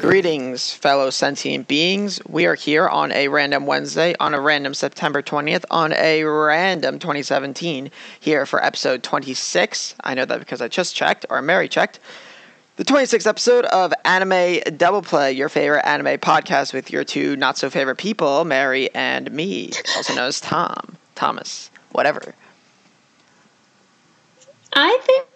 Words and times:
Greetings, 0.00 0.72
fellow 0.72 1.10
sentient 1.10 1.66
beings. 1.66 2.20
We 2.28 2.46
are 2.46 2.54
here 2.54 2.86
on 2.86 3.10
a 3.12 3.28
random 3.28 3.66
Wednesday, 3.66 4.14
on 4.20 4.34
a 4.34 4.40
random 4.40 4.74
September 4.74 5.22
20th, 5.22 5.64
on 5.70 5.94
a 5.94 6.24
random 6.24 6.98
2017, 6.98 7.90
here 8.20 8.44
for 8.44 8.62
episode 8.62 9.02
26. 9.02 9.94
I 10.04 10.14
know 10.14 10.26
that 10.26 10.38
because 10.38 10.60
I 10.60 10.68
just 10.68 10.94
checked, 10.94 11.24
or 11.30 11.40
Mary 11.40 11.68
checked. 11.68 12.00
The 12.76 12.84
26th 12.84 13.26
episode 13.26 13.64
of 13.64 13.94
Anime 14.04 14.60
Double 14.76 15.00
Play, 15.00 15.32
your 15.32 15.48
favorite 15.48 15.86
anime 15.86 16.18
podcast 16.18 16.74
with 16.74 16.90
your 16.90 17.04
two 17.04 17.34
not 17.34 17.56
so 17.56 17.70
favorite 17.70 17.96
people, 17.96 18.44
Mary 18.44 18.94
and 18.94 19.32
me, 19.32 19.70
also 19.96 20.14
known 20.14 20.26
as 20.26 20.42
Tom, 20.42 20.98
Thomas, 21.14 21.70
whatever. 21.92 22.34
I 24.74 24.98
think 25.06 25.26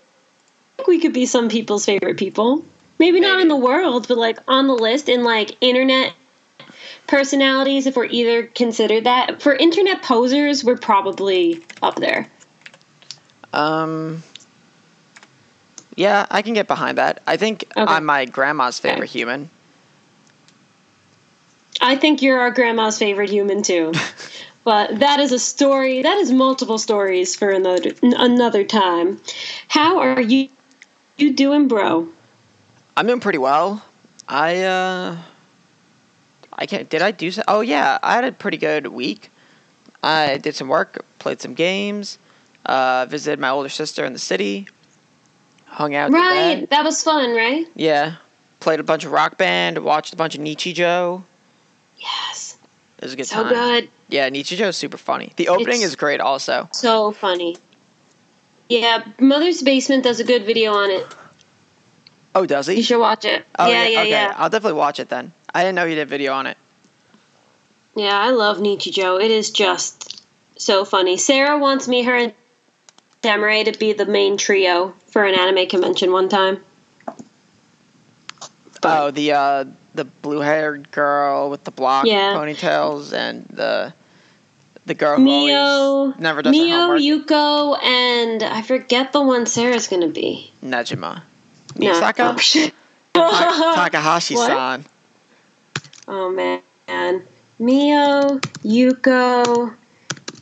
we 0.87 1.01
could 1.01 1.15
be 1.15 1.25
some 1.25 1.49
people's 1.49 1.87
favorite 1.87 2.19
people. 2.19 2.63
Maybe, 2.99 3.21
not 3.21 3.41
in 3.41 3.49
the 3.49 3.57
world, 3.57 4.07
but 4.07 4.19
like 4.19 4.39
on 4.47 4.67
the 4.67 4.75
list 4.75 5.09
in 5.09 5.25
like 5.25 5.57
internet 5.63 6.13
personalities, 7.07 7.87
if 7.87 7.97
we're 7.97 8.05
either 8.05 8.49
considered 8.49 9.05
that. 9.05 9.41
For 9.41 9.55
internet 9.55 10.03
posers, 10.03 10.63
we're 10.63 10.77
probably 10.77 11.63
up 11.81 11.97
there. 11.97 12.29
Um, 13.55 14.23
yeah, 16.01 16.25
I 16.31 16.41
can 16.41 16.55
get 16.55 16.67
behind 16.67 16.97
that. 16.97 17.23
I 17.27 17.37
think 17.37 17.65
Okay. 17.77 17.93
I'm 17.93 18.07
my 18.07 18.25
grandma's 18.25 18.79
favorite 18.79 19.11
Okay. 19.11 19.19
human. 19.19 19.51
I 21.83 21.97
think 21.97 22.23
you're 22.23 22.41
our 22.41 22.51
grandma's 22.51 22.99
favorite 22.99 23.29
human 23.29 23.63
too. 23.63 23.93
but 24.65 24.99
that 24.99 25.21
is 25.21 25.31
a 25.31 25.39
story. 25.39 26.01
That 26.01 26.17
is 26.17 26.33
multiple 26.33 26.79
stories 26.79 27.37
for 27.37 27.51
another 27.51 27.91
another 28.03 28.65
time. 28.65 29.21
How 29.69 29.99
are 29.99 30.23
you 30.23 30.49
you 31.19 31.35
doing, 31.35 31.69
bro? 31.69 32.09
I'm 32.97 33.07
doing 33.07 33.21
pretty 33.21 33.39
well. 33.39 33.85
I 34.27 34.63
uh 34.63 35.19
I 36.55 36.65
can't 36.65 36.89
did 36.89 37.03
I 37.03 37.11
do 37.11 37.31
so 37.31 37.43
oh 37.47 37.61
yeah, 37.61 37.99
I 38.03 38.15
had 38.15 38.25
a 38.25 38.33
pretty 38.33 38.57
good 38.57 38.87
week. 38.87 39.31
I 40.03 40.39
did 40.39 40.55
some 40.55 40.69
work, 40.69 41.05
played 41.19 41.43
some 41.43 41.53
games, 41.53 42.17
uh 42.65 43.05
visited 43.05 43.39
my 43.39 43.51
older 43.51 43.69
sister 43.69 44.07
in 44.07 44.15
the 44.15 44.19
city, 44.19 44.67
hung 45.71 45.95
out 45.95 46.11
Right, 46.11 46.61
dad. 46.61 46.71
that 46.71 46.85
was 46.85 47.03
fun, 47.03 47.35
right? 47.35 47.67
Yeah. 47.75 48.15
Played 48.61 48.81
a 48.81 48.83
bunch 48.83 49.05
of 49.05 49.13
rock 49.13 49.39
band, 49.39 49.79
watched 49.79 50.13
a 50.13 50.17
bunch 50.17 50.35
of 50.35 50.41
Nichijou. 50.43 51.23
Yes, 51.99 52.57
It 52.99 53.05
was 53.05 53.13
a 53.13 53.17
good 53.17 53.27
so 53.27 53.43
time. 53.45 53.53
good. 53.55 53.91
Yeah, 54.09 54.29
Nichijou 54.29 54.69
is 54.69 54.77
super 54.77 54.97
funny. 54.99 55.33
The 55.37 55.49
opening 55.49 55.77
It's- 55.77 55.91
is 55.91 55.97
great 55.97 56.21
also. 56.21 56.69
So 56.73 57.13
funny. 57.13 57.57
Yeah, 58.69 59.05
Mother's 59.19 59.63
Basement 59.63 60.05
does 60.05 60.21
a 60.21 60.25
good 60.25 60.45
video 60.45 60.73
on 60.73 60.91
it. 60.91 61.07
Oh, 62.35 62.47
does 62.47 62.67
he? 62.69 62.75
You 62.75 62.83
should 62.83 63.01
watch 63.01 63.25
it. 63.25 63.45
Oh, 63.59 63.67
yeah, 63.69 63.87
yeah, 63.87 64.01
okay. 64.01 64.11
yeah. 64.11 64.35
I'll 64.37 64.51
definitely 64.51 64.79
watch 64.79 65.01
it 65.01 65.09
then. 65.09 65.33
I 65.55 65.63
didn't 65.63 65.75
know 65.75 65.85
you 65.85 65.97
did 65.97 66.09
video 66.09 66.33
on 66.33 66.47
it. 66.47 66.57
Yeah, 67.97 68.17
I 68.17 68.31
love 68.31 68.59
Nichijou. 68.59 69.21
It 69.23 69.31
is 69.33 69.51
just 69.51 70.25
so 70.57 70.85
funny. 70.85 71.17
Sarah 71.17 71.59
wants 71.59 71.89
me, 71.89 72.03
her, 72.05 72.15
and 72.15 72.33
Demaray 73.23 73.71
to 73.71 73.79
be 73.79 73.93
the 73.93 74.07
main 74.07 74.37
trio 74.37 74.95
for 75.09 75.25
an 75.25 75.35
anime 75.35 75.69
convention 75.69 76.13
one 76.13 76.29
time. 76.29 76.63
But- 78.81 78.99
Oh, 79.03 79.11
the 79.11 79.33
uh 79.33 79.65
the 79.95 80.05
blue-haired 80.05 80.91
girl 80.93 81.51
with 81.51 81.65
the 81.65 81.71
block 81.71 82.07
Yeah. 82.07 82.33
ponytails 82.35 83.13
and 83.13 83.45
the 83.51 83.93
the 84.87 84.95
girl 84.95 85.17
who 85.19 85.25
Mio, 85.25 85.57
always 85.59 86.19
never 86.19 86.41
does 86.43 86.51
Mio, 86.53 86.77
homework. 86.77 87.01
Yuko, 87.01 87.83
and 87.83 88.43
I 88.43 88.63
forget 88.63 89.13
the 89.13 89.21
one 89.21 89.45
Sarah's 89.47 89.87
gonna 89.89 90.09
be. 90.09 90.51
Nejima. 90.65 91.23
No. 91.77 91.93
Misaka? 91.93 92.35
Oh, 92.35 92.37
shit. 92.39 92.73
Ta- 93.13 93.73
Takahashi-san. 93.77 94.85
Oh 96.09 96.31
man. 96.31 96.63
Mio, 97.59 98.39
Yuko, 98.65 99.75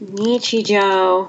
Nichijou. 0.05 1.28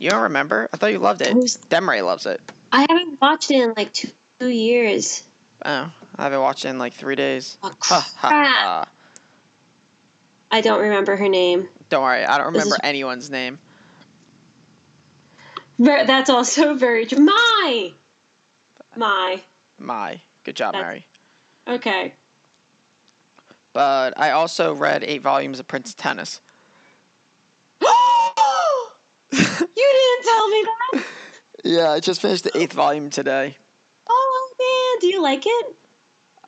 You 0.00 0.08
don't 0.08 0.22
remember? 0.22 0.68
I 0.72 0.78
thought 0.78 0.92
you 0.92 0.98
loved 0.98 1.20
it. 1.20 1.34
Demray 1.36 2.02
loves 2.02 2.24
it. 2.24 2.40
I 2.72 2.86
haven't 2.88 3.20
watched 3.20 3.50
it 3.50 3.62
in 3.62 3.74
like 3.76 3.92
two, 3.92 4.08
two 4.38 4.48
years. 4.48 5.24
Oh, 5.64 5.92
I 6.16 6.22
haven't 6.22 6.40
watched 6.40 6.64
it 6.64 6.68
in 6.68 6.78
like 6.78 6.94
three 6.94 7.16
days. 7.16 7.58
Oh, 7.62 7.70
Ha, 7.82 8.10
ha, 8.16 8.28
crap. 8.28 8.56
ha. 8.56 8.90
I 10.50 10.62
don't 10.62 10.80
remember 10.80 11.16
her 11.16 11.28
name. 11.28 11.68
Don't 11.90 12.02
worry, 12.02 12.24
I 12.24 12.38
don't 12.38 12.46
remember 12.46 12.74
is- 12.76 12.80
anyone's 12.82 13.28
name. 13.28 13.58
That's 15.78 16.30
also 16.30 16.74
very 16.74 17.04
true. 17.06 17.18
My! 17.18 17.92
My. 18.96 19.42
My. 19.78 20.20
Good 20.44 20.56
job, 20.56 20.72
That's- 20.74 20.86
Mary. 20.88 21.06
Okay. 21.76 22.14
But 23.74 24.18
I 24.18 24.30
also 24.30 24.74
read 24.74 25.04
eight 25.04 25.20
volumes 25.20 25.60
of 25.60 25.66
Prince 25.68 25.92
Tennis. 25.94 26.40
you 29.80 30.18
didn't 30.22 30.32
tell 30.34 30.48
me 30.48 30.62
that! 30.64 31.06
Yeah, 31.62 31.90
I 31.90 32.00
just 32.00 32.22
finished 32.22 32.44
the 32.44 32.56
eighth 32.56 32.72
volume 32.72 33.10
today. 33.10 33.54
Oh 34.08 34.54
man, 34.58 35.00
do 35.00 35.08
you 35.08 35.20
like 35.22 35.42
it? 35.44 35.76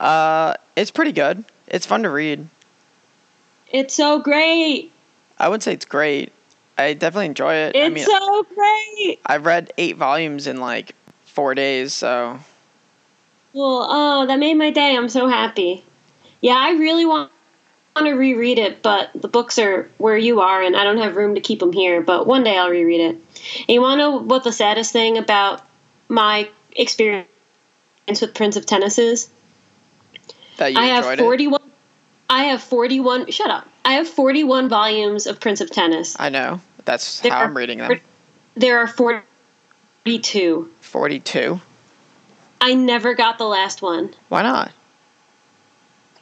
Uh, 0.01 0.55
it's 0.75 0.91
pretty 0.91 1.13
good. 1.13 1.45
It's 1.69 1.85
fun 1.85 2.03
to 2.05 2.11
read. 2.11 2.49
It's 3.71 3.95
so 3.95 4.21
great. 4.21 4.91
I 5.39 5.49
wouldn't 5.49 5.63
say 5.65 5.75
it's 5.75 5.85
great. 5.85 6.33
I 6.79 6.95
definitely 6.95 7.27
enjoy 7.27 7.55
it. 7.55 7.77
It's 7.77 7.85
I 7.85 7.89
mean, 7.91 8.05
so 8.05 8.47
great. 8.55 9.21
I've 9.27 9.45
read 9.45 9.73
eight 9.77 9.97
volumes 9.97 10.47
in 10.47 10.61
like 10.61 10.95
four 11.27 11.55
days, 11.55 11.93
so 11.93 12.41
Well, 13.53 13.87
oh, 13.91 14.27
that 14.27 14.39
made 14.39 14.55
my 14.55 14.71
day. 14.71 14.97
I'm 14.97 15.09
so 15.11 15.29
happy. 15.29 15.85
Yeah, 16.41 16.57
I 16.57 16.71
really 16.73 17.05
want 17.05 17.31
want 17.97 18.07
to 18.07 18.15
reread 18.15 18.59
it, 18.59 18.83
but 18.83 19.11
the 19.15 19.29
books 19.29 19.59
are 19.59 19.89
where 19.99 20.17
you 20.17 20.41
are, 20.41 20.63
and 20.63 20.77
I 20.77 20.85
don't 20.85 20.99
have 20.99 21.17
room 21.17 21.35
to 21.35 21.41
keep 21.41 21.61
them 21.61 21.73
here. 21.73 22.01
But 22.01 22.27
one 22.27 22.45
day 22.45 22.57
I'll 22.57 22.71
reread 22.71 23.01
it. 23.01 23.17
And 23.61 23.69
you 23.69 23.81
want 23.81 23.95
to 23.95 23.99
know 23.99 24.17
what 24.19 24.45
the 24.45 24.53
saddest 24.53 24.93
thing 24.93 25.19
about 25.19 25.63
my 26.09 26.49
experience 26.77 27.27
with 28.09 28.35
Prince 28.35 28.57
of 28.57 28.67
Tennis 28.67 28.99
is? 28.99 29.29
that 30.59 30.73
you 30.73 30.79
I 30.79 30.87
have 30.87 31.05
enjoyed 31.05 31.19
41. 31.19 31.61
I 32.31 32.45
have 32.45 32.63
41. 32.63 33.31
Shut 33.31 33.51
up. 33.51 33.69
I 33.85 33.95
have 33.95 34.09
41 34.09 34.69
volumes 34.69 35.27
of 35.27 35.41
Prince 35.41 35.61
of 35.61 35.71
Tennis. 35.71 36.17
I 36.19 36.29
know. 36.29 36.61
That's 36.85 37.21
There 37.21 37.33
how 37.33 37.39
are 37.41 37.45
I'm 37.45 37.57
reading 37.57 37.79
them. 37.79 38.01
There 38.55 38.79
are 38.79 38.87
42. 38.87 40.71
Forty-two. 40.81 41.61
I 42.61 42.75
never 42.75 43.15
got 43.15 43.39
the 43.39 43.45
last 43.45 43.83
one. 43.83 44.15
Why 44.29 44.43
not? 44.43 44.73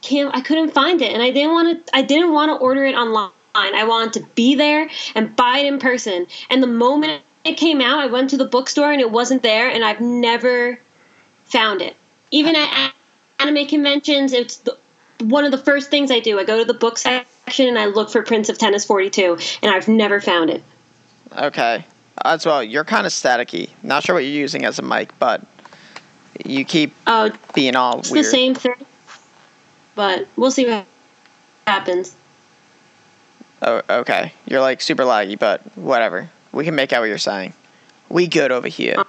Can't. 0.01 0.33
I 0.35 0.41
couldn't 0.41 0.71
find 0.71 1.01
it, 1.01 1.11
and 1.13 1.21
I 1.21 1.31
didn't 1.31 1.51
want 1.53 1.85
to. 1.87 1.95
I 1.95 2.01
didn't 2.01 2.33
want 2.33 2.49
to 2.49 2.55
order 2.55 2.85
it 2.85 2.95
online. 2.95 3.31
I 3.53 3.83
wanted 3.83 4.13
to 4.13 4.25
be 4.35 4.55
there 4.55 4.89
and 5.13 5.35
buy 5.35 5.59
it 5.59 5.65
in 5.65 5.77
person. 5.79 6.25
And 6.49 6.63
the 6.63 6.67
moment 6.67 7.21
it 7.43 7.57
came 7.57 7.81
out, 7.81 7.99
I 7.99 8.07
went 8.07 8.29
to 8.31 8.37
the 8.37 8.45
bookstore 8.45 8.91
and 8.91 9.01
it 9.01 9.11
wasn't 9.11 9.43
there, 9.43 9.69
and 9.69 9.83
I've 9.83 9.99
never 10.01 10.79
found 11.45 11.81
it. 11.81 11.95
Even 12.31 12.55
at 12.55 12.93
anime 13.39 13.67
conventions, 13.67 14.31
it's 14.31 14.57
the, 14.57 14.77
one 15.19 15.43
of 15.43 15.51
the 15.51 15.57
first 15.57 15.89
things 15.89 16.09
I 16.11 16.19
do. 16.19 16.39
I 16.39 16.45
go 16.45 16.57
to 16.59 16.65
the 16.65 16.73
book 16.73 16.97
section 16.97 17.67
and 17.67 17.77
I 17.77 17.85
look 17.87 18.09
for 18.09 18.23
Prince 18.23 18.47
of 18.47 18.57
Tennis 18.57 18.85
42, 18.85 19.37
and 19.61 19.71
I've 19.71 19.87
never 19.89 20.21
found 20.21 20.49
it. 20.49 20.63
Okay. 21.37 21.85
As 22.23 22.45
well, 22.45 22.63
you're 22.63 22.85
kind 22.85 23.05
of 23.05 23.11
staticky. 23.11 23.69
Not 23.83 24.03
sure 24.03 24.15
what 24.15 24.23
you're 24.23 24.31
using 24.31 24.63
as 24.63 24.79
a 24.79 24.81
mic, 24.81 25.17
but 25.19 25.41
you 26.45 26.63
keep 26.63 26.93
Oh, 27.07 27.31
being 27.53 27.75
all 27.75 27.99
it's 27.99 28.11
weird. 28.11 28.25
the 28.25 28.29
same 28.29 28.55
thing, 28.55 28.73
but 29.95 30.27
we'll 30.35 30.51
see 30.51 30.67
what 30.67 30.85
happens. 31.67 32.15
Oh, 33.61 33.81
okay. 33.89 34.33
You're 34.47 34.61
like 34.61 34.81
super 34.81 35.03
laggy, 35.03 35.37
but 35.37 35.61
whatever. 35.77 36.29
We 36.51 36.65
can 36.65 36.75
make 36.75 36.91
out 36.93 37.01
what 37.01 37.09
you're 37.09 37.17
saying. 37.17 37.53
We 38.09 38.27
good 38.27 38.51
over 38.51 38.67
here. 38.67 39.03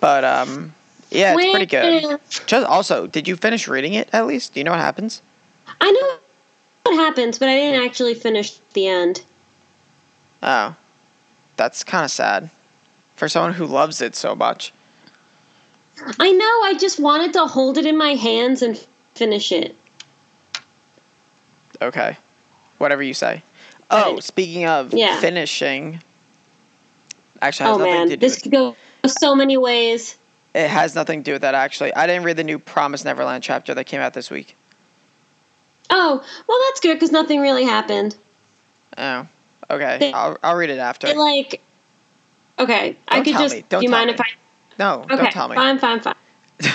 But 0.00 0.24
um, 0.24 0.74
yeah, 1.10 1.34
it's 1.34 1.50
pretty 1.50 1.66
good. 1.66 2.20
Just 2.28 2.66
also, 2.66 3.06
did 3.06 3.28
you 3.28 3.36
finish 3.36 3.68
reading 3.68 3.94
it 3.94 4.10
at 4.12 4.26
least? 4.26 4.54
Do 4.54 4.60
you 4.60 4.64
know 4.64 4.72
what 4.72 4.80
happens? 4.80 5.22
I 5.80 5.90
know 5.90 6.18
what 6.82 7.00
happens, 7.00 7.38
but 7.38 7.48
I 7.48 7.54
didn't 7.54 7.84
actually 7.84 8.14
finish 8.14 8.58
the 8.74 8.88
end. 8.88 9.24
Oh, 10.42 10.74
that's 11.56 11.84
kind 11.84 12.04
of 12.04 12.10
sad 12.10 12.50
for 13.16 13.28
someone 13.28 13.54
who 13.54 13.66
loves 13.66 14.02
it 14.02 14.14
so 14.14 14.34
much. 14.34 14.72
I 16.18 16.32
know. 16.32 16.60
I 16.64 16.74
just 16.78 17.00
wanted 17.00 17.32
to 17.34 17.46
hold 17.46 17.78
it 17.78 17.86
in 17.86 17.96
my 17.96 18.14
hands 18.14 18.60
and 18.60 18.84
finish 19.14 19.52
it. 19.52 19.76
Okay, 21.82 22.16
whatever 22.78 23.02
you 23.02 23.14
say. 23.14 23.42
Oh, 23.90 24.14
Right. 24.14 24.22
speaking 24.22 24.66
of 24.66 24.92
Yeah. 24.94 25.20
finishing, 25.20 26.00
actually, 27.42 27.66
has 27.66 27.74
Oh 27.76 27.78
nothing 27.78 27.92
man, 27.94 28.08
to 28.08 28.16
do 28.16 28.20
this 28.26 28.40
could 28.42 28.52
go 28.52 28.76
so 29.06 29.34
many 29.34 29.56
ways. 29.56 30.16
It 30.54 30.68
has 30.68 30.94
nothing 30.94 31.20
to 31.20 31.24
do 31.24 31.32
with 31.32 31.42
that 31.42 31.54
actually. 31.54 31.92
I 31.94 32.06
didn't 32.06 32.22
read 32.24 32.36
the 32.36 32.44
new 32.44 32.58
Promise 32.58 33.04
Neverland 33.04 33.42
chapter 33.42 33.74
that 33.74 33.84
came 33.84 34.00
out 34.00 34.14
this 34.14 34.30
week. 34.30 34.56
Oh, 35.90 36.24
well, 36.46 36.58
that's 36.68 36.80
good 36.80 36.94
because 36.94 37.10
nothing 37.12 37.40
really 37.40 37.64
happened. 37.64 38.16
Oh, 38.96 39.26
okay. 39.70 39.98
They- 39.98 40.12
I'll 40.12 40.38
I'll 40.42 40.54
read 40.56 40.70
it 40.70 40.78
after. 40.78 41.08
It 41.08 41.16
like, 41.16 41.60
okay, 42.58 42.96
I 43.08 43.16
Don't 43.16 43.24
could 43.24 43.32
tell 43.32 43.42
just. 43.42 43.56
me. 43.56 43.64
Don't 43.68 43.80
do 43.80 43.84
you 43.86 43.90
mind 43.90 44.08
me. 44.08 44.14
if 44.14 44.20
I? 44.20 44.24
no, 44.78 45.02
Okay, 45.02 45.16
don't 45.16 45.32
tell 45.32 45.48
me. 45.48 45.56
fine, 45.56 45.78
fine, 45.78 46.00
fine. 46.00 46.14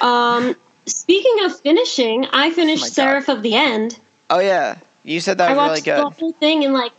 Um, 0.00 0.56
speaking 0.86 1.44
of 1.44 1.58
finishing, 1.60 2.26
I 2.32 2.48
oh 2.48 2.52
finished 2.52 2.84
Oh. 2.84 2.88
Seraph 2.88 3.28
of 3.28 3.42
the 3.42 3.54
End. 3.54 3.98
Oh 4.30 4.40
yeah, 4.40 4.78
you 5.02 5.20
said 5.20 5.38
that 5.38 5.50
I 5.50 5.54
was 5.54 5.70
watched 5.70 5.86
really 5.86 6.02
the 6.02 6.10
whole 6.10 6.32
thing 6.32 6.62
in 6.62 6.72
like 6.72 6.92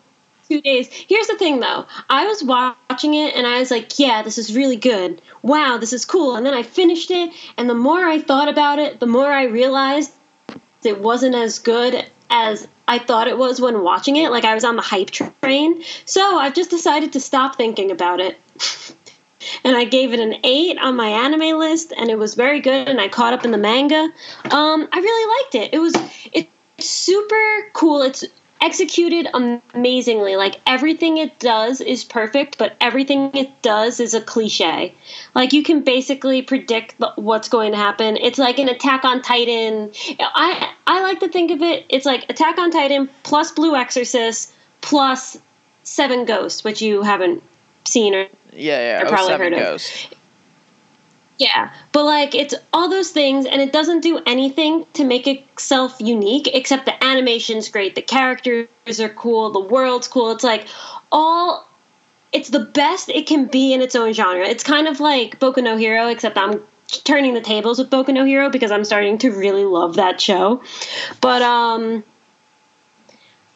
two 0.47 0.61
days. 0.61 0.89
Here's 0.91 1.27
the 1.27 1.37
thing, 1.37 1.59
though. 1.59 1.85
I 2.09 2.25
was 2.25 2.43
watching 2.43 3.13
it 3.13 3.35
and 3.35 3.47
I 3.47 3.59
was 3.59 3.71
like, 3.71 3.97
"Yeah, 3.97 4.21
this 4.21 4.37
is 4.37 4.55
really 4.55 4.75
good. 4.75 5.21
Wow, 5.41 5.77
this 5.77 5.93
is 5.93 6.05
cool." 6.05 6.35
And 6.35 6.45
then 6.45 6.53
I 6.53 6.63
finished 6.63 7.11
it, 7.11 7.31
and 7.57 7.69
the 7.69 7.75
more 7.75 8.05
I 8.05 8.19
thought 8.19 8.49
about 8.49 8.79
it, 8.79 8.99
the 8.99 9.07
more 9.07 9.31
I 9.31 9.43
realized 9.45 10.11
it 10.83 10.99
wasn't 10.99 11.35
as 11.35 11.59
good 11.59 12.05
as 12.29 12.67
I 12.87 12.99
thought 12.99 13.27
it 13.27 13.37
was 13.37 13.61
when 13.61 13.83
watching 13.83 14.17
it. 14.17 14.31
Like 14.31 14.45
I 14.45 14.53
was 14.53 14.63
on 14.63 14.75
the 14.75 14.81
hype 14.81 15.11
train. 15.11 15.83
So 16.05 16.37
I've 16.37 16.53
just 16.53 16.69
decided 16.69 17.13
to 17.13 17.19
stop 17.19 17.55
thinking 17.55 17.91
about 17.91 18.19
it. 18.19 18.39
and 19.63 19.75
I 19.75 19.85
gave 19.85 20.13
it 20.13 20.19
an 20.19 20.35
eight 20.43 20.77
on 20.79 20.95
my 20.95 21.07
anime 21.07 21.57
list, 21.57 21.93
and 21.97 22.09
it 22.09 22.17
was 22.17 22.35
very 22.35 22.59
good. 22.59 22.87
And 22.87 22.99
I 22.99 23.07
caught 23.07 23.33
up 23.33 23.45
in 23.45 23.51
the 23.51 23.57
manga. 23.57 24.09
Um, 24.51 24.87
I 24.91 24.99
really 24.99 25.43
liked 25.43 25.55
it. 25.55 25.73
It 25.73 25.79
was 25.79 25.93
it's 26.31 26.49
super 26.79 27.69
cool. 27.73 28.01
It's 28.01 28.25
executed 28.63 29.27
amazingly. 29.33 30.37
Like 30.37 30.59
everything 30.65 31.17
it 31.17 31.37
does 31.39 31.81
is 31.81 32.03
perfect, 32.03 32.57
but 32.57 32.77
everything 32.79 33.29
it 33.33 33.61
does 33.61 33.99
is 33.99 34.13
a 34.13 34.21
cliche. 34.21 34.95
Like 35.35 35.51
you 35.51 35.63
can 35.63 35.83
basically 35.83 36.41
predict 36.41 36.95
what's 37.15 37.49
going 37.49 37.71
to 37.73 37.77
happen. 37.77 38.17
It's 38.17 38.39
like 38.39 38.59
an 38.59 38.69
Attack 38.69 39.03
on 39.03 39.21
Titan. 39.21 39.91
I 40.19 40.73
I 40.87 41.01
like 41.01 41.19
to 41.19 41.27
think 41.27 41.51
of 41.51 41.61
it. 41.61 41.85
It's 41.89 42.05
like 42.05 42.29
Attack 42.29 42.57
on 42.57 42.71
Titan 42.71 43.09
plus 43.23 43.51
Blue 43.51 43.75
Exorcist 43.75 44.53
plus 44.81 45.37
Seven 45.83 46.25
Ghosts, 46.25 46.63
which 46.63 46.81
you 46.81 47.03
haven't 47.03 47.43
seen 47.83 48.15
or 48.15 48.27
Yeah, 48.55 48.79
yeah. 48.79 48.99
I 49.01 49.05
oh, 49.05 49.09
probably 49.09 49.27
seven 49.27 49.53
heard 49.53 49.53
of. 49.53 49.59
goes. 49.59 50.07
yeah, 51.37 51.71
but 51.91 52.05
like 52.05 52.35
it's 52.35 52.53
all 52.71 52.89
those 52.89 53.11
things, 53.11 53.45
and 53.45 53.61
it 53.61 53.71
doesn't 53.71 54.01
do 54.01 54.21
anything 54.25 54.85
to 54.93 55.03
make 55.03 55.27
itself 55.27 55.95
unique. 55.99 56.49
Except 56.53 56.85
the 56.85 57.03
animation's 57.03 57.69
great, 57.69 57.95
the 57.95 58.01
characters 58.01 58.67
are 58.99 59.09
cool, 59.09 59.51
the 59.51 59.59
world's 59.59 60.07
cool. 60.07 60.31
It's 60.31 60.43
like 60.43 60.67
all, 61.11 61.67
it's 62.31 62.49
the 62.49 62.59
best 62.59 63.09
it 63.09 63.27
can 63.27 63.45
be 63.45 63.73
in 63.73 63.81
its 63.81 63.95
own 63.95 64.13
genre. 64.13 64.45
It's 64.45 64.63
kind 64.63 64.87
of 64.87 64.99
like 64.99 65.39
Boku 65.39 65.63
no 65.63 65.77
Hero, 65.77 66.07
except 66.07 66.37
I'm 66.37 66.61
turning 67.03 67.33
the 67.33 67.41
tables 67.41 67.79
with 67.79 67.89
Boku 67.89 68.13
no 68.13 68.25
Hero 68.25 68.49
because 68.49 68.71
I'm 68.71 68.85
starting 68.85 69.17
to 69.19 69.31
really 69.31 69.65
love 69.65 69.95
that 69.95 70.21
show. 70.21 70.61
But 71.21 71.41
um, 71.41 72.03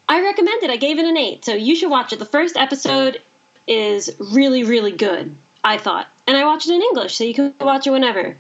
I 0.09 0.21
recommend 0.21 0.63
it. 0.63 0.69
I 0.69 0.77
gave 0.77 0.99
it 0.99 1.05
an 1.05 1.17
eight, 1.17 1.45
so 1.45 1.53
you 1.53 1.75
should 1.75 1.89
watch 1.89 2.13
it. 2.13 2.19
The 2.19 2.25
first 2.25 2.57
episode 2.57 3.21
is 3.68 4.16
really, 4.19 4.64
really 4.64 4.92
good. 4.92 5.36
I 5.64 5.78
thought, 5.78 6.08
and 6.25 6.38
I 6.38 6.46
watched 6.46 6.68
it 6.68 6.74
in 6.74 6.81
English, 6.81 7.18
so 7.18 7.24
you 7.24 7.34
can 7.34 7.54
watch 7.60 7.86
it 7.88 7.92
whenever. 7.92 8.38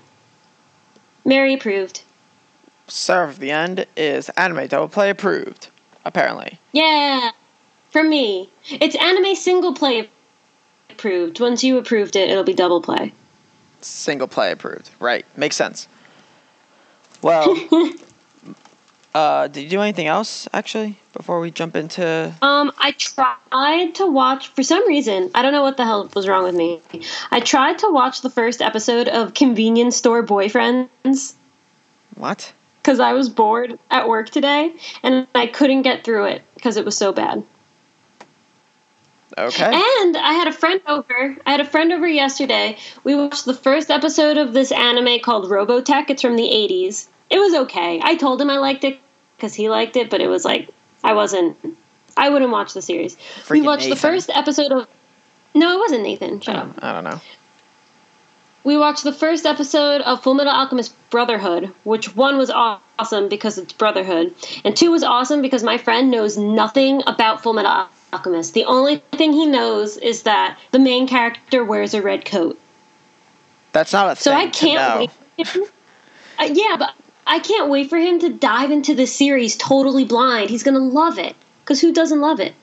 Mary 1.25 1.53
approved. 1.53 2.03
Seraph 2.87 3.31
of 3.31 3.39
the 3.39 3.51
End 3.51 3.85
is 3.97 4.29
anime 4.29 4.67
double 4.67 4.87
play 4.87 5.09
approved. 5.09 5.67
Apparently. 6.05 6.57
Yeah, 6.71 7.31
from 7.91 8.09
me. 8.09 8.49
It's 8.69 8.95
anime 8.95 9.35
single 9.35 9.73
play 9.73 10.09
approved. 10.89 11.39
Once 11.41 11.63
you 11.63 11.77
approved 11.77 12.15
it, 12.15 12.29
it'll 12.29 12.45
be 12.45 12.53
double 12.53 12.81
play. 12.81 13.11
Single 13.81 14.27
play 14.27 14.51
approved. 14.51 14.89
Right. 14.99 15.25
Makes 15.35 15.57
sense. 15.57 15.87
Well, 17.21 17.57
uh, 19.17 19.47
did 19.47 19.63
you 19.63 19.69
do 19.69 19.81
anything 19.81 20.05
else 20.05 20.47
actually 20.53 20.99
before 21.13 21.39
we 21.39 21.49
jump 21.49 21.75
into? 21.75 22.31
Um, 22.43 22.71
I 22.77 22.91
tried 22.91 23.95
to 23.95 24.05
watch 24.05 24.49
for 24.49 24.61
some 24.61 24.87
reason. 24.87 25.31
I 25.33 25.41
don't 25.41 25.53
know 25.53 25.63
what 25.63 25.75
the 25.75 25.85
hell 25.85 26.07
was 26.15 26.27
wrong 26.27 26.43
with 26.43 26.53
me. 26.53 26.79
I 27.31 27.39
tried 27.39 27.79
to 27.79 27.89
watch 27.91 28.21
the 28.21 28.29
first 28.29 28.61
episode 28.61 29.07
of 29.07 29.33
Convenience 29.33 29.95
Store 29.95 30.23
Boyfriends 30.23 31.33
What? 32.13 32.53
because 32.83 32.99
I 32.99 33.13
was 33.13 33.27
bored 33.27 33.79
at 33.89 34.07
work 34.07 34.29
today, 34.29 34.71
and 35.01 35.25
I 35.33 35.47
couldn't 35.47 35.81
get 35.81 36.03
through 36.03 36.25
it 36.25 36.43
because 36.53 36.77
it 36.77 36.85
was 36.85 36.95
so 36.95 37.11
bad. 37.11 37.43
Okay. 39.35 39.71
And 39.99 40.15
I 40.15 40.33
had 40.33 40.47
a 40.47 40.53
friend 40.53 40.79
over. 40.87 41.35
I 41.45 41.51
had 41.51 41.59
a 41.59 41.65
friend 41.65 41.91
over 41.91 42.07
yesterday. 42.07 42.77
We 43.03 43.15
watched 43.15 43.45
the 43.45 43.53
first 43.55 43.89
episode 43.89 44.37
of 44.37 44.53
this 44.53 44.71
anime 44.71 45.19
called 45.21 45.49
Robotech. 45.49 46.11
It's 46.11 46.21
from 46.21 46.35
the 46.35 46.43
80s. 46.47 47.07
It 47.29 47.39
was 47.39 47.53
okay. 47.63 47.99
I 48.03 48.15
told 48.15 48.39
him 48.39 48.49
I 48.49 48.57
liked 48.57 48.83
it 48.83 48.99
because 49.37 49.53
he 49.53 49.69
liked 49.69 49.95
it, 49.95 50.09
but 50.09 50.19
it 50.19 50.27
was 50.27 50.43
like 50.43 50.69
I 51.03 51.13
wasn't. 51.13 51.57
I 52.17 52.29
wouldn't 52.29 52.51
watch 52.51 52.73
the 52.73 52.81
series. 52.81 53.15
we 53.49 53.61
Freaking 53.61 53.65
watched 53.65 53.89
the 53.89 53.95
first 53.95 54.29
episode 54.31 54.71
of. 54.71 54.87
No, 55.53 55.75
it 55.75 55.79
wasn't 55.79 56.03
Nathan. 56.03 56.41
Shut 56.41 56.55
up. 56.55 56.71
I 56.79 56.91
don't 56.91 57.03
know. 57.03 57.21
We 58.63 58.77
watched 58.77 59.03
the 59.03 59.13
first 59.13 59.45
episode 59.45 60.01
of 60.01 60.21
Full 60.21 60.33
Metal 60.33 60.51
Alchemist 60.51 60.93
Brotherhood, 61.09 61.73
which 61.85 62.15
one 62.15 62.37
was 62.37 62.49
awesome 62.49 63.29
because 63.29 63.57
it's 63.57 63.71
Brotherhood, 63.71 64.33
and 64.65 64.75
two 64.75 64.91
was 64.91 65.03
awesome 65.03 65.41
because 65.41 65.63
my 65.63 65.77
friend 65.77 66.11
knows 66.11 66.37
nothing 66.37 67.01
about 67.07 67.41
Full 67.41 67.53
Metal 67.53 67.87
Alchemist. 68.11 68.53
The 68.53 68.65
only 68.65 68.97
thing 69.13 69.31
he 69.31 69.45
knows 69.45 69.95
is 69.97 70.23
that 70.23 70.59
the 70.71 70.79
main 70.79 71.07
character 71.07 71.63
wears 71.63 71.93
a 71.93 72.01
red 72.01 72.25
coat. 72.25 72.59
That's 73.71 73.93
not 73.93 74.11
a 74.11 74.15
thing. 74.15 74.23
So 74.23 74.31
I 74.33 74.47
can't 74.47 75.11
wait. 75.37 75.71
Uh, 76.39 76.49
yeah, 76.51 76.75
but 76.77 76.93
I 77.27 77.39
can't 77.39 77.69
wait 77.69 77.89
for 77.89 77.97
him 77.97 78.19
to 78.19 78.29
dive 78.29 78.71
into 78.71 78.95
the 78.95 79.05
series 79.05 79.57
totally 79.57 80.05
blind. 80.05 80.49
He's 80.49 80.63
gonna 80.63 80.79
love 80.79 81.19
it 81.19 81.35
because 81.63 81.81
who 81.81 81.93
doesn't 81.93 82.21
love 82.21 82.39
it? 82.39 82.55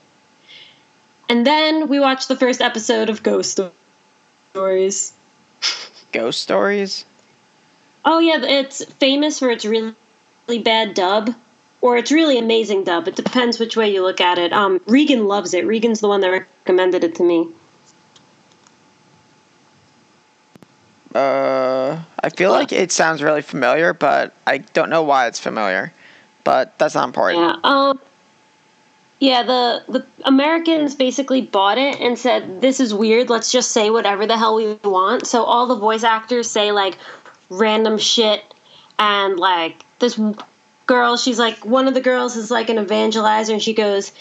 And 1.29 1.47
then 1.47 1.89
we 1.89 2.01
watched 2.01 2.29
the 2.29 2.37
first 2.37 2.61
episode 2.61 3.11
of 3.11 3.23
Ghost 3.23 3.61
Stories. 4.51 5.13
Ghost 6.13 6.41
stories. 6.41 7.05
Oh 8.05 8.19
yeah, 8.19 8.43
it's 8.43 8.85
famous 8.85 9.39
for 9.39 9.51
its 9.51 9.65
really, 9.65 9.95
really 10.47 10.63
bad 10.63 10.95
dub, 10.95 11.35
or 11.81 11.97
it's 11.97 12.13
really 12.13 12.39
amazing 12.39 12.85
dub. 12.85 13.09
It 13.09 13.17
depends 13.17 13.59
which 13.59 13.77
way 13.77 13.93
you 13.93 14.03
look 14.03 14.21
at 14.21 14.39
it. 14.39 14.53
Um, 14.53 14.81
Regan 14.87 15.27
loves 15.27 15.55
it. 15.55 15.67
Regan's 15.67 16.01
the 16.01 16.09
one 16.09 16.21
that 16.21 16.29
recommended 16.29 17.05
it 17.05 17.15
to 17.17 17.23
me. 17.23 17.49
Uh, 21.15 21.64
I 22.25 22.31
feel 22.31 22.53
like 22.53 22.73
it 22.73 22.91
sounds 22.91 23.23
really 23.23 23.43
familiar, 23.43 23.93
but 23.93 24.33
I 24.47 24.57
don't 24.59 24.89
know 24.89 25.03
why 25.03 25.27
it's 25.27 25.39
familiar. 25.39 25.93
But 26.43 26.79
that's 26.79 26.95
not 26.95 27.07
important. 27.07 27.41
Yeah. 27.41 27.57
Um. 27.63 28.01
Yeah, 29.21 29.43
the 29.43 29.85
the 29.89 30.07
Americans 30.25 30.95
basically 30.95 31.43
bought 31.43 31.77
it 31.77 32.01
and 32.01 32.19
said, 32.19 32.63
"This 32.63 32.81
is 32.81 32.95
weird. 32.95 33.29
Let's 33.29 33.53
just 33.53 33.73
say 33.73 33.91
whatever 33.91 34.27
the 34.27 34.39
hell 34.39 34.55
we 34.55 34.73
want." 34.85 35.27
So 35.27 35.45
all 35.45 35.67
the 35.67 35.75
voice 35.75 36.03
actors 36.03 36.51
say 36.51 36.73
like 36.73 36.97
random 37.51 37.99
shit, 37.99 38.43
and 38.99 39.39
like 39.39 39.85
this 39.99 40.19
girl, 40.87 41.19
she's 41.19 41.39
like 41.39 41.59
one 41.67 41.87
of 41.87 41.93
the 41.93 42.01
girls 42.01 42.37
is 42.37 42.51
like 42.51 42.71
an 42.71 42.79
evangelizer, 42.79 43.53
and 43.53 43.63
she 43.63 43.75
goes, 43.75 44.13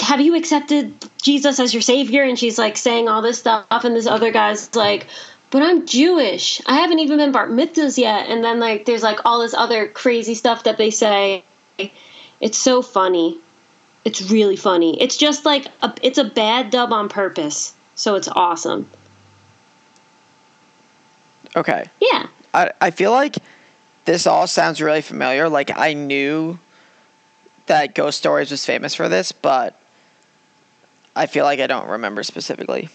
"Have 0.00 0.20
you 0.20 0.34
accepted 0.34 0.92
Jesus 1.22 1.60
as 1.60 1.72
your 1.72 1.82
savior?" 1.82 2.24
And 2.24 2.36
she's 2.36 2.58
like 2.58 2.76
saying 2.76 3.08
all 3.08 3.22
this 3.22 3.38
stuff, 3.38 3.84
and 3.84 3.94
this 3.94 4.08
other 4.08 4.32
guy's 4.32 4.74
like. 4.74 5.06
But 5.50 5.62
I'm 5.62 5.86
Jewish. 5.86 6.60
I 6.66 6.76
haven't 6.76 6.98
even 6.98 7.18
been 7.18 7.32
bar 7.32 7.48
mitzvahs 7.48 7.96
yet. 7.96 8.28
And 8.28 8.44
then 8.44 8.60
like 8.60 8.84
there's 8.84 9.02
like 9.02 9.24
all 9.24 9.40
this 9.40 9.54
other 9.54 9.88
crazy 9.88 10.34
stuff 10.34 10.64
that 10.64 10.76
they 10.76 10.90
say. 10.90 11.42
It's 12.40 12.58
so 12.58 12.82
funny. 12.82 13.38
It's 14.04 14.30
really 14.30 14.56
funny. 14.56 15.00
It's 15.00 15.16
just 15.16 15.44
like 15.44 15.66
a, 15.82 15.94
it's 16.02 16.18
a 16.18 16.24
bad 16.24 16.70
dub 16.70 16.92
on 16.92 17.08
purpose. 17.08 17.74
So 17.94 18.14
it's 18.14 18.28
awesome. 18.28 18.88
Okay. 21.56 21.86
Yeah. 22.00 22.28
I 22.52 22.72
I 22.80 22.90
feel 22.90 23.10
like 23.10 23.36
this 24.04 24.26
all 24.26 24.46
sounds 24.46 24.80
really 24.80 25.02
familiar. 25.02 25.48
Like 25.48 25.76
I 25.76 25.94
knew 25.94 26.58
that 27.66 27.94
Ghost 27.94 28.18
Stories 28.18 28.50
was 28.50 28.64
famous 28.64 28.94
for 28.94 29.08
this, 29.08 29.32
but 29.32 29.80
I 31.16 31.26
feel 31.26 31.44
like 31.44 31.60
I 31.60 31.66
don't 31.66 31.88
remember 31.88 32.22
specifically. 32.22 32.88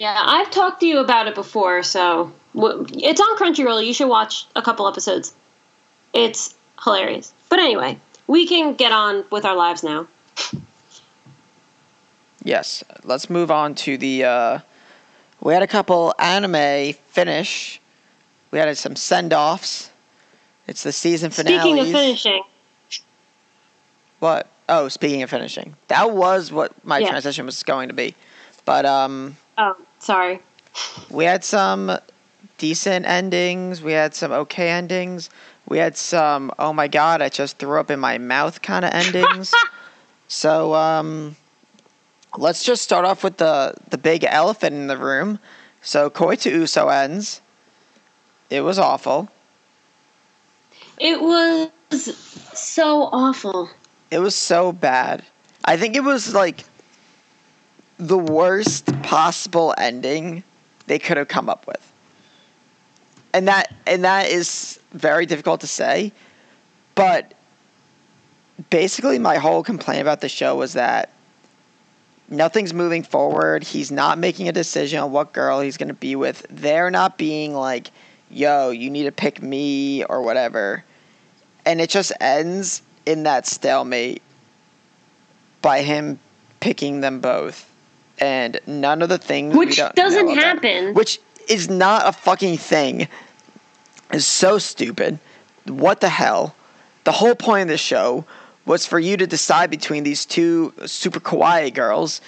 Yeah, 0.00 0.16
I've 0.18 0.50
talked 0.50 0.80
to 0.80 0.86
you 0.86 0.98
about 0.98 1.28
it 1.28 1.34
before, 1.34 1.82
so 1.82 2.32
it's 2.54 3.20
on 3.20 3.36
Crunchyroll. 3.36 3.86
You 3.86 3.92
should 3.92 4.08
watch 4.08 4.46
a 4.56 4.62
couple 4.62 4.88
episodes. 4.88 5.34
It's 6.14 6.54
hilarious. 6.82 7.34
But 7.50 7.58
anyway, 7.58 7.98
we 8.26 8.46
can 8.46 8.72
get 8.72 8.92
on 8.92 9.26
with 9.30 9.44
our 9.44 9.54
lives 9.54 9.84
now. 9.84 10.08
Yes. 12.42 12.82
Let's 13.04 13.28
move 13.28 13.50
on 13.50 13.74
to 13.74 13.98
the. 13.98 14.24
Uh, 14.24 14.58
we 15.42 15.52
had 15.52 15.62
a 15.62 15.66
couple 15.66 16.14
anime 16.18 16.94
finish. 17.08 17.78
We 18.52 18.58
had 18.58 18.74
some 18.78 18.96
send 18.96 19.34
offs. 19.34 19.90
It's 20.66 20.82
the 20.82 20.92
season 20.92 21.30
finale. 21.30 21.58
Speaking 21.58 21.78
of 21.78 21.92
finishing, 21.92 22.42
What? 24.20 24.46
Oh, 24.66 24.88
speaking 24.88 25.22
of 25.22 25.28
finishing, 25.28 25.76
that 25.88 26.12
was 26.12 26.50
what 26.50 26.72
my 26.86 27.00
Yeah. 27.00 27.10
transition 27.10 27.44
was 27.44 27.62
going 27.62 27.88
to 27.88 27.94
be. 27.94 28.14
But 28.64 28.86
um, 28.86 29.36
oh, 29.58 29.76
sorry. 30.00 30.40
we 31.10 31.24
had 31.24 31.44
some 31.44 31.98
decent 32.58 33.06
endings. 33.06 33.82
We 33.82 33.92
had 33.92 34.14
some 34.14 34.32
okay 34.32 34.70
endings. 34.70 35.30
We 35.68 35.78
had 35.78 35.96
some 35.96 36.52
oh 36.58 36.72
my 36.72 36.88
god, 36.88 37.22
I 37.22 37.28
just 37.28 37.58
threw 37.58 37.78
up 37.78 37.90
in 37.90 38.00
my 38.00 38.18
mouth 38.18 38.60
kind 38.62 38.84
of 38.84 38.92
endings. 38.92 39.54
so 40.28 40.74
um, 40.74 41.36
let's 42.36 42.64
just 42.64 42.82
start 42.82 43.04
off 43.04 43.22
with 43.22 43.36
the 43.36 43.74
the 43.88 43.98
big 43.98 44.24
elephant 44.24 44.74
in 44.74 44.88
the 44.88 44.98
room. 44.98 45.38
So 45.82 46.10
Koi 46.10 46.36
to 46.36 46.50
Uso 46.50 46.88
ends. 46.88 47.40
It 48.50 48.62
was 48.62 48.78
awful. 48.78 49.30
It 50.98 51.20
was 51.20 51.70
so 52.52 53.04
awful. 53.12 53.70
It 54.10 54.18
was 54.18 54.34
so 54.34 54.72
bad. 54.72 55.24
I 55.64 55.76
think 55.76 55.96
it 55.96 56.04
was 56.04 56.34
like 56.34 56.64
the 58.00 58.18
worst 58.18 58.86
possible 59.02 59.74
ending 59.76 60.42
they 60.86 60.98
could 60.98 61.18
have 61.18 61.28
come 61.28 61.50
up 61.50 61.66
with. 61.66 61.92
And 63.32 63.46
that 63.46 63.72
and 63.86 64.04
that 64.04 64.28
is 64.28 64.80
very 64.92 65.26
difficult 65.26 65.60
to 65.60 65.66
say, 65.66 66.12
but 66.94 67.34
basically 68.70 69.18
my 69.18 69.36
whole 69.36 69.62
complaint 69.62 70.00
about 70.00 70.20
the 70.20 70.28
show 70.28 70.56
was 70.56 70.72
that 70.72 71.12
nothing's 72.28 72.74
moving 72.74 73.02
forward. 73.02 73.62
He's 73.62 73.92
not 73.92 74.18
making 74.18 74.48
a 74.48 74.52
decision 74.52 74.98
on 74.98 75.12
what 75.12 75.32
girl 75.32 75.60
he's 75.60 75.76
going 75.76 75.88
to 75.88 75.94
be 75.94 76.16
with. 76.16 76.44
They're 76.50 76.90
not 76.90 77.18
being 77.18 77.54
like, 77.54 77.90
"Yo, 78.30 78.70
you 78.70 78.90
need 78.90 79.04
to 79.04 79.12
pick 79.12 79.42
me" 79.42 80.04
or 80.04 80.22
whatever. 80.22 80.84
And 81.66 81.80
it 81.80 81.90
just 81.90 82.12
ends 82.18 82.80
in 83.04 83.24
that 83.24 83.46
stalemate 83.46 84.22
by 85.60 85.82
him 85.82 86.18
picking 86.60 87.00
them 87.00 87.20
both 87.20 87.69
and 88.20 88.60
none 88.66 89.02
of 89.02 89.08
the 89.08 89.18
things 89.18 89.54
Which 89.56 89.80
doesn't 89.94 90.26
know 90.26 90.32
about- 90.32 90.44
happen. 90.44 90.94
which 90.94 91.20
is 91.48 91.68
not 91.68 92.06
a 92.06 92.12
fucking 92.12 92.58
thing. 92.58 93.08
Is 94.12 94.26
so 94.26 94.58
stupid. 94.58 95.18
What 95.66 96.00
the 96.00 96.08
hell? 96.08 96.54
The 97.04 97.12
whole 97.12 97.34
point 97.34 97.62
of 97.62 97.68
this 97.68 97.80
show 97.80 98.24
was 98.66 98.84
for 98.84 98.98
you 98.98 99.16
to 99.16 99.26
decide 99.26 99.70
between 99.70 100.02
these 100.04 100.26
two 100.26 100.72
super 100.86 101.20
kawaii 101.20 101.72
girls 101.72 102.20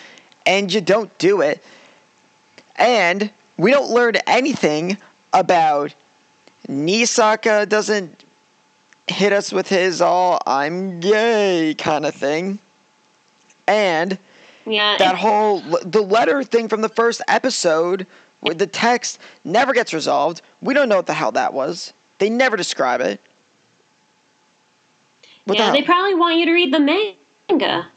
and 0.46 0.72
you 0.72 0.80
don't 0.80 1.16
do 1.18 1.40
it. 1.40 1.62
And 2.76 3.30
we 3.56 3.70
don't 3.70 3.90
learn 3.90 4.14
anything 4.26 4.96
about 5.32 5.94
Nisaka 6.68 7.68
doesn't 7.68 8.24
hit 9.08 9.32
us 9.32 9.52
with 9.52 9.68
his 9.68 10.00
all 10.00 10.40
I'm 10.46 11.00
gay 11.00 11.74
kind 11.76 12.06
of 12.06 12.14
thing. 12.14 12.60
And 13.66 14.18
Yeah. 14.66 14.96
that 14.98 15.16
whole 15.16 15.60
the 15.60 16.02
letter 16.02 16.44
thing 16.44 16.68
from 16.68 16.82
the 16.82 16.88
first 16.88 17.20
episode 17.28 18.06
with 18.42 18.58
the 18.58 18.66
text 18.66 19.18
never 19.44 19.72
gets 19.72 19.92
resolved. 19.92 20.42
We 20.60 20.74
don't 20.74 20.88
know 20.88 20.96
what 20.96 21.06
the 21.06 21.14
hell 21.14 21.32
that 21.32 21.52
was. 21.52 21.92
They 22.18 22.30
never 22.30 22.56
describe 22.56 23.00
it. 23.00 23.20
What 25.44 25.58
yeah, 25.58 25.70
the 25.72 25.78
they 25.78 25.82
probably 25.82 26.14
want 26.14 26.38
you 26.38 26.46
to 26.46 26.52
read 26.52 26.72
the 26.72 26.80
manga. 26.80 27.88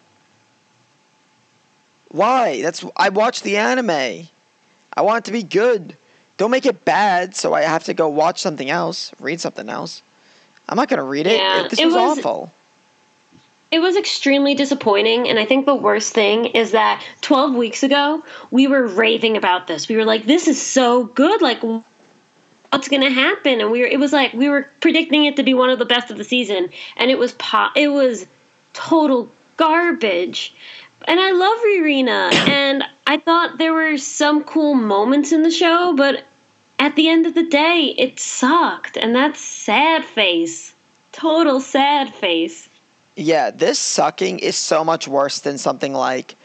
Why? 2.09 2.61
That's 2.61 2.83
I 2.95 3.09
watched 3.09 3.43
the 3.43 3.57
anime. 3.57 4.27
I 4.97 5.01
want 5.01 5.19
it 5.19 5.25
to 5.25 5.31
be 5.31 5.43
good. 5.43 5.97
Don't 6.37 6.51
make 6.51 6.65
it 6.65 6.83
bad, 6.85 7.35
so 7.35 7.53
I 7.53 7.61
have 7.61 7.83
to 7.85 7.93
go 7.93 8.09
watch 8.09 8.41
something 8.41 8.69
else, 8.69 9.11
read 9.19 9.39
something 9.39 9.69
else. 9.69 10.01
I'm 10.67 10.75
not 10.75 10.89
gonna 10.89 11.03
read 11.03 11.27
it. 11.27 11.37
Yeah, 11.37 11.67
this 11.69 11.79
it 11.79 11.85
was, 11.85 11.93
was- 11.93 12.17
awful. 12.19 12.51
It 13.71 13.79
was 13.79 13.97
extremely 13.97 14.55
disappointing, 14.55 15.27
and 15.27 15.39
I 15.39 15.45
think 15.45 15.65
the 15.65 15.75
worst 15.75 16.13
thing 16.13 16.45
is 16.45 16.71
that 16.71 17.03
12 17.21 17.55
weeks 17.55 17.83
ago, 17.83 18.23
we 18.51 18.67
were 18.67 18.87
raving 18.87 19.35
about 19.35 19.67
this. 19.67 19.89
We 19.89 19.97
were 19.97 20.05
like, 20.05 20.25
this 20.25 20.47
is 20.47 20.61
so 20.61 21.05
good. 21.05 21.41
Like, 21.41 21.61
what's 21.61 22.87
going 22.87 23.01
to 23.01 23.09
happen? 23.09 23.59
And 23.59 23.71
we 23.71 23.81
were, 23.81 23.87
it 23.87 23.99
was 23.99 24.13
like, 24.13 24.33
we 24.33 24.49
were 24.49 24.69
predicting 24.81 25.25
it 25.25 25.35
to 25.37 25.43
be 25.43 25.53
one 25.53 25.69
of 25.69 25.79
the 25.79 25.85
best 25.85 26.11
of 26.11 26.17
the 26.17 26.23
season, 26.23 26.69
and 26.95 27.11
it 27.11 27.17
was 27.17 27.33
po- 27.33 27.71
it 27.75 27.89
was 27.89 28.27
total 28.73 29.29
garbage. 29.57 30.53
And 31.07 31.19
I 31.19 31.31
love 31.31 31.57
Ririna, 31.59 32.33
and 32.49 32.83
I 33.07 33.17
thought 33.17 33.57
there 33.57 33.73
were 33.73 33.97
some 33.97 34.43
cool 34.43 34.75
moments 34.75 35.31
in 35.31 35.43
the 35.43 35.51
show, 35.51 35.93
but 35.95 36.23
at 36.79 36.95
the 36.95 37.09
end 37.09 37.25
of 37.25 37.33
the 37.33 37.43
day, 37.43 37.95
it 37.97 38.19
sucked, 38.19 38.97
and 38.97 39.15
that's 39.15 39.39
sad 39.39 40.05
face. 40.05 40.75
Total 41.11 41.59
sad 41.61 42.13
face. 42.13 42.69
Yeah, 43.15 43.51
this 43.51 43.79
sucking 43.79 44.39
is 44.39 44.57
so 44.57 44.83
much 44.83 45.07
worse 45.07 45.39
than 45.39 45.57
something 45.57 45.93
like 45.93 46.35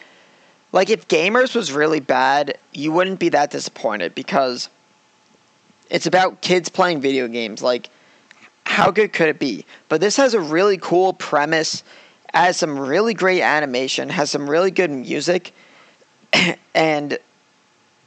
like 0.73 0.89
if 0.89 1.09
gamers 1.09 1.55
was 1.57 1.73
really 1.73 1.99
bad, 1.99 2.57
you 2.73 2.93
wouldn't 2.93 3.19
be 3.19 3.31
that 3.31 3.51
disappointed 3.51 4.15
because 4.15 4.69
it's 5.91 6.07
about 6.07 6.43
kids 6.43 6.69
playing 6.69 7.01
video 7.01 7.27
games. 7.27 7.61
Like 7.61 7.91
how 8.65 8.93
good 8.93 9.13
could 9.13 9.29
it 9.29 9.41
be? 9.41 9.67
But 9.89 10.01
this 10.01 10.17
has 10.17 10.33
a 10.33 10.41
really 10.41 10.79
cool 10.79 11.13
premise, 11.13 11.83
has 12.33 12.57
some 12.57 12.79
really 12.79 13.15
great 13.15 13.43
animation, 13.43 14.09
has 14.09 14.31
some 14.31 14.49
really 14.49 14.71
good 14.71 14.91
music 14.93 15.53
and 16.75 17.19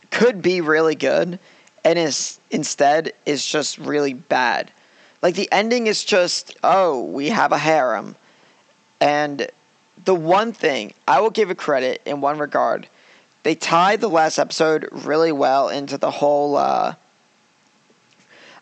could 0.09 0.41
be 0.41 0.61
really 0.61 0.95
good 0.95 1.37
and 1.83 1.99
is 1.99 2.39
instead 2.49 3.11
is 3.25 3.45
just 3.45 3.77
really 3.77 4.13
bad. 4.13 4.71
Like 5.21 5.35
the 5.35 5.51
ending 5.51 5.87
is 5.87 6.05
just, 6.05 6.55
oh, 6.63 7.03
we 7.03 7.27
have 7.29 7.51
a 7.51 7.57
harem. 7.57 8.15
And 9.03 9.47
the 10.05 10.15
one 10.15 10.53
thing 10.53 10.93
I 11.05 11.19
will 11.19 11.29
give 11.29 11.51
it 11.51 11.57
credit 11.57 12.01
in 12.05 12.21
one 12.21 12.37
regard, 12.37 12.87
they 13.43 13.53
tied 13.53 13.99
the 13.99 14.07
last 14.07 14.39
episode 14.39 14.87
really 14.93 15.33
well 15.33 15.67
into 15.67 15.97
the 15.97 16.09
whole. 16.09 16.55
Uh, 16.55 16.95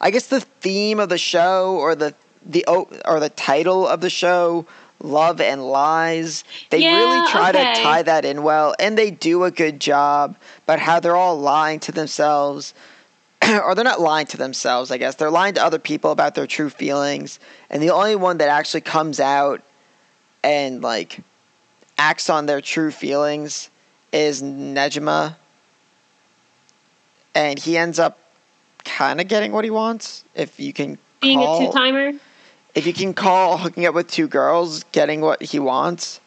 I 0.01 0.09
guess 0.09 0.27
the 0.27 0.41
theme 0.41 0.99
of 0.99 1.09
the 1.09 1.19
show, 1.19 1.75
or 1.75 1.93
the 1.93 2.15
the 2.43 2.65
or 2.65 3.19
the 3.19 3.29
title 3.29 3.87
of 3.87 4.01
the 4.01 4.09
show, 4.09 4.65
love 4.99 5.39
and 5.41 5.63
lies. 5.63 6.43
They 6.71 6.79
Yeah, 6.79 6.97
really 6.97 7.31
try 7.31 7.51
okay. 7.51 7.75
to 7.75 7.83
tie 7.83 8.01
that 8.01 8.25
in 8.25 8.41
well, 8.41 8.73
and 8.79 8.97
they 8.97 9.11
do 9.11 9.43
a 9.43 9.51
good 9.51 9.79
job. 9.79 10.35
But 10.65 10.79
how 10.79 10.99
they're 10.99 11.15
all 11.15 11.39
lying 11.39 11.79
to 11.81 11.91
themselves. 11.91 12.73
or 13.47 13.73
they're 13.73 13.83
not 13.83 13.99
lying 13.99 14.27
to 14.27 14.37
themselves, 14.37 14.91
I 14.91 14.97
guess. 14.97 15.15
They're 15.15 15.31
lying 15.31 15.55
to 15.55 15.63
other 15.63 15.79
people 15.79 16.11
about 16.11 16.35
their 16.35 16.45
true 16.45 16.69
feelings. 16.69 17.39
And 17.71 17.81
the 17.81 17.89
only 17.89 18.15
one 18.15 18.37
that 18.37 18.49
actually 18.49 18.81
comes 18.81 19.19
out 19.19 19.63
and 20.43 20.81
like 20.81 21.19
acts 21.97 22.29
on 22.29 22.45
their 22.45 22.61
true 22.61 22.91
feelings 22.91 23.69
is 24.11 24.41
Nejima. 24.41 25.35
And 27.33 27.57
he 27.57 27.77
ends 27.77 27.99
up 27.99 28.17
kind 28.83 29.21
of 29.21 29.27
getting 29.27 29.51
what 29.51 29.63
he 29.63 29.69
wants 29.69 30.23
if 30.35 30.59
you 30.59 30.73
can 30.73 30.97
Being 31.21 31.39
call, 31.39 31.63
a 31.63 31.67
two 31.67 31.73
timer. 31.73 32.11
if 32.75 32.85
you 32.85 32.93
can 32.93 33.13
call 33.13 33.57
hooking 33.57 33.85
up 33.85 33.93
with 33.95 34.07
two 34.09 34.27
girls 34.27 34.83
getting 34.91 35.21
what 35.21 35.41
he 35.41 35.59
wants. 35.59 36.19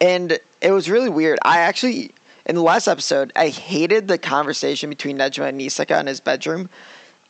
And 0.00 0.38
it 0.60 0.70
was 0.70 0.88
really 0.90 1.08
weird. 1.08 1.38
I 1.42 1.60
actually 1.60 2.12
in 2.44 2.54
the 2.54 2.62
last 2.62 2.86
episode, 2.86 3.32
I 3.34 3.48
hated 3.48 4.06
the 4.06 4.18
conversation 4.18 4.88
between 4.90 5.18
Nejima 5.18 5.48
and 5.48 5.60
Nisaka 5.60 5.98
in 5.98 6.06
his 6.06 6.20
bedroom. 6.20 6.68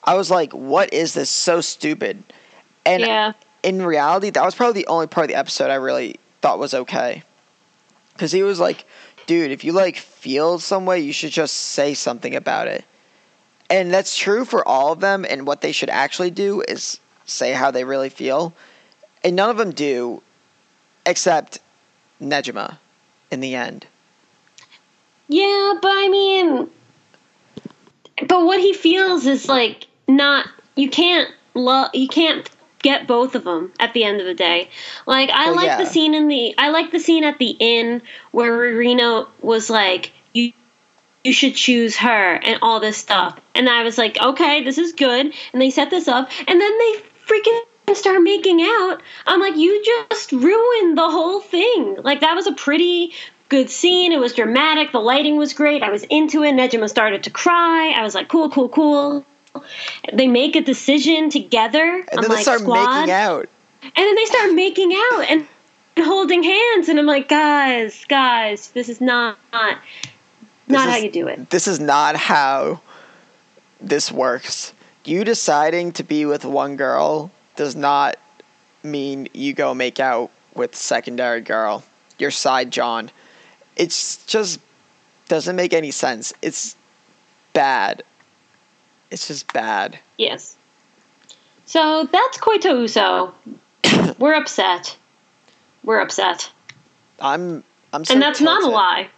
I 0.05 0.15
was 0.15 0.31
like, 0.31 0.53
"What 0.53 0.93
is 0.93 1.15
this? 1.15 1.31
So 1.31 1.61
stupid." 1.63 2.23
And 2.85 3.01
Yeah. 3.03 3.33
In 3.67 3.83
reality, 3.83 4.31
that 4.31 4.45
was 4.45 4.55
probably 4.55 4.81
the 4.81 4.87
only 4.87 5.09
part 5.09 5.25
of 5.25 5.29
the 5.29 5.35
episode 5.35 5.71
I 5.71 5.75
really 5.75 6.21
thought 6.41 6.61
was 6.61 6.73
okay. 6.73 7.25
Because 8.13 8.31
he 8.31 8.45
was 8.45 8.61
like, 8.61 8.85
dude, 9.27 9.51
if 9.51 9.65
you 9.65 9.73
like 9.73 9.97
feel 9.97 10.61
some 10.61 10.87
way, 10.87 11.01
you 11.01 11.13
should 11.13 11.33
just 11.33 11.55
say 11.55 11.93
something 11.93 12.37
about 12.37 12.69
it. 12.69 12.85
And 13.69 13.93
that's 13.93 14.17
true 14.17 14.45
for 14.45 14.67
all 14.67 14.93
of 14.93 15.01
them. 15.01 15.27
And 15.29 15.49
what 15.49 15.63
they 15.63 15.73
should 15.73 15.91
actually 15.91 16.31
do 16.31 16.63
is 16.69 17.01
say 17.25 17.53
how 17.53 17.73
they 17.73 17.83
really 17.83 18.09
feel. 18.09 18.55
And 19.25 19.35
none 19.35 19.51
of 19.51 19.57
them 19.57 19.73
do, 19.73 20.23
except 21.05 21.59
Nejima 22.23 22.79
in 23.33 23.41
the 23.41 23.57
end. 23.57 23.85
Yeah, 25.27 25.75
but 25.83 25.91
I 25.91 26.09
mean, 26.09 26.71
but 28.29 28.47
what 28.47 28.61
he 28.61 28.73
feels 28.73 29.27
is 29.27 29.49
like 29.49 29.89
not. 30.07 30.47
You 30.77 30.89
can't 30.89 31.29
love. 31.55 31.91
You 31.95 32.07
can't 32.07 32.49
get 32.87 33.07
both 33.09 33.35
of 33.35 33.43
them 33.43 33.73
at 33.81 33.93
the 33.95 34.05
end 34.05 34.21
of 34.21 34.27
the 34.27 34.35
day. 34.49 34.71
Like 35.07 35.29
I 35.31 35.47
Well, 35.47 35.57
like 35.57 35.67
yeah. 35.67 35.79
the 35.79 35.87
scene 35.87 36.15
in 36.15 36.29
the. 36.29 36.55
I 36.57 36.69
like 36.71 36.93
the 36.93 37.01
scene 37.01 37.25
at 37.25 37.39
the 37.39 37.57
inn 37.59 38.01
where 38.31 38.53
Reno 38.53 39.29
was 39.41 39.69
like, 39.69 40.13
"You, 40.33 40.53
you 41.25 41.33
should 41.33 41.57
choose 41.57 41.97
her," 41.97 42.35
and 42.35 42.59
all 42.63 42.79
this 42.79 42.97
stuff. 42.97 43.41
And 43.57 43.69
I 43.69 43.83
was 43.83 43.99
like, 43.99 44.17
"Okay, 44.23 44.63
this 44.63 44.79
is 44.79 44.93
good." 44.93 45.35
And 45.53 45.61
they 45.61 45.71
set 45.71 45.91
this 45.91 46.07
up, 46.07 46.31
and 46.47 46.61
then 46.61 46.79
they 46.79 46.93
freaking 47.27 47.97
start 47.97 48.23
making 48.23 48.61
out. 48.63 49.03
I'm 49.27 49.41
like, 49.41 49.57
"You 49.57 49.71
just 49.85 50.31
ruined 50.31 50.97
the 50.97 51.11
whole 51.11 51.41
thing." 51.41 51.97
Like 52.05 52.21
that 52.21 52.37
was 52.37 52.47
a 52.47 52.53
pretty 52.53 53.13
good 53.49 53.69
scene. 53.69 54.13
It 54.13 54.21
was 54.21 54.33
dramatic. 54.35 54.93
The 54.93 55.01
lighting 55.01 55.37
was 55.37 55.53
great. 55.53 55.83
I 55.83 55.91
was 55.91 56.05
into 56.05 56.45
it. 56.45 56.53
Nejima 56.53 56.89
started 56.89 57.25
to 57.25 57.31
cry. 57.31 57.95
I 57.97 58.03
was 58.03 58.15
like, 58.15 58.29
cool, 58.29 58.51
cool, 58.51 58.69
cool. 58.69 59.25
They 60.13 60.27
make 60.27 60.57
a 60.57 60.61
decision 60.61 61.31
together. 61.31 62.05
And 62.11 62.23
then 62.23 62.31
they 62.31 62.37
like, 62.37 62.43
start 62.43 62.61
squad. 62.61 63.01
making 63.01 63.13
out. 63.13 63.49
And 63.83 63.93
then 63.95 64.15
they 64.15 64.25
start 64.25 64.53
making 64.55 64.93
out 64.93 65.25
and 65.29 65.47
holding 65.99 66.43
hands. 66.43 66.89
And 66.89 66.99
I'm 66.99 67.07
like, 67.07 67.29
guys, 67.29 68.05
guys, 68.07 68.71
this 68.71 68.89
is 68.89 69.01
not 69.01 69.39
not, 69.53 69.79
not 70.69 70.89
how 70.89 70.97
is- 70.97 71.05
you 71.05 71.11
do 71.11 71.29
it. 71.29 71.51
This 71.51 71.69
is 71.69 71.81
not 71.81 72.17
how 72.17 72.81
this 73.81 74.11
works. 74.11 74.73
You 75.05 75.25
deciding 75.25 75.93
to 75.93 76.03
be 76.03 76.27
with 76.27 76.45
one 76.45 76.77
girl 76.77 77.31
does 77.55 77.77
not 77.77 78.17
mean 78.83 79.29
you 79.33 79.53
go 79.53 79.75
make 79.75 80.01
out 80.01 80.31
with 80.55 80.75
secondary 80.75 81.41
girl, 81.41 81.85
your 82.19 82.31
side 82.31 82.71
John. 82.71 83.11
It's 83.77 84.25
just 84.27 84.59
doesn't 85.29 85.57
make 85.57 85.73
any 85.73 85.91
sense. 85.91 86.33
It's 86.43 86.77
bad. 87.53 88.03
It's 89.11 89.29
just 89.29 89.53
bad. 89.53 89.99
Yes. 90.19 90.57
So 91.67 92.05
that's 92.11 92.39
Koi 92.39 92.59
to 92.59 92.69
Uso. 92.81 93.35
We're 94.19 94.35
upset. 94.35 94.97
We're 95.85 96.01
upset. 96.01 96.51
I'm 97.21 97.63
I'm 97.93 98.05
so 98.05 98.15
and 98.15 98.23
that's 98.23 98.41
not 98.41 98.63
a 98.63 98.69
lie. 98.69 99.09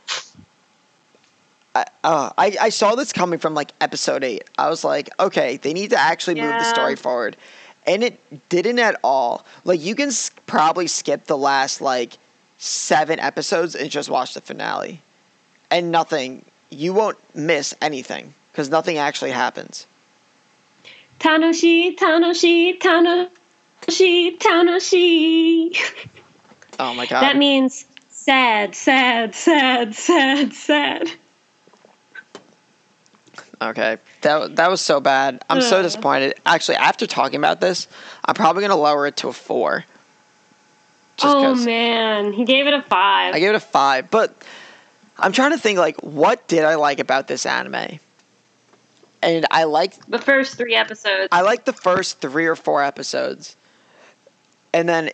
I, 1.75 1.85
uh, 2.05 2.31
I 2.39 2.57
I 2.61 2.69
saw 2.69 2.95
this 2.95 3.13
coming 3.13 3.39
from 3.39 3.55
like 3.55 3.73
episode 3.81 4.25
eight. 4.25 4.45
I 4.59 4.69
was 4.69 4.85
like, 4.85 5.11
okay, 5.21 5.57
they 5.59 5.73
need 5.73 5.91
to 5.91 5.99
actually 5.99 6.35
move 6.41 6.59
the 6.59 6.65
story 6.65 6.97
forward, 6.97 7.37
and 7.87 8.03
it 8.03 8.19
didn't 8.49 8.79
at 8.79 8.99
all. 9.03 9.45
Like 9.65 9.81
you 9.81 9.95
can 9.95 10.09
s- 10.09 10.31
probably 10.47 10.87
skip 10.87 11.25
the 11.25 11.37
last 11.37 11.81
like 11.81 12.19
seven 12.59 13.19
episodes 13.21 13.75
and 13.75 13.91
just 13.91 14.09
watch 14.11 14.35
the 14.35 14.41
finale, 14.41 15.01
and 15.71 15.91
nothing. 15.91 16.45
You 16.71 16.93
won't 16.93 17.17
miss 17.35 17.75
anything 17.81 18.35
because 18.53 18.69
nothing 18.71 18.99
actually 18.99 19.31
happens. 19.31 19.87
Tanoshi, 21.21 21.97
Tanoshi, 21.97 22.79
Tanoshi, 22.79 24.39
Tanoshi. 24.39 25.77
Oh 26.79 26.95
my 26.95 27.07
god! 27.07 27.23
that 27.23 27.37
means 27.37 27.87
sad, 28.11 28.75
sad, 28.75 29.35
sad, 29.35 29.95
sad, 29.95 30.53
sad. 30.53 31.11
Okay, 33.61 33.99
that 34.23 34.55
that 34.57 34.71
was 34.71 34.81
so 34.81 35.01
bad. 35.01 35.43
I'm 35.51 35.61
so 35.61 35.83
disappointed. 35.83 36.35
Actually, 36.47 36.77
after 36.77 37.07
talking 37.09 37.39
about 37.39 37.61
this, 37.61 37.89
I'm 38.25 38.35
probably 38.37 38.63
gonna 38.63 38.77
lower 38.77 39.07
it 39.09 39.17
to 39.19 39.29
a 39.29 39.33
four. 39.33 39.85
Just 41.17 41.37
oh 41.37 41.43
'cause- 41.43 41.67
man, 41.67 42.33
he 42.33 42.45
gave 42.45 42.69
it 42.69 42.75
a 42.75 42.83
five. 42.83 43.35
I 43.35 43.41
gave 43.41 43.49
it 43.51 43.57
a 43.57 43.61
five, 43.61 44.09
but 44.13 44.33
I'm 45.19 45.33
trying 45.33 45.51
to 45.51 45.59
think 45.59 45.81
like 45.81 45.97
what 46.05 46.47
did 46.47 46.65
I 46.65 46.77
like 46.77 47.01
about 47.01 47.27
this 47.27 47.45
anime? 47.45 47.99
And 49.23 49.47
I 49.51 49.65
liked 49.65 50.09
the 50.11 50.19
first 50.19 50.57
three 50.57 50.75
episodes. 50.75 51.29
I 51.33 51.43
liked 51.43 51.67
the 51.67 51.73
first 51.73 52.21
three 52.21 52.47
or 52.47 52.55
four 52.57 52.83
episodes, 52.83 53.57
and 54.73 54.89
then 54.89 55.11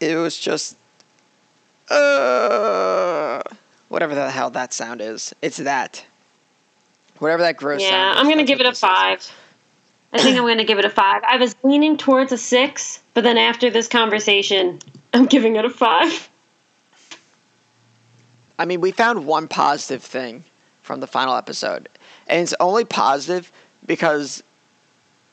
it 0.00 0.16
was 0.16 0.38
just 0.38 0.76
uh 1.90 3.42
whatever 3.88 4.14
the 4.14 4.30
hell 4.30 4.50
that 4.50 4.72
sound 4.72 5.00
is. 5.00 5.34
It's 5.42 5.58
that 5.58 6.04
whatever 7.18 7.42
that 7.42 7.56
gross. 7.56 7.82
yeah, 7.82 7.90
sound 7.90 8.16
is, 8.16 8.20
I'm 8.20 8.28
gonna 8.30 8.44
give 8.44 8.60
it 8.60 8.66
a 8.66 8.70
this 8.70 8.78
is. 8.78 8.80
five. 8.80 9.32
I 10.12 10.18
think 10.18 10.36
I'm 10.36 10.46
gonna 10.46 10.64
give 10.64 10.78
it 10.78 10.84
a 10.84 10.90
five. 10.90 11.22
I 11.28 11.36
was 11.36 11.54
leaning 11.62 11.96
towards 11.96 12.32
a 12.32 12.38
six, 12.38 13.00
but 13.14 13.22
then 13.22 13.36
after 13.36 13.70
this 13.70 13.86
conversation, 13.86 14.80
I'm 15.12 15.26
giving 15.26 15.56
it 15.56 15.64
a 15.64 15.70
five. 15.70 16.28
I 18.58 18.64
mean, 18.64 18.80
we 18.80 18.90
found 18.90 19.26
one 19.26 19.48
positive 19.48 20.02
thing 20.02 20.44
from 20.82 21.00
the 21.00 21.06
final 21.06 21.34
episode, 21.34 21.88
and 22.30 22.40
it's 22.42 22.54
only 22.60 22.84
positive 22.84 23.50
because 23.86 24.42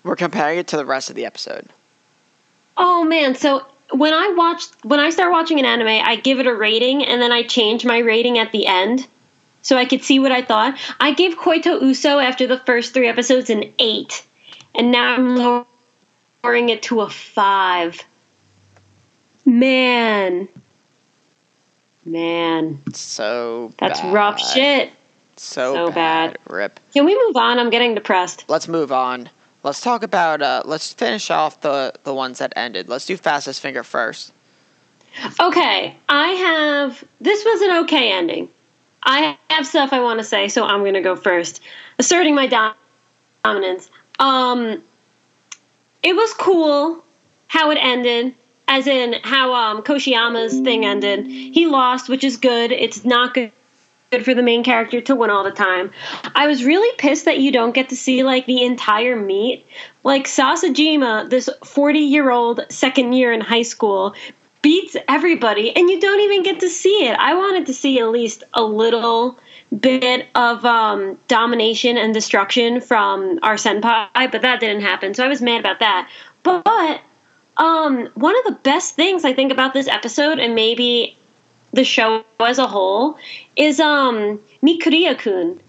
we're 0.04 0.16
comparing 0.16 0.60
it 0.60 0.68
to 0.68 0.78
the 0.78 0.86
rest 0.86 1.10
of 1.10 1.16
the 1.16 1.26
episode. 1.26 1.68
Oh 2.76 3.04
man, 3.04 3.36
so 3.36 3.66
when 3.92 4.14
I 4.14 4.34
watch 4.36 4.64
when 4.84 5.00
I 5.00 5.10
start 5.10 5.32
watching 5.32 5.60
an 5.60 5.66
anime, 5.66 5.88
I 5.88 6.16
give 6.18 6.40
it 6.40 6.48
a 6.48 6.54
rating 6.56 7.06
and 7.06 7.22
then 7.22 7.32
I 7.32 7.44
change 7.44 7.86
my 7.86 8.00
rating 8.00 8.38
at 8.38 8.52
the 8.52 8.68
end 8.68 9.08
so 9.62 9.78
I 9.78 9.86
could 9.86 10.04
see 10.04 10.20
what 10.20 10.32
I 10.32 10.42
thought. 10.42 10.78
I 11.00 11.14
gave 11.14 11.38
Koi 11.38 11.60
to 11.62 11.86
Uso 11.86 12.20
after 12.20 12.48
the 12.48 12.60
first 12.60 12.94
3 12.94 13.08
episodes 13.08 13.50
an 13.50 13.72
8 13.80 14.24
and 14.76 14.92
now 14.92 15.14
I'm 15.14 15.36
lowering 16.44 16.70
it 16.70 16.82
to 16.84 17.02
a 17.02 17.10
5. 17.10 18.04
Man. 19.46 20.48
Man, 22.06 22.80
So 22.94 23.74
that's 23.78 24.00
bad. 24.00 24.14
rough 24.14 24.40
shit. 24.40 24.92
So, 25.40 25.74
So 25.74 25.88
bad. 25.92 26.34
bad. 26.34 26.38
Rip. 26.54 26.80
Can 26.94 27.06
we 27.06 27.16
move 27.16 27.36
on? 27.36 27.60
I'm 27.60 27.70
getting 27.70 27.96
depressed. 27.96 28.46
Let's 28.48 28.68
move 28.68 28.92
on. 28.92 29.30
Let's 29.64 29.82
talk 29.82 30.04
about. 30.04 30.42
Uh, 30.42 30.62
let's 30.66 30.94
finish 30.94 31.30
off 31.30 31.62
the 31.62 31.94
the 32.04 32.14
ones 32.14 32.40
that 32.40 32.54
ended. 32.56 32.88
Let's 32.90 33.06
do 33.06 33.18
fastest 33.18 33.62
finger 33.62 33.84
first. 33.84 34.32
Okay, 35.40 35.96
I 36.10 36.28
have. 36.30 37.04
This 37.20 37.44
was 37.44 37.62
an 37.62 37.72
okay 37.84 38.12
ending. 38.12 38.50
I 39.04 39.38
have 39.50 39.66
stuff 39.66 39.94
I 39.94 40.00
want 40.00 40.20
to 40.20 40.24
say, 40.24 40.48
so 40.48 40.66
I'm 40.66 40.82
going 40.82 40.94
to 40.94 41.02
go 41.02 41.16
first. 41.16 41.62
Asserting 41.98 42.36
my 42.36 42.46
dom- 42.48 42.74
dominance. 43.44 43.90
Um, 44.20 44.84
it 46.04 46.16
was 46.16 46.34
cool 46.34 47.04
how 47.48 47.72
it 47.72 47.78
ended, 47.82 48.36
as 48.68 48.86
in 48.86 49.16
how 49.24 49.54
um, 49.54 49.82
Koshiyama's 49.82 50.60
thing 50.62 50.86
ended. 50.86 51.26
He 51.28 51.66
lost, 51.68 52.10
which 52.10 52.24
is 52.24 52.38
good. 52.38 52.72
It's 52.72 53.06
not 53.06 53.34
good. 53.34 53.52
Good 54.10 54.24
for 54.24 54.34
the 54.34 54.44
main 54.44 54.64
character 54.64 55.02
to 55.02 55.16
win 55.16 55.30
all 55.30 55.44
the 55.44 55.52
time. 55.52 55.92
I 56.34 56.48
was 56.48 56.64
really 56.64 56.96
pissed 56.98 57.26
that 57.26 57.40
you 57.40 57.52
don't 57.52 57.74
get 57.74 57.90
to 57.90 57.96
see 57.96 58.24
like 58.24 58.46
the 58.46 58.64
entire 58.64 59.18
meet. 59.18 59.66
Like 60.04 60.28
Sasajima, 60.28 61.30
this 61.30 61.50
40 61.66 62.00
year 62.00 62.30
old 62.30 62.66
second 62.70 63.14
year 63.14 63.34
in 63.34 63.42
high 63.42 63.64
school, 63.64 64.16
beats 64.62 64.96
everybody 65.08 65.76
and 65.76 65.90
you 65.90 66.00
don't 66.00 66.22
even 66.22 66.44
get 66.44 66.60
to 66.62 66.70
see 66.70 67.06
it. 67.06 67.18
I 67.20 67.34
wanted 67.34 67.66
to 67.66 67.74
see 67.74 68.00
at 68.00 68.10
least 68.10 68.44
a 68.54 68.64
little 68.64 69.38
bit 69.80 70.28
of 70.36 70.64
um, 70.64 71.20
domination 71.28 71.98
and 71.98 72.14
destruction 72.14 72.80
from 72.80 73.40
our 73.44 73.56
senpai, 73.56 74.32
but 74.32 74.42
that 74.42 74.60
didn't 74.60 74.82
happen. 74.82 75.14
So 75.14 75.26
I 75.26 75.28
was 75.28 75.42
mad 75.42 75.60
about 75.60 75.80
that. 75.80 76.10
But 76.44 77.02
um, 77.58 78.08
one 78.16 78.38
of 78.38 78.46
the 78.46 78.60
best 78.64 78.96
things 78.96 79.26
I 79.26 79.34
think 79.34 79.52
about 79.52 79.74
this 79.74 79.88
episode, 79.88 80.40
and 80.40 80.56
maybe 80.56 81.17
the 81.78 81.86
show 81.86 82.26
as 82.40 82.60
a 82.60 82.68
whole, 82.68 83.18
is 83.56 83.80
um, 83.80 84.42
Mikuriya-kun. 84.62 85.62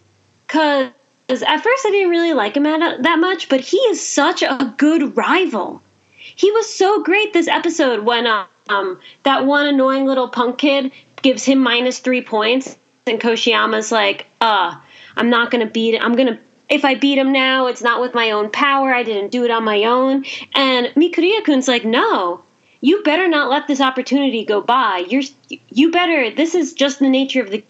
Because 0.47 0.91
at 1.29 1.63
first 1.63 1.87
I 1.87 1.91
didn't 1.91 2.11
really 2.11 2.33
like 2.33 2.57
him 2.57 2.65
that 2.65 3.19
much, 3.21 3.49
but 3.49 3.61
he 3.61 3.77
is 3.93 4.05
such 4.05 4.43
a 4.43 4.75
good 4.79 5.17
rival. 5.17 5.81
He 6.17 6.51
was 6.51 6.75
so 6.75 7.03
great 7.03 7.33
this 7.33 7.47
episode 7.47 8.05
when 8.05 8.27
um, 8.27 8.99
that 9.23 9.47
one 9.47 9.67
annoying 9.67 10.07
little 10.07 10.29
punk 10.29 10.59
kid 10.59 10.91
gives 11.23 11.45
him 11.45 11.59
minus 11.59 11.99
three 11.99 12.23
points, 12.23 12.77
and 13.07 13.21
Koshiyama's 13.21 13.93
like, 13.93 14.27
uh, 14.41 14.75
I'm 15.17 15.31
not 15.31 15.51
gonna 15.51 15.67
beat 15.67 15.95
it. 15.95 16.03
I'm 16.03 16.15
gonna 16.15 16.39
if 16.69 16.85
I 16.85 16.95
beat 16.95 17.19
him 17.19 17.33
now, 17.33 17.67
it's 17.67 17.83
not 17.83 18.01
with 18.01 18.15
my 18.15 18.31
own 18.31 18.51
power. 18.51 18.93
I 18.93 19.03
didn't 19.03 19.31
do 19.31 19.45
it 19.45 19.51
on 19.51 19.65
my 19.65 19.85
own. 19.85 20.25
And 20.55 20.89
Mikuriya-kun's 20.89 21.67
like, 21.67 21.85
no, 21.85 22.43
you 22.81 23.03
better 23.03 23.29
not 23.29 23.51
let 23.51 23.67
this 23.67 23.81
opportunity 23.81 24.45
go 24.45 24.61
by. 24.61 25.05
You're 25.09 25.23
you 25.71 25.91
better. 25.91 26.31
This 26.31 26.55
is 26.55 26.73
just 26.73 26.99
the 26.99 27.09
nature 27.09 27.43
of 27.43 27.51
the 27.51 27.65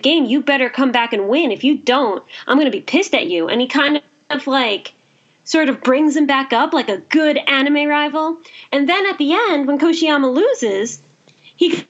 game. 0.00 0.24
You 0.24 0.42
better 0.42 0.70
come 0.70 0.92
back 0.92 1.12
and 1.12 1.28
win. 1.28 1.52
If 1.52 1.64
you 1.64 1.78
don't, 1.78 2.24
I'm 2.46 2.58
gonna 2.58 2.70
be 2.70 2.80
pissed 2.80 3.14
at 3.14 3.28
you. 3.28 3.48
And 3.48 3.60
he 3.60 3.66
kind 3.66 4.02
of 4.30 4.46
like 4.46 4.92
sort 5.44 5.68
of 5.68 5.82
brings 5.82 6.16
him 6.16 6.26
back 6.26 6.52
up 6.52 6.72
like 6.72 6.88
a 6.88 6.98
good 6.98 7.36
anime 7.36 7.88
rival. 7.88 8.40
And 8.70 8.88
then 8.88 9.06
at 9.06 9.18
the 9.18 9.32
end, 9.32 9.66
when 9.66 9.78
Koshiyama 9.78 10.32
loses, 10.32 11.00
he 11.56 11.84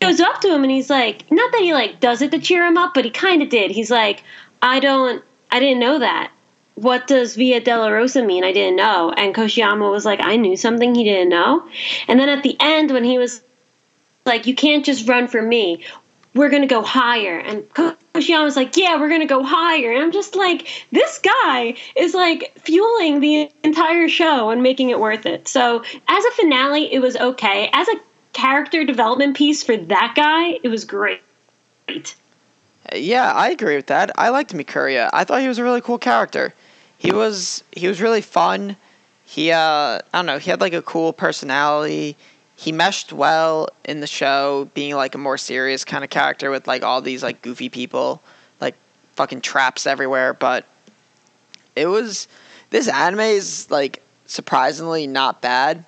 goes 0.00 0.20
up 0.20 0.40
to 0.40 0.54
him 0.54 0.62
and 0.62 0.70
he's 0.70 0.90
like, 0.90 1.30
not 1.30 1.52
that 1.52 1.60
he 1.60 1.74
like 1.74 2.00
does 2.00 2.22
it 2.22 2.30
to 2.30 2.38
cheer 2.38 2.66
him 2.66 2.78
up, 2.78 2.94
but 2.94 3.04
he 3.04 3.10
kind 3.10 3.42
of 3.42 3.48
did. 3.48 3.70
He's 3.70 3.90
like, 3.90 4.22
I 4.62 4.80
don't, 4.80 5.22
I 5.50 5.60
didn't 5.60 5.80
know 5.80 5.98
that. 5.98 6.30
What 6.76 7.06
does 7.06 7.36
Via 7.36 7.60
Dolorosa 7.60 8.24
mean? 8.26 8.42
I 8.42 8.52
didn't 8.52 8.76
know. 8.76 9.12
And 9.16 9.34
Koshiyama 9.34 9.90
was 9.90 10.04
like, 10.04 10.20
I 10.20 10.36
knew 10.36 10.56
something 10.56 10.94
he 10.94 11.04
didn't 11.04 11.28
know. 11.28 11.68
And 12.08 12.18
then 12.18 12.28
at 12.28 12.42
the 12.42 12.56
end, 12.58 12.90
when 12.90 13.04
he 13.04 13.16
was 13.18 13.42
like, 14.24 14.46
you 14.46 14.54
can't 14.54 14.84
just 14.84 15.08
run 15.08 15.28
for 15.28 15.40
me. 15.40 15.84
We're 16.34 16.50
going 16.50 16.62
to 16.62 16.68
go 16.68 16.82
higher. 16.82 17.38
And 17.38 17.62
Koshiyama 17.74 18.42
was 18.42 18.56
like, 18.56 18.76
yeah, 18.76 18.98
we're 18.98 19.08
going 19.08 19.20
to 19.20 19.26
go 19.26 19.44
higher. 19.44 19.92
And 19.92 20.02
I'm 20.02 20.10
just 20.10 20.34
like, 20.34 20.66
this 20.90 21.20
guy 21.20 21.76
is 21.94 22.12
like 22.12 22.52
fueling 22.58 23.20
the 23.20 23.48
entire 23.62 24.08
show 24.08 24.50
and 24.50 24.60
making 24.60 24.90
it 24.90 24.98
worth 24.98 25.26
it. 25.26 25.46
So 25.46 25.84
as 26.08 26.24
a 26.24 26.30
finale, 26.32 26.92
it 26.92 26.98
was 26.98 27.16
okay. 27.16 27.70
As 27.72 27.86
a 27.88 28.00
character 28.32 28.84
development 28.84 29.36
piece 29.36 29.62
for 29.62 29.76
that 29.76 30.14
guy, 30.16 30.58
it 30.64 30.68
was 30.68 30.84
great. 30.84 31.22
Yeah, 32.92 33.32
I 33.32 33.50
agree 33.50 33.76
with 33.76 33.86
that. 33.86 34.10
I 34.16 34.30
liked 34.30 34.52
Mikuriya. 34.52 35.10
I 35.12 35.22
thought 35.22 35.40
he 35.40 35.48
was 35.48 35.58
a 35.58 35.62
really 35.62 35.80
cool 35.80 35.98
character. 35.98 36.52
He 37.04 37.12
was 37.12 37.62
he 37.70 37.86
was 37.86 38.00
really 38.00 38.22
fun. 38.22 38.76
He 39.26 39.50
uh 39.50 39.58
I 39.58 40.00
don't 40.14 40.24
know, 40.24 40.38
he 40.38 40.48
had 40.48 40.62
like 40.62 40.72
a 40.72 40.80
cool 40.80 41.12
personality. 41.12 42.16
He 42.56 42.72
meshed 42.72 43.12
well 43.12 43.68
in 43.84 44.00
the 44.00 44.06
show, 44.06 44.70
being 44.72 44.94
like 44.94 45.14
a 45.14 45.18
more 45.18 45.36
serious 45.36 45.84
kind 45.84 46.02
of 46.02 46.08
character 46.08 46.50
with 46.50 46.66
like 46.66 46.82
all 46.82 47.02
these 47.02 47.22
like 47.22 47.42
goofy 47.42 47.68
people, 47.68 48.22
like 48.58 48.74
fucking 49.16 49.42
traps 49.42 49.86
everywhere, 49.86 50.32
but 50.32 50.64
it 51.76 51.88
was 51.88 52.26
this 52.70 52.88
anime 52.88 53.20
is 53.20 53.70
like 53.70 54.02
surprisingly 54.24 55.06
not 55.06 55.42
bad. 55.42 55.84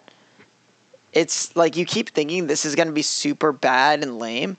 It's 1.14 1.56
like 1.56 1.78
you 1.78 1.86
keep 1.86 2.10
thinking 2.10 2.46
this 2.46 2.66
is 2.66 2.74
to 2.74 2.92
be 2.92 3.00
super 3.00 3.52
bad 3.52 4.02
and 4.02 4.18
lame, 4.18 4.58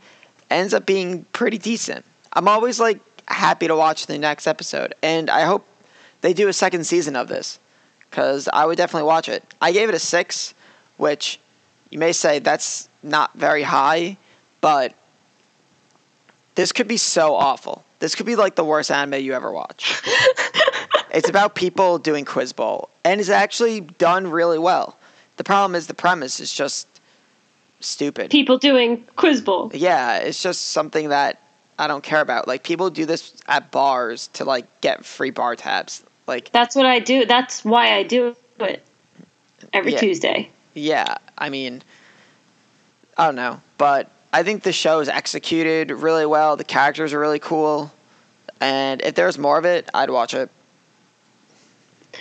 ends 0.50 0.74
up 0.74 0.88
being 0.88 1.24
pretty 1.34 1.60
decent. 1.60 2.04
I'm 2.34 2.48
always 2.48 2.80
like 2.80 3.00
happy 3.28 3.68
to 3.68 3.76
watch 3.76 4.08
the 4.08 4.18
next 4.18 4.48
episode, 4.48 4.96
and 5.04 5.30
I 5.30 5.42
hope 5.42 5.64
they 6.22 6.34
do 6.34 6.48
a 6.48 6.54
second 6.54 6.86
season 6.86 7.16
of 7.16 7.28
this 7.28 7.60
because 8.10 8.48
I 8.52 8.66
would 8.66 8.78
definitely 8.78 9.08
watch 9.08 9.30
it. 9.30 9.44
I 9.62 9.72
gave 9.72 9.90
it 9.90 9.96
a 9.96 10.00
six, 10.00 10.54
which 10.98 11.40
you 11.90 12.00
may 12.00 12.12
say 12.12 12.40
that's 12.40 12.90
not 13.04 13.34
very 13.34 13.64
high, 13.64 14.18
but 14.62 14.94
this 16.56 16.72
could 16.72 16.88
be 16.88 16.98
so 16.98 17.36
awful. 17.36 17.84
This 18.00 18.16
could 18.16 18.26
be 18.26 18.36
like 18.36 18.56
the 18.56 18.64
worst 18.64 18.92
anime 18.92 19.22
you 19.22 19.34
ever 19.34 19.52
watch. 19.52 20.02
it's 21.12 21.30
about 21.30 21.56
people 21.56 21.98
doing 21.98 22.26
quiz 22.26 22.54
bowl, 22.54 22.90
and 23.04 23.20
it's 23.20 23.30
actually 23.30 23.82
done 23.82 24.28
really 24.28 24.60
well. 24.60 24.98
The 25.38 25.44
problem 25.44 25.76
is 25.76 25.88
the 25.88 25.94
premise 25.94 26.40
is 26.40 26.52
just 26.52 26.88
stupid. 27.80 28.32
People 28.32 28.58
doing 28.58 29.04
quiz 29.16 29.42
bowl. 29.42 29.72
Yeah, 29.74 30.18
it's 30.18 30.42
just 30.42 30.68
something 30.72 31.10
that 31.10 31.42
I 31.80 31.88
don't 31.88 32.04
care 32.04 32.22
about. 32.22 32.48
Like 32.48 32.64
people 32.64 32.90
do 32.90 33.06
this 33.06 33.34
at 33.48 33.72
bars 33.72 34.28
to 34.34 34.46
like 34.46 34.66
get 34.82 35.06
free 35.06 35.30
bar 35.30 35.56
tabs. 35.56 36.04
Like 36.26 36.52
That's 36.52 36.76
what 36.76 36.86
I 36.86 37.00
do. 37.00 37.26
That's 37.26 37.64
why 37.64 37.94
I 37.96 38.04
do 38.04 38.36
it 38.60 38.84
every 39.74 39.94
Yeah. 39.94 40.00
Tuesday. 40.00 40.50
yeah, 40.74 41.18
I 41.38 41.50
mean 41.50 41.84
I 43.18 43.26
don't 43.26 43.36
know, 43.36 43.62
but 43.78 44.10
I 44.34 44.44
think 44.44 44.64
the 44.64 44.74
show 44.74 45.00
is 45.00 45.10
executed 45.10 45.90
really 45.92 46.26
well. 46.26 46.56
The 46.58 46.64
characters 46.64 47.14
are 47.14 47.20
really 47.20 47.40
cool. 47.40 47.92
And 48.60 49.02
if 49.02 49.16
there's 49.16 49.38
more 49.38 49.58
of 49.58 49.66
it, 49.66 49.90
I'd 49.94 50.10
watch 50.10 50.34
it. 50.34 50.50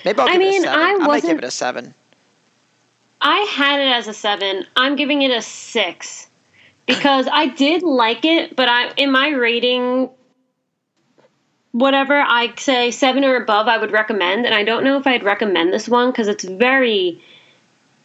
Maybe 0.05 0.19
I'll 0.21 0.29
I 0.29 0.33
give 0.33 0.38
mean, 0.40 0.62
it 0.62 0.66
a 0.66 0.71
seven. 0.71 0.81
I 0.81 0.90
I 0.92 1.07
might 1.07 1.23
give 1.23 1.38
it 1.38 1.45
a 1.45 1.51
seven. 1.51 1.95
I 3.21 3.38
had 3.51 3.81
it 3.81 3.88
as 3.90 4.07
a 4.09 4.14
seven. 4.14 4.66
I'm 4.77 4.95
giving 4.97 5.23
it 5.23 5.31
a 5.31 5.40
six 5.42 6.29
because 6.87 7.29
I 7.31 7.49
did 7.49 7.83
like 7.83 8.25
it, 8.25 8.57
but 8.57 8.68
I 8.68 8.92
in 8.96 9.11
my 9.11 9.29
rating, 9.31 10.11
whatever 11.72 12.18
I 12.20 12.55
say 12.57 12.90
seven 12.90 13.25
or 13.25 13.37
above, 13.37 13.68
I 13.68 13.79
would 13.79 13.92
recommend. 13.92 14.46
And 14.46 14.55
I 14.55 14.64
don't 14.64 14.85
know 14.85 14.96
if 14.99 15.07
I'd 15.07 15.25
recommend 15.25 15.72
this 15.72 15.88
one 15.88 16.11
because 16.11 16.29
it's 16.29 16.44
very. 16.44 17.20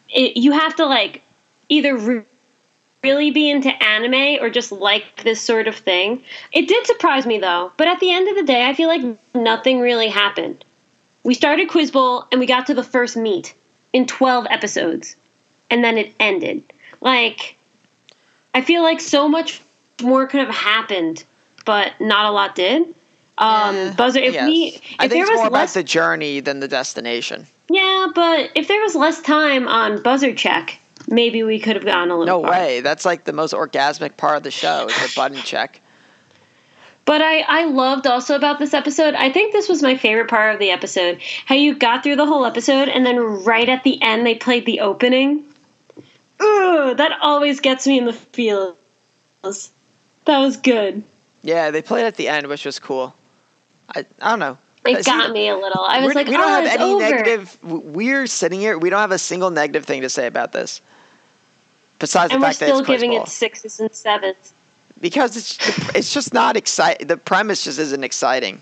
It, 0.08 0.36
you 0.36 0.52
have 0.52 0.76
to 0.76 0.86
like 0.86 1.22
either 1.68 1.96
re- 1.96 2.22
really 3.02 3.30
be 3.30 3.50
into 3.50 3.70
anime 3.82 4.42
or 4.42 4.50
just 4.50 4.72
like 4.72 5.22
this 5.24 5.40
sort 5.40 5.66
of 5.66 5.76
thing. 5.76 6.22
It 6.52 6.68
did 6.68 6.86
surprise 6.86 7.26
me 7.26 7.38
though, 7.38 7.72
but 7.76 7.88
at 7.88 8.00
the 8.00 8.12
end 8.12 8.28
of 8.28 8.36
the 8.36 8.42
day, 8.42 8.66
I 8.66 8.74
feel 8.74 8.88
like 8.88 9.18
nothing 9.34 9.80
really 9.80 10.08
happened. 10.08 10.64
We 11.24 11.34
started 11.34 11.68
Quiz 11.68 11.90
Bowl 11.90 12.26
and 12.30 12.40
we 12.40 12.46
got 12.46 12.66
to 12.66 12.74
the 12.74 12.82
first 12.82 13.16
meet 13.16 13.54
in 13.92 14.06
12 14.06 14.46
episodes 14.50 15.16
and 15.70 15.82
then 15.82 15.96
it 15.96 16.12
ended. 16.20 16.62
Like, 17.00 17.56
I 18.54 18.60
feel 18.62 18.82
like 18.82 19.00
so 19.00 19.28
much 19.28 19.60
more 20.02 20.26
could 20.26 20.40
have 20.40 20.54
happened, 20.54 21.24
but 21.64 21.92
not 22.00 22.26
a 22.26 22.30
lot 22.30 22.54
did. 22.54 22.82
Um, 23.38 23.74
Eh, 23.74 23.92
Buzzer, 23.94 24.20
if 24.20 24.34
yes. 24.34 24.46
we, 24.46 24.64
if 24.74 24.82
I 24.98 25.08
think 25.08 25.12
there 25.12 25.22
it's 25.22 25.30
was 25.30 25.38
more 25.40 25.50
less, 25.50 25.72
about 25.74 25.80
the 25.80 25.84
journey 25.84 26.40
than 26.40 26.60
the 26.60 26.68
destination. 26.68 27.46
yeah, 27.70 28.08
but 28.14 28.50
if 28.54 28.68
there 28.68 28.80
was 28.82 28.94
less 28.94 29.20
time 29.22 29.66
on 29.68 30.02
buzzer 30.02 30.34
check, 30.34 30.78
maybe 31.08 31.42
we 31.42 31.58
could 31.58 31.74
have 31.76 31.84
gone 31.84 32.10
a 32.10 32.16
little. 32.18 32.40
No 32.42 32.46
farther. 32.46 32.60
way. 32.60 32.80
That's 32.82 33.04
like 33.06 33.24
the 33.24 33.32
most 33.32 33.54
orgasmic 33.54 34.16
part 34.18 34.36
of 34.36 34.42
the 34.42 34.50
show 34.50 34.86
is 34.86 34.94
the 34.94 35.12
button 35.16 35.38
check. 35.44 35.80
But 37.04 37.20
I, 37.20 37.40
I 37.48 37.64
loved 37.64 38.06
also 38.06 38.36
about 38.36 38.60
this 38.60 38.74
episode. 38.74 39.14
I 39.14 39.32
think 39.32 39.52
this 39.52 39.68
was 39.68 39.82
my 39.82 39.96
favorite 39.96 40.28
part 40.28 40.52
of 40.54 40.60
the 40.60 40.70
episode. 40.70 41.20
How 41.46 41.56
you 41.56 41.74
got 41.74 42.04
through 42.04 42.16
the 42.16 42.26
whole 42.26 42.44
episode 42.46 42.88
and 42.88 43.04
then 43.04 43.18
right 43.18 43.68
at 43.68 43.82
the 43.82 44.00
end 44.02 44.24
they 44.24 44.36
played 44.36 44.66
the 44.66 44.78
opening. 44.80 45.42
Ugh, 46.42 46.96
that 46.96 47.12
always 47.20 47.60
gets 47.60 47.86
me 47.86 47.98
in 47.98 48.04
the 48.04 48.12
feels. 48.12 48.76
That 50.24 50.38
was 50.38 50.56
good. 50.56 51.02
Yeah, 51.42 51.70
they 51.70 51.82
played 51.82 52.04
at 52.06 52.16
the 52.16 52.28
end, 52.28 52.46
which 52.46 52.64
was 52.64 52.78
cool. 52.78 53.14
I 53.94 54.04
I 54.20 54.30
don't 54.30 54.38
know. 54.38 54.58
It 54.84 55.04
See, 55.04 55.10
got 55.10 55.30
me 55.32 55.48
a 55.48 55.56
little. 55.56 55.84
I 55.84 56.04
was 56.04 56.14
like, 56.14 56.26
we 56.26 56.32
don't 56.32 56.44
oh, 56.44 56.48
have 56.48 56.80
any 56.80 56.92
over. 56.92 57.00
negative. 57.00 57.56
We're 57.62 58.26
sitting 58.26 58.58
here. 58.60 58.76
We 58.78 58.90
don't 58.90 59.00
have 59.00 59.12
a 59.12 59.18
single 59.18 59.50
negative 59.50 59.84
thing 59.84 60.02
to 60.02 60.08
say 60.08 60.26
about 60.26 60.52
this. 60.52 60.80
Besides 62.00 62.32
and 62.32 62.42
the 62.42 62.46
we're 62.46 62.48
fact 62.48 62.60
that 62.60 62.66
still 62.66 62.78
it's 62.80 62.86
quiz 62.86 63.00
giving 63.00 63.16
ball. 63.16 63.24
it 63.24 63.28
sixes 63.28 63.78
and 63.78 63.92
sevens. 63.94 64.52
because 65.00 65.36
it's 65.36 65.94
it's 65.94 66.12
just 66.12 66.34
not 66.34 66.56
exciting. 66.56 67.06
The 67.06 67.16
premise 67.16 67.64
just 67.64 67.78
isn't 67.78 68.02
exciting. 68.04 68.60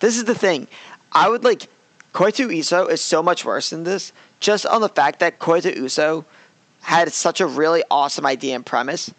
This 0.00 0.16
is 0.16 0.24
the 0.24 0.34
thing. 0.34 0.68
I 1.12 1.28
would 1.28 1.42
like 1.42 1.68
Koi 2.12 2.30
to 2.32 2.50
Uso 2.50 2.86
is 2.86 3.00
so 3.00 3.22
much 3.22 3.44
worse 3.44 3.70
than 3.70 3.82
this, 3.84 4.12
just 4.38 4.64
on 4.66 4.80
the 4.80 4.88
fact 4.88 5.18
that 5.20 5.40
Koi 5.40 5.60
to 5.60 5.76
Uso 5.76 6.24
had 6.82 7.12
such 7.12 7.40
a 7.40 7.46
really 7.46 7.82
awesome 7.90 8.24
idea 8.26 8.54
and 8.54 8.64
premise, 8.64 9.10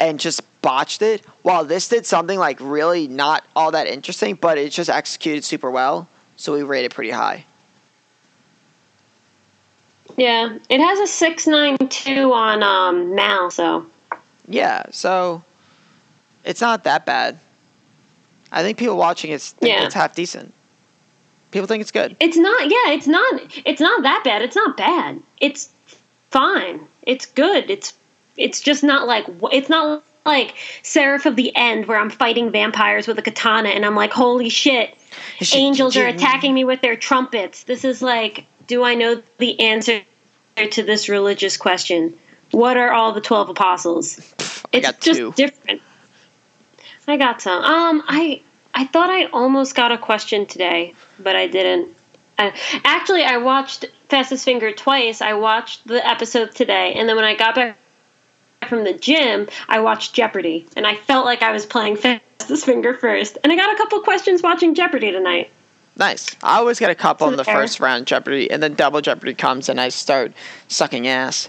and 0.00 0.20
just 0.20 0.42
botched 0.62 1.02
it. 1.02 1.24
While 1.42 1.64
this 1.64 1.88
did 1.88 2.06
something 2.06 2.38
like 2.38 2.58
really 2.60 3.08
not 3.08 3.44
all 3.54 3.70
that 3.72 3.86
interesting, 3.86 4.34
but 4.34 4.58
it 4.58 4.70
just 4.72 4.90
executed 4.90 5.44
super 5.44 5.70
well, 5.70 6.08
so 6.36 6.52
we 6.52 6.62
rated 6.62 6.92
pretty 6.92 7.10
high. 7.10 7.44
Yeah, 10.16 10.58
it 10.68 10.80
has 10.80 10.98
a 11.00 11.06
six 11.06 11.46
nine 11.46 11.76
two 11.88 12.32
on 12.32 12.62
um, 12.62 13.14
Mal. 13.14 13.50
So 13.50 13.86
Yeah, 14.48 14.84
so 14.90 15.42
it's 16.44 16.60
not 16.60 16.84
that 16.84 17.04
bad. 17.04 17.38
I 18.52 18.62
think 18.62 18.78
people 18.78 18.96
watching 18.96 19.32
it 19.32 19.40
think 19.42 19.72
Yeah. 19.72 19.84
it's 19.84 19.94
half 19.94 20.14
decent. 20.14 20.54
People 21.50 21.66
think 21.66 21.80
it's 21.80 21.90
good. 21.90 22.16
it's 22.20 22.36
not. 22.36 22.64
Yeah, 22.70 22.92
it's 22.92 23.06
not. 23.06 23.40
It's 23.64 23.80
not 23.80 24.02
that 24.02 24.22
bad. 24.24 24.42
It's 24.42 24.56
not 24.56 24.76
bad. 24.76 25.20
It's 25.40 25.68
fine. 26.30 26.86
It's 27.02 27.26
good. 27.26 27.70
It's 27.70 27.94
it's 28.36 28.60
just 28.60 28.82
not 28.84 29.06
like 29.06 29.26
it's 29.52 29.68
not 29.68 30.02
like 30.24 30.54
Seraph 30.82 31.26
of 31.26 31.36
the 31.36 31.54
End 31.56 31.86
where 31.86 31.98
I'm 31.98 32.10
fighting 32.10 32.50
vampires 32.50 33.06
with 33.06 33.18
a 33.18 33.22
katana 33.22 33.70
and 33.70 33.84
I'm 33.86 33.94
like, 33.94 34.12
holy 34.12 34.48
shit, 34.48 34.96
angels 35.54 35.96
are 35.96 36.06
attacking 36.06 36.52
me 36.52 36.64
with 36.64 36.80
their 36.82 36.96
trumpets. 36.96 37.62
This 37.64 37.84
is 37.84 38.02
like, 38.02 38.46
do 38.66 38.82
I 38.84 38.94
know 38.94 39.22
the 39.38 39.60
answer 39.60 40.02
to 40.70 40.82
this 40.82 41.08
religious 41.08 41.56
question? 41.56 42.16
What 42.50 42.76
are 42.76 42.92
all 42.92 43.12
the 43.12 43.20
twelve 43.20 43.48
apostles? 43.48 44.18
I 44.72 44.78
It's 44.78 44.86
got 44.86 45.00
just 45.00 45.18
two. 45.18 45.32
different. 45.32 45.82
I 47.08 47.16
got 47.16 47.40
some. 47.40 47.62
Um, 47.62 48.02
I 48.08 48.42
I 48.74 48.84
thought 48.84 49.10
I 49.10 49.26
almost 49.26 49.74
got 49.74 49.92
a 49.92 49.98
question 49.98 50.46
today, 50.46 50.94
but 51.18 51.36
I 51.36 51.46
didn't. 51.46 51.94
I, 52.38 52.52
actually, 52.84 53.22
I 53.24 53.38
watched 53.38 53.86
Fastest 54.08 54.44
Finger 54.44 54.72
twice. 54.72 55.20
I 55.20 55.34
watched 55.34 55.86
the 55.86 56.06
episode 56.06 56.52
today, 56.52 56.94
and 56.94 57.08
then 57.08 57.16
when 57.16 57.24
I 57.24 57.34
got 57.34 57.54
back 57.54 57.76
from 58.68 58.84
the 58.84 58.92
gym, 58.92 59.48
I 59.68 59.80
watched 59.80 60.14
Jeopardy, 60.14 60.66
and 60.76 60.86
I 60.86 60.94
felt 60.94 61.24
like 61.24 61.42
I 61.42 61.52
was 61.52 61.66
playing 61.66 61.96
Fastest 62.38 62.64
Finger 62.64 62.94
first. 62.94 63.38
And 63.42 63.52
I 63.52 63.56
got 63.56 63.74
a 63.74 63.76
couple 63.76 64.00
questions 64.00 64.42
watching 64.42 64.74
Jeopardy 64.74 65.10
tonight. 65.10 65.50
Nice. 65.98 66.36
I 66.42 66.58
always 66.58 66.78
get 66.78 66.90
a 66.90 66.94
couple 66.94 67.26
in 67.28 67.36
the 67.36 67.44
first 67.44 67.80
round 67.80 68.06
Jeopardy, 68.06 68.50
and 68.50 68.62
then 68.62 68.74
double 68.74 69.00
Jeopardy 69.00 69.34
comes, 69.34 69.68
and 69.68 69.80
I 69.80 69.88
start 69.88 70.32
sucking 70.68 71.06
ass. 71.06 71.48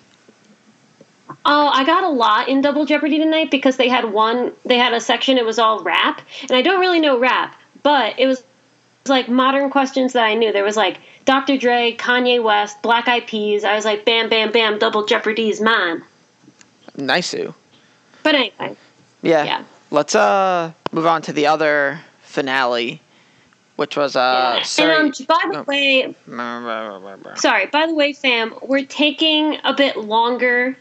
Oh, 1.46 1.67
I 1.67 1.84
got 1.84 2.04
a 2.04 2.10
lot 2.10 2.48
in 2.48 2.62
Double 2.62 2.86
Jeopardy 2.86 3.20
tonight 3.20 3.52
because 3.52 3.76
they 3.76 3.89
had 3.89 4.13
one, 4.13 4.54
they 4.65 4.78
had 4.78 4.93
a 4.93 5.02
section, 5.02 5.38
it 5.38 5.46
was 5.46 5.60
all 5.60 5.84
rap. 5.84 6.22
And 6.43 6.52
I 6.52 6.62
don't 6.62 6.80
really 6.80 7.02
know 7.02 7.20
rap, 7.20 7.56
but 7.84 8.17
it 8.17 8.28
was 8.28 8.43
like 9.10 9.30
modern 9.30 9.70
questions 9.70 10.13
that 10.13 10.24
I 10.24 10.36
knew. 10.36 10.52
There 10.52 10.63
was 10.63 10.78
like 10.78 11.00
Dr. 11.26 11.58
Dre, 11.58 11.96
Kanye 11.98 12.41
West, 12.41 12.82
Black 12.82 13.08
Eyed 13.08 13.28
Peas. 13.28 13.63
I 13.63 13.76
was 13.76 13.86
like, 13.86 14.06
bam, 14.06 14.30
bam, 14.30 14.52
bam, 14.52 14.80
Double 14.80 15.06
Jeopardy 15.06 15.50
is 15.50 15.62
mine. 15.62 16.04
Nice. 16.96 17.34
-oo. 17.34 17.54
But 18.24 18.36
anyway, 18.36 18.76
Yeah. 19.22 19.43
Yeah. 19.46 19.63
Let's 19.91 20.15
uh 20.15 20.72
move 20.91 21.06
on 21.06 21.22
to 21.22 21.34
the 21.34 21.48
other 21.48 22.00
finale, 22.22 23.02
which 23.78 23.96
was 23.96 24.15
uh. 24.15 24.56
and 24.58 24.65
Sorry. 24.65 24.96
um, 24.96 25.12
by 25.28 25.39
the 25.48 25.54
no. 25.54 25.63
way, 25.63 26.15
sorry, 27.36 27.65
by 27.67 27.88
the 27.88 27.93
way, 27.93 28.13
fam, 28.13 28.54
we're 28.62 28.86
taking 28.86 29.58
a 29.63 29.74
bit 29.74 29.98
longer 29.98 30.78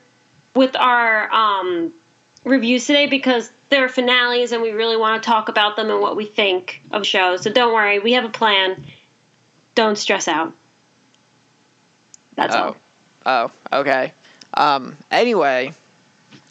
with 0.55 0.75
our 0.77 1.31
um, 1.33 1.93
reviews 2.45 2.87
today 2.87 3.07
because 3.07 3.51
they're 3.69 3.89
finales 3.89 4.53
and 4.53 4.63
we 4.63 4.71
really 4.71 4.97
want 4.97 5.23
to 5.23 5.27
talk 5.27 5.49
about 5.49 5.77
them 5.77 5.91
and 5.91 6.01
what 6.01 6.17
we 6.17 6.25
think 6.27 6.83
of 6.91 7.07
shows. 7.07 7.43
So 7.43 7.51
don't 7.53 7.73
worry, 7.75 7.99
we 7.99 8.13
have 8.13 8.25
a 8.25 8.29
plan. 8.31 8.85
Don't 9.75 9.97
stress 9.97 10.29
out. 10.29 10.53
That's 12.35 12.55
Oh. 12.55 12.77
all. 13.27 13.51
Oh. 13.73 13.81
Okay. 13.81 14.13
Um. 14.55 14.97
Anyway, 15.11 15.73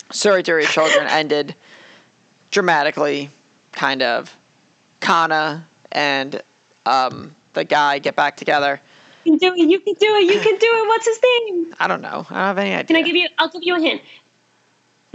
Tsurezure 0.09 0.63
Children 0.67 1.07
ended 1.07 1.55
dramatically, 2.51 3.29
kind 3.71 4.01
of. 4.01 4.35
Kana 5.01 5.67
and 5.91 6.41
um 6.85 7.35
the 7.53 7.63
guy 7.63 7.99
get 7.99 8.15
back 8.15 8.37
together. 8.37 8.81
You 9.23 9.37
can 9.37 9.39
do 9.39 9.53
it. 9.55 9.69
You 9.69 9.79
can 9.79 9.93
do 9.93 10.15
it. 10.15 10.23
You 10.33 10.39
can 10.39 10.57
do 10.57 10.67
it. 10.67 10.87
What's 10.87 11.05
his 11.05 11.19
name? 11.21 11.73
I 11.79 11.87
don't 11.87 12.01
know. 12.01 12.25
I 12.29 12.33
don't 12.33 12.47
have 12.47 12.57
any 12.57 12.73
idea. 12.73 12.83
Can 12.85 12.95
I 12.95 13.01
give 13.03 13.15
you? 13.15 13.27
I'll 13.37 13.49
give 13.49 13.61
you 13.63 13.75
a 13.75 13.79
hint. 13.79 14.01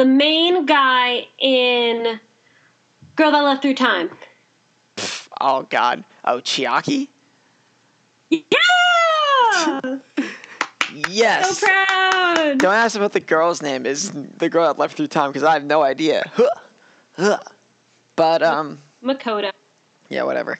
The 0.00 0.06
main 0.06 0.64
guy 0.64 1.28
in 1.38 2.18
Girl 3.16 3.32
That 3.32 3.40
Left 3.40 3.60
Through 3.60 3.74
Time. 3.74 4.10
Oh 5.42 5.64
God. 5.68 6.04
Oh 6.24 6.40
Chiaki. 6.40 7.08
Yeah! 8.30 9.98
Yes. 11.06 11.58
so 11.58 11.66
proud. 11.66 12.58
Don't 12.58 12.74
ask 12.74 12.96
about 12.96 13.12
the 13.12 13.20
girl's 13.20 13.60
name 13.60 13.84
is. 13.84 14.10
The 14.10 14.48
girl 14.48 14.66
that 14.66 14.78
left 14.78 14.96
through 14.96 15.08
time 15.08 15.30
because 15.30 15.44
I 15.44 15.52
have 15.52 15.64
no 15.64 15.82
idea. 15.82 16.24
But 18.16 18.42
um, 18.42 18.78
Makoto. 19.04 19.52
Yeah, 20.08 20.22
whatever. 20.22 20.58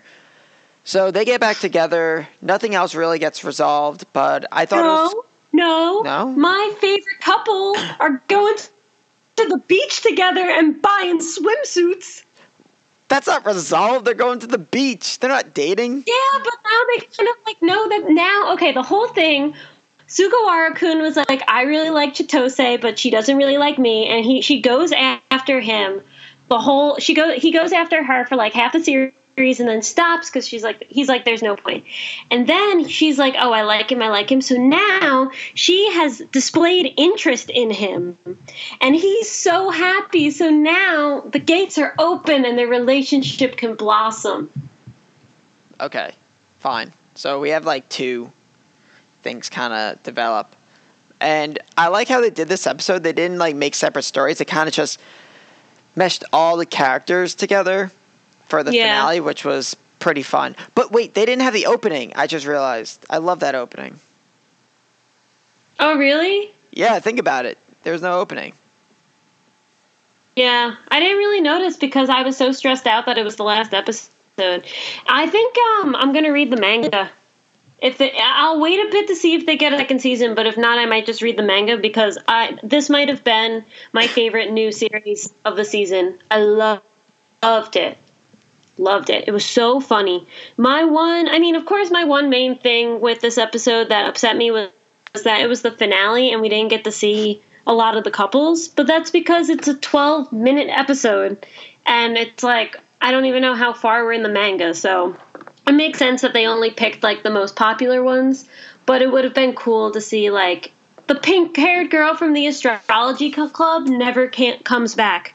So 0.85 1.11
they 1.11 1.25
get 1.25 1.41
back 1.41 1.57
together. 1.57 2.29
Nothing 2.43 2.75
else 2.75 2.95
really 2.95 3.19
gets 3.19 3.43
resolved, 3.43 4.05
but 4.13 4.45
I 4.53 4.67
thought 4.67 4.85
it 4.85 5.15
was 5.15 5.25
No, 5.55 6.03
no, 6.03 6.27
No? 6.27 6.33
My 6.33 6.75
favorite 6.79 7.21
couple 7.21 7.75
are 7.99 8.23
going 8.29 8.57
to 9.43 9.49
the 9.49 9.59
beach 9.59 10.03
together 10.03 10.41
and 10.41 10.81
buying 10.81 11.19
swimsuits. 11.19 12.25
that's 13.09 13.27
not 13.27 13.45
resolved. 13.45 14.07
They're 14.07 14.15
going 14.15 14.39
to 14.41 14.47
the 14.47 14.59
beach. 14.59 15.19
They're 15.19 15.31
not 15.31 15.55
dating. 15.55 16.05
Yeah, 16.07 16.39
but 16.45 16.55
now 16.65 16.81
they 16.89 17.07
kind 17.07 17.29
of 17.29 17.35
like 17.47 17.61
know 17.63 17.89
that 17.89 18.11
now. 18.11 18.53
Okay, 18.55 18.73
the 18.73 18.83
whole 18.83 19.09
thing. 19.09 19.55
Sugawara 20.09 20.75
Kun 20.75 21.01
was 21.01 21.17
like, 21.17 21.41
I 21.47 21.63
really 21.63 21.91
like 21.91 22.15
Chitose, 22.15 22.81
but 22.81 22.99
she 22.99 23.11
doesn't 23.11 23.37
really 23.37 23.59
like 23.59 23.79
me, 23.79 24.07
and 24.07 24.25
he 24.25 24.41
she 24.41 24.61
goes 24.61 24.93
after 24.93 25.61
him. 25.61 26.03
The 26.49 26.59
whole 26.59 26.99
she 26.99 27.15
go 27.15 27.39
he 27.39 27.53
goes 27.53 27.73
after 27.73 28.03
her 28.03 28.27
for 28.27 28.35
like 28.35 28.53
half 28.53 28.73
the 28.73 28.83
series 28.83 29.13
and 29.37 29.69
then 29.69 29.81
stops 29.81 30.29
because 30.29 30.47
she's 30.47 30.63
like 30.63 30.87
he's 30.91 31.09
like 31.09 31.25
there's 31.25 31.43
no 31.43 31.57
point. 31.57 31.85
And 32.31 32.47
then 32.47 32.87
she's 32.87 33.19
like, 33.19 33.35
oh 33.39 33.53
I 33.53 33.63
like 33.63 33.91
him 33.91 34.03
I 34.03 34.09
like 34.09 34.31
him. 34.31 34.41
So 34.41 34.57
now 34.57 35.31
she 35.55 35.91
has 35.93 36.19
displayed 36.31 36.93
interest 36.97 37.51
in 37.51 37.71
him, 37.71 38.19
and 38.81 38.95
he's 38.95 39.31
so 39.31 39.71
happy. 39.71 40.31
So 40.31 40.51
now 40.51 41.21
the 41.21 41.39
gates 41.39 41.79
are 41.79 41.95
open 41.99 42.45
and 42.45 42.59
their 42.59 42.69
relationship 42.69 43.57
can 43.57 43.75
blossom. 43.75 44.51
Okay, 45.81 46.13
fine. 46.59 46.93
So 47.15 47.41
we 47.41 47.51
have 47.51 47.65
like 47.65 47.89
two 47.89 48.31
things 49.23 49.49
kind 49.49 49.73
of 49.73 50.03
develop. 50.03 50.55
And 51.23 51.59
I 51.77 51.89
like 51.89 52.09
how 52.09 52.21
they 52.21 52.31
did 52.31 52.49
this 52.49 52.67
episode. 52.67 53.03
They 53.03 53.13
didn't 53.13 53.39
like 53.39 53.55
make 53.55 53.75
separate 53.75 54.05
stories. 54.05 54.39
They 54.39 54.47
kind 54.47 54.69
of 54.69 54.75
just 54.75 55.01
meshed 55.97 56.25
all 56.33 56.57
the 56.57 56.65
characters 56.65 57.35
together 57.35 57.91
for 58.51 58.63
the 58.63 58.75
Yeah. 58.75 58.99
finale, 58.99 59.21
which 59.21 59.45
was 59.45 59.77
pretty 60.01 60.23
fun. 60.23 60.57
But 60.75 60.93
wait, 60.93 61.15
they 61.15 61.25
didn't 61.25 61.43
have 61.43 61.55
the 61.55 61.67
opening. 61.67 62.13
I 62.17 62.27
just 62.27 62.47
realized. 62.47 63.05
I 63.09 63.19
love 63.19 63.41
that 63.41 63.55
opening. 63.55 63.99
Oh 65.79 65.97
really? 65.97 66.51
Yeah, 66.73 66.99
think 66.99 67.19
about 67.19 67.47
it. 67.47 67.57
There 67.83 67.93
was 67.93 68.03
no 68.03 68.21
opening. 68.21 68.53
Yeah, 70.37 70.75
I 70.91 71.01
didn't 71.01 71.19
really 71.19 71.41
notice 71.41 71.77
because 71.77 72.09
I 72.09 72.23
was 72.23 72.37
so 72.37 72.53
stressed 72.53 72.87
out 72.87 73.07
that 73.07 73.19
it 73.19 73.25
was 73.25 73.37
the 73.37 73.45
last 73.45 73.75
episode. 73.75 74.65
I 75.09 75.27
think 75.27 75.55
um, 75.83 75.97
I'm 75.97 76.13
gonna 76.13 76.33
read 76.33 76.51
the 76.51 76.57
manga. 76.61 77.11
If 77.83 77.97
the, 77.99 78.11
I'll 78.19 78.61
wait 78.61 78.79
a 78.79 78.91
bit 78.91 79.09
to 79.09 79.17
see 79.17 79.35
if 79.35 79.47
they 79.47 79.57
get 79.57 79.73
a 79.73 79.79
second 79.79 80.01
season, 80.01 80.35
but 80.35 80.47
if 80.47 80.59
not, 80.59 80.79
I 80.79 80.85
might 80.85 81.07
just 81.07 81.23
read 81.23 81.39
the 81.39 81.43
manga 81.43 81.79
because 81.79 82.19
I 82.29 82.59
this 82.63 82.91
might 82.91 83.09
have 83.09 83.25
been 83.25 83.65
my 83.93 84.07
favorite 84.07 84.51
new 84.53 84.71
series 84.71 85.33
of 85.47 85.57
the 85.57 85.65
season. 85.65 86.19
I 86.31 86.39
love 86.39 86.83
loved 87.43 87.77
it, 87.77 87.97
loved 88.81 89.11
it. 89.11 89.25
It 89.29 89.33
was 89.33 89.45
so 89.45 89.81
funny. 89.81 90.27
My 90.57 90.85
one, 90.85 91.29
I 91.29 91.39
mean, 91.39 91.55
of 91.55 91.67
course, 91.67 91.91
my 91.91 92.05
one 92.05 92.31
main 92.31 92.59
thing 92.59 93.01
with 93.01 93.21
this 93.21 93.39
episode 93.39 93.89
that 93.89 94.09
upset 94.09 94.37
me 94.37 94.51
was, 94.51 94.71
was 95.13 95.23
that 95.25 95.41
it 95.41 95.47
was 95.47 95.63
the 95.63 95.73
finale 95.73 96.33
and 96.33 96.41
we 96.41 96.49
didn't 96.49 96.71
get 96.71 96.85
to 96.85 96.93
see 96.93 97.43
a 97.67 97.75
lot 97.75 97.97
of 97.97 98.05
the 98.05 98.11
couples, 98.11 98.69
but 98.69 98.87
that's 98.87 99.11
because 99.11 99.49
it's 99.49 99.69
a 99.69 99.77
12 99.77 100.33
minute 100.33 100.69
episode 100.71 101.47
and 101.87 102.17
it's 102.17 102.43
like 102.43 102.77
I 103.01 103.11
don't 103.11 103.25
even 103.25 103.43
know 103.43 103.55
how 103.55 103.73
far 103.73 104.05
we're 104.05 104.13
in 104.13 104.23
the 104.23 104.29
manga, 104.29 104.75
so 104.75 105.17
it 105.67 105.73
makes 105.73 105.99
sense 105.99 106.21
that 106.23 106.33
they 106.33 106.47
only 106.47 106.71
picked 106.71 107.03
like 107.03 107.23
the 107.23 107.31
most 107.31 107.57
popular 107.57 108.03
ones, 108.03 108.47
but 108.87 109.03
it 109.03 109.11
would 109.11 109.25
have 109.25 109.35
been 109.35 109.55
cool 109.55 109.91
to 109.93 110.01
see 110.01 110.31
like 110.31 110.73
the 111.07 111.15
pink-haired 111.15 111.91
girl 111.91 112.15
from 112.15 112.35
the 112.35 112.47
astrology 112.47 113.31
club 113.31 113.87
never 113.87 114.29
can't 114.29 114.65
comes 114.65 114.95
back. 114.95 115.35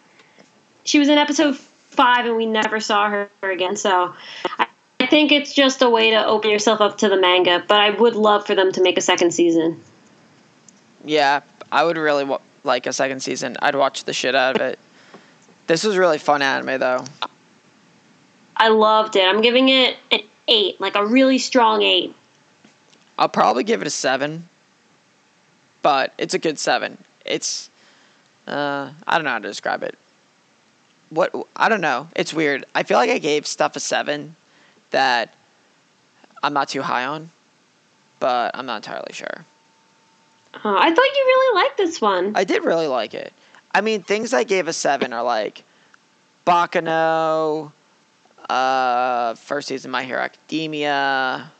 She 0.83 0.99
was 0.99 1.09
in 1.09 1.17
episode 1.17 1.57
5 1.95 2.25
and 2.25 2.35
we 2.35 2.45
never 2.45 2.79
saw 2.79 3.09
her 3.09 3.29
again, 3.41 3.75
so 3.75 4.13
I 4.59 4.67
I 4.99 5.07
think 5.07 5.31
it's 5.31 5.53
just 5.53 5.83
a 5.83 5.89
way 5.89 6.09
to 6.09 6.25
open 6.25 6.49
yourself 6.49 6.81
up 6.81 6.97
to 6.99 7.09
the 7.09 7.15
manga, 7.15 7.63
but 7.67 7.79
I 7.79 7.91
would 7.91 8.15
love 8.15 8.45
for 8.47 8.55
them 8.55 8.71
to 8.71 8.81
make 8.81 8.97
a 8.97 9.01
second 9.01 9.35
season. 9.35 9.79
Yeah, 11.03 11.41
I 11.71 11.83
would 11.83 11.97
really 11.97 12.23
wa- 12.23 12.39
like 12.63 12.87
a 12.87 12.93
second 12.93 13.19
season. 13.21 13.55
I'd 13.61 13.75
watch 13.75 14.05
the 14.05 14.13
shit 14.13 14.33
out 14.33 14.55
of 14.55 14.61
it. 14.63 14.79
This 15.67 15.83
was 15.83 15.95
really 15.95 16.17
fun 16.17 16.41
anime 16.41 16.79
though. 16.79 17.05
I 18.57 18.69
loved 18.69 19.15
it. 19.15 19.27
I'm 19.27 19.41
giving 19.41 19.69
it 19.69 19.97
an 20.11 20.21
8, 20.47 20.81
like 20.81 20.95
a 20.95 21.05
really 21.05 21.37
strong 21.37 21.83
8. 21.83 22.15
I'll 23.19 23.29
probably 23.29 23.63
give 23.63 23.81
it 23.81 23.87
a 23.87 23.91
seven, 23.91 24.49
but 25.83 26.13
it's 26.17 26.33
a 26.33 26.39
good 26.39 26.57
seven. 26.57 26.97
It's, 27.25 27.69
uh, 28.47 28.91
I 29.05 29.17
don't 29.17 29.25
know 29.25 29.31
how 29.31 29.39
to 29.39 29.47
describe 29.47 29.83
it. 29.83 29.97
What 31.09 31.33
I 31.55 31.69
don't 31.69 31.81
know. 31.81 32.07
It's 32.15 32.33
weird. 32.33 32.65
I 32.73 32.83
feel 32.83 32.97
like 32.97 33.09
I 33.09 33.19
gave 33.19 33.45
stuff 33.47 33.75
a 33.75 33.79
seven 33.79 34.35
that 34.91 35.33
I'm 36.43 36.53
not 36.53 36.69
too 36.69 36.81
high 36.81 37.05
on, 37.05 37.29
but 38.19 38.51
I'm 38.53 38.65
not 38.65 38.77
entirely 38.77 39.13
sure. 39.13 39.45
Oh, 40.63 40.77
I 40.77 40.93
thought 40.93 41.05
you 41.15 41.23
really 41.25 41.63
liked 41.63 41.77
this 41.77 41.99
one. 42.01 42.31
I 42.35 42.43
did 42.43 42.63
really 42.63 42.87
like 42.87 43.13
it. 43.13 43.33
I 43.73 43.81
mean, 43.81 44.01
things 44.03 44.33
I 44.33 44.43
gave 44.45 44.67
a 44.67 44.73
seven 44.73 45.11
are 45.11 45.23
like 45.23 45.63
Baccano, 46.47 47.71
uh, 48.49 49.35
first 49.35 49.67
season 49.67 49.91
My 49.91 50.03
Hero 50.03 50.21
Academia, 50.21 51.51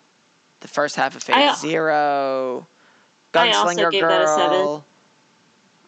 the 0.62 0.68
first 0.68 0.96
half 0.96 1.16
of 1.16 1.24
Phase 1.24 1.36
I- 1.36 1.56
Zero, 1.56 2.66
I 3.34 3.52
also 3.52 3.74
Gunslinger 3.76 3.92
gave 3.92 4.02
that 4.04 4.22
a 4.22 4.28
seven. 4.28 4.84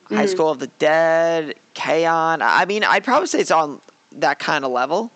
Girl, 0.07 0.17
High 0.17 0.25
Mm. 0.25 0.31
School 0.31 0.49
of 0.49 0.59
the 0.59 0.67
Dead, 0.67 1.55
K-On! 1.73 2.41
I 2.41 2.65
mean, 2.65 2.83
I'd 2.83 3.03
probably 3.03 3.27
say 3.27 3.39
it's 3.39 3.51
on 3.51 3.81
that 4.13 4.39
kind 4.39 4.63
of 4.63 4.71
level. 4.71 5.11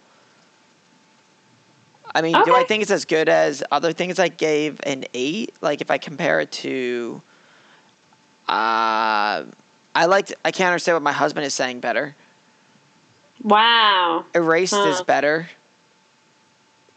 I 2.14 2.22
mean, 2.22 2.34
do 2.44 2.54
I 2.54 2.66
think 2.66 2.82
it's 2.82 2.92
as 2.92 3.06
good 3.06 3.30
as 3.30 3.64
other 3.72 3.94
things 3.94 4.20
I 4.20 4.28
gave 4.28 4.82
an 4.84 5.06
eight? 5.14 5.56
Like 5.62 5.80
if 5.80 5.90
I 5.90 5.98
compare 5.98 6.42
it 6.42 6.52
to, 6.52 7.22
uh, 8.50 9.46
I 9.96 10.06
liked. 10.08 10.34
I 10.44 10.52
can't 10.52 10.68
understand 10.68 10.98
what 10.98 11.04
my 11.04 11.14
husband 11.14 11.46
is 11.46 11.54
saying 11.54 11.80
better. 11.80 12.16
Wow. 13.44 14.26
Erased 14.36 14.74
is 14.74 15.02
better. 15.04 15.48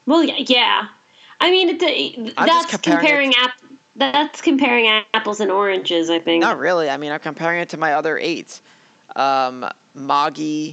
Well, 0.04 0.24
yeah. 0.24 0.88
I 1.40 1.50
mean, 1.50 1.68
it, 1.68 1.82
it, 1.82 2.36
that's 2.36 2.66
comparing 2.66 2.98
comparing 2.98 3.34
app. 3.36 3.60
That's 3.96 4.40
comparing 4.40 4.86
apples 5.14 5.40
and 5.40 5.50
oranges. 5.50 6.10
I 6.10 6.18
think. 6.18 6.40
Not 6.40 6.58
really. 6.58 6.90
I 6.90 6.96
mean, 6.96 7.12
I'm 7.12 7.20
comparing 7.20 7.60
it 7.60 7.68
to 7.70 7.76
my 7.76 7.94
other 7.94 8.18
eight. 8.18 8.60
Um, 9.14 9.68
Magi, 9.94 10.72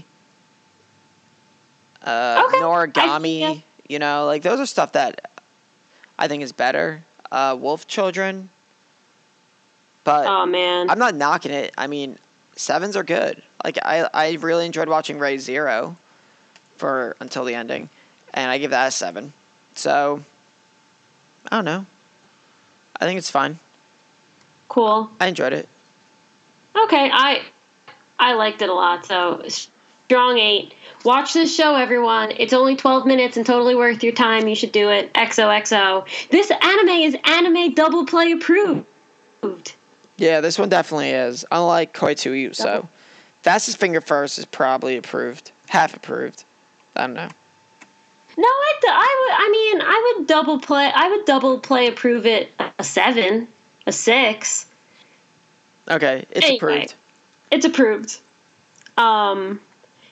uh, 2.04 2.44
Okay. 2.48 2.58
Noragami. 2.60 3.40
ya. 3.40 3.56
You 3.88 4.00
know, 4.00 4.26
like 4.26 4.42
those 4.42 4.60
are 4.60 4.66
stuff 4.66 4.94
that 4.94 5.30
I 6.18 6.28
think 6.28 6.44
is 6.44 6.52
better. 6.52 7.04
Uh, 7.32 7.56
Wolf 7.60 7.88
Children. 7.88 8.50
But 10.04 10.26
Oh 10.26 10.46
man. 10.46 10.90
I'm 10.90 10.98
not 10.98 11.14
knocking 11.14 11.52
it. 11.52 11.74
I 11.78 11.88
mean, 11.88 12.18
sevens 12.56 12.96
are 12.96 13.04
good. 13.04 13.44
Like 13.64 13.78
I, 13.84 14.10
I 14.14 14.32
really 14.34 14.66
enjoyed 14.66 14.90
watching 14.90 15.20
Ray 15.20 15.38
Zero 15.38 15.96
for 16.78 17.16
until 17.20 17.46
the 17.46 17.54
ending, 17.54 17.90
and 18.34 18.50
I 18.50 18.58
give 18.58 18.72
that 18.72 18.88
a 18.88 18.92
seven. 18.92 19.34
So 19.76 20.24
I 21.52 21.56
don't 21.58 21.66
know. 21.66 21.86
I 23.02 23.06
think 23.06 23.18
it's 23.18 23.32
fine. 23.32 23.60
cool. 24.70 25.10
I 25.20 25.28
enjoyed 25.28 25.54
it. 25.54 25.68
Okay, 26.76 27.10
I 27.12 27.44
I 28.20 28.34
liked 28.34 28.62
it 28.62 28.70
a 28.70 28.74
lot. 28.74 29.06
So 29.06 29.44
strong 29.48 30.38
eight. 30.38 30.74
Watch 31.04 31.34
this 31.34 31.54
show, 31.54 31.76
everyone. 31.76 32.32
It's 32.38 32.54
only 32.54 32.76
12 32.76 33.08
minutes 33.08 33.36
and 33.36 33.46
totally 33.46 33.74
worth 33.74 34.04
your 34.04 34.14
time. 34.14 34.48
You 34.48 34.54
should 34.54 34.72
do 34.72 34.90
it. 34.90 35.12
XOXO. 35.16 36.06
This 36.30 36.52
anime 36.52 36.90
is 36.90 37.18
anime 37.24 37.74
double 37.74 38.06
play 38.06 38.32
approved. 38.32 38.86
Yeah, 40.18 40.40
this 40.40 40.60
one 40.60 40.70
definitely 40.70 41.10
is. 41.10 41.44
Unlike 41.52 41.94
Koi 41.94 42.14
to 42.14 42.34
Uso 42.34 42.64
Double. 42.66 42.90
Fastest 43.42 43.78
Finger 43.80 44.00
First 44.00 44.38
is 44.38 44.46
probably 44.46 44.96
approved, 44.96 45.52
half 45.68 45.96
approved. 45.96 46.44
I 46.96 47.08
don't 47.08 47.16
know. 47.16 47.30
No, 48.38 48.48
I, 48.48 48.74
d- 48.82 48.88
I 48.90 49.18
would. 49.20 49.46
I 49.46 49.50
mean, 49.52 49.82
I 49.82 50.14
would 50.18 50.28
double 50.28 50.60
play. 50.60 50.92
I 50.94 51.10
would 51.10 51.26
double 51.26 51.60
play 51.60 51.88
approve 51.88 52.26
it 52.26 52.52
a 52.80 52.84
seven, 52.84 53.48
a 53.86 53.92
six. 53.92 54.68
Okay, 55.90 56.26
it's 56.32 56.46
Anyway. 56.46 56.58
approved. 56.58 56.94
It's 57.52 57.66
approved. 57.66 58.20
Um, 58.98 59.60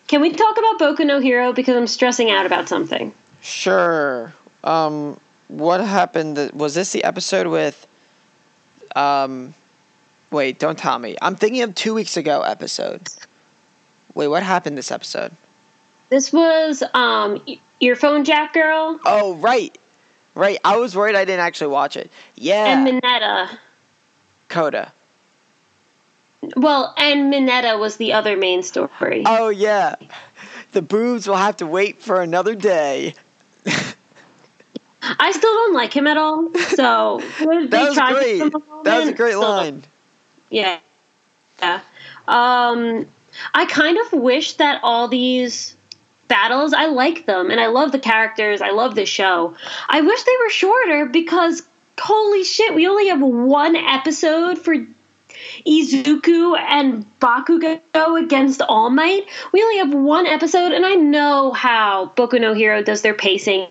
can 0.07 0.21
we 0.21 0.31
talk 0.31 0.57
about 0.57 0.79
Boku 0.79 1.05
no 1.05 1.19
Hero 1.19 1.53
because 1.53 1.75
I'm 1.77 1.87
stressing 1.87 2.29
out 2.31 2.45
about 2.45 2.67
something? 2.67 3.13
Sure. 3.41 4.33
Um, 4.63 5.19
what 5.47 5.79
happened? 5.79 6.51
Was 6.53 6.75
this 6.75 6.91
the 6.91 7.03
episode 7.05 7.47
with? 7.47 7.87
Um, 8.95 9.53
wait, 10.31 10.59
don't 10.59 10.77
tell 10.77 10.99
me. 10.99 11.15
I'm 11.21 11.35
thinking 11.35 11.61
of 11.61 11.73
two 11.75 11.93
weeks 11.93 12.17
ago 12.17 12.41
episode. 12.41 13.07
Wait, 14.15 14.27
what 14.27 14.43
happened 14.43 14.77
this 14.77 14.91
episode? 14.91 15.31
This 16.09 16.33
was 16.33 16.83
um, 16.93 17.41
Earphone 17.79 18.25
Jack 18.25 18.53
Girl 18.53 18.99
Oh, 19.05 19.35
right, 19.35 19.77
right. 20.35 20.57
I 20.63 20.77
was 20.77 20.95
worried 20.95 21.15
I 21.15 21.25
didn't 21.25 21.41
actually 21.45 21.71
watch 21.71 21.95
it. 21.95 22.09
Yeah, 22.35 22.77
and 22.79 22.87
Mineta. 23.01 23.57
Coda. 24.47 24.91
Well, 26.55 26.93
and 26.97 27.31
Mineta 27.31 27.79
was 27.79 27.97
the 27.97 28.13
other 28.13 28.37
main 28.37 28.63
story. 28.63 29.23
Oh 29.25 29.49
yeah, 29.49 29.95
the 30.71 30.81
boobs 30.81 31.27
will 31.27 31.35
have 31.35 31.57
to 31.57 31.67
wait 31.67 32.01
for 32.01 32.21
another 32.21 32.55
day. 32.55 33.13
I 35.01 35.31
still 35.31 35.53
don't 35.53 35.73
like 35.73 35.93
him 35.93 36.07
at 36.07 36.17
all. 36.17 36.49
So 36.69 37.19
That 37.39 37.71
was 37.71 37.97
great. 37.97 38.51
That 38.83 38.99
was 38.99 39.09
a 39.09 39.13
great 39.13 39.33
so- 39.33 39.41
line. 39.41 39.83
Yeah. 40.49 40.79
Yeah. 41.61 41.81
Um, 42.27 43.05
I 43.53 43.65
kind 43.65 43.97
of 43.97 44.13
wish 44.13 44.53
that 44.53 44.79
all 44.83 45.07
these 45.07 45.75
battles, 46.29 46.73
I 46.73 46.85
like 46.85 47.25
them 47.25 47.51
and 47.51 47.59
I 47.59 47.67
love 47.67 47.91
the 47.91 47.99
characters. 47.99 48.61
I 48.61 48.69
love 48.69 48.95
this 48.95 49.09
show. 49.09 49.55
I 49.89 49.99
wish 49.99 50.23
they 50.23 50.37
were 50.41 50.49
shorter 50.49 51.05
because 51.07 51.63
holy 51.99 52.45
shit, 52.45 52.73
we 52.73 52.87
only 52.87 53.09
have 53.09 53.21
one 53.21 53.75
episode 53.75 54.57
for 54.57 54.75
Izuku 55.65 56.57
and 56.57 57.05
Bakugo 57.19 58.23
against 58.23 58.61
All 58.61 58.89
Might. 58.89 59.25
We 59.51 59.61
only 59.61 59.77
have 59.79 59.93
one 59.93 60.25
episode, 60.25 60.71
and 60.71 60.85
I 60.85 60.95
know 60.95 61.51
how 61.51 62.13
Boku 62.15 62.39
no 62.39 62.53
Hero 62.53 62.81
does 62.81 63.01
their 63.01 63.13
pacing 63.13 63.67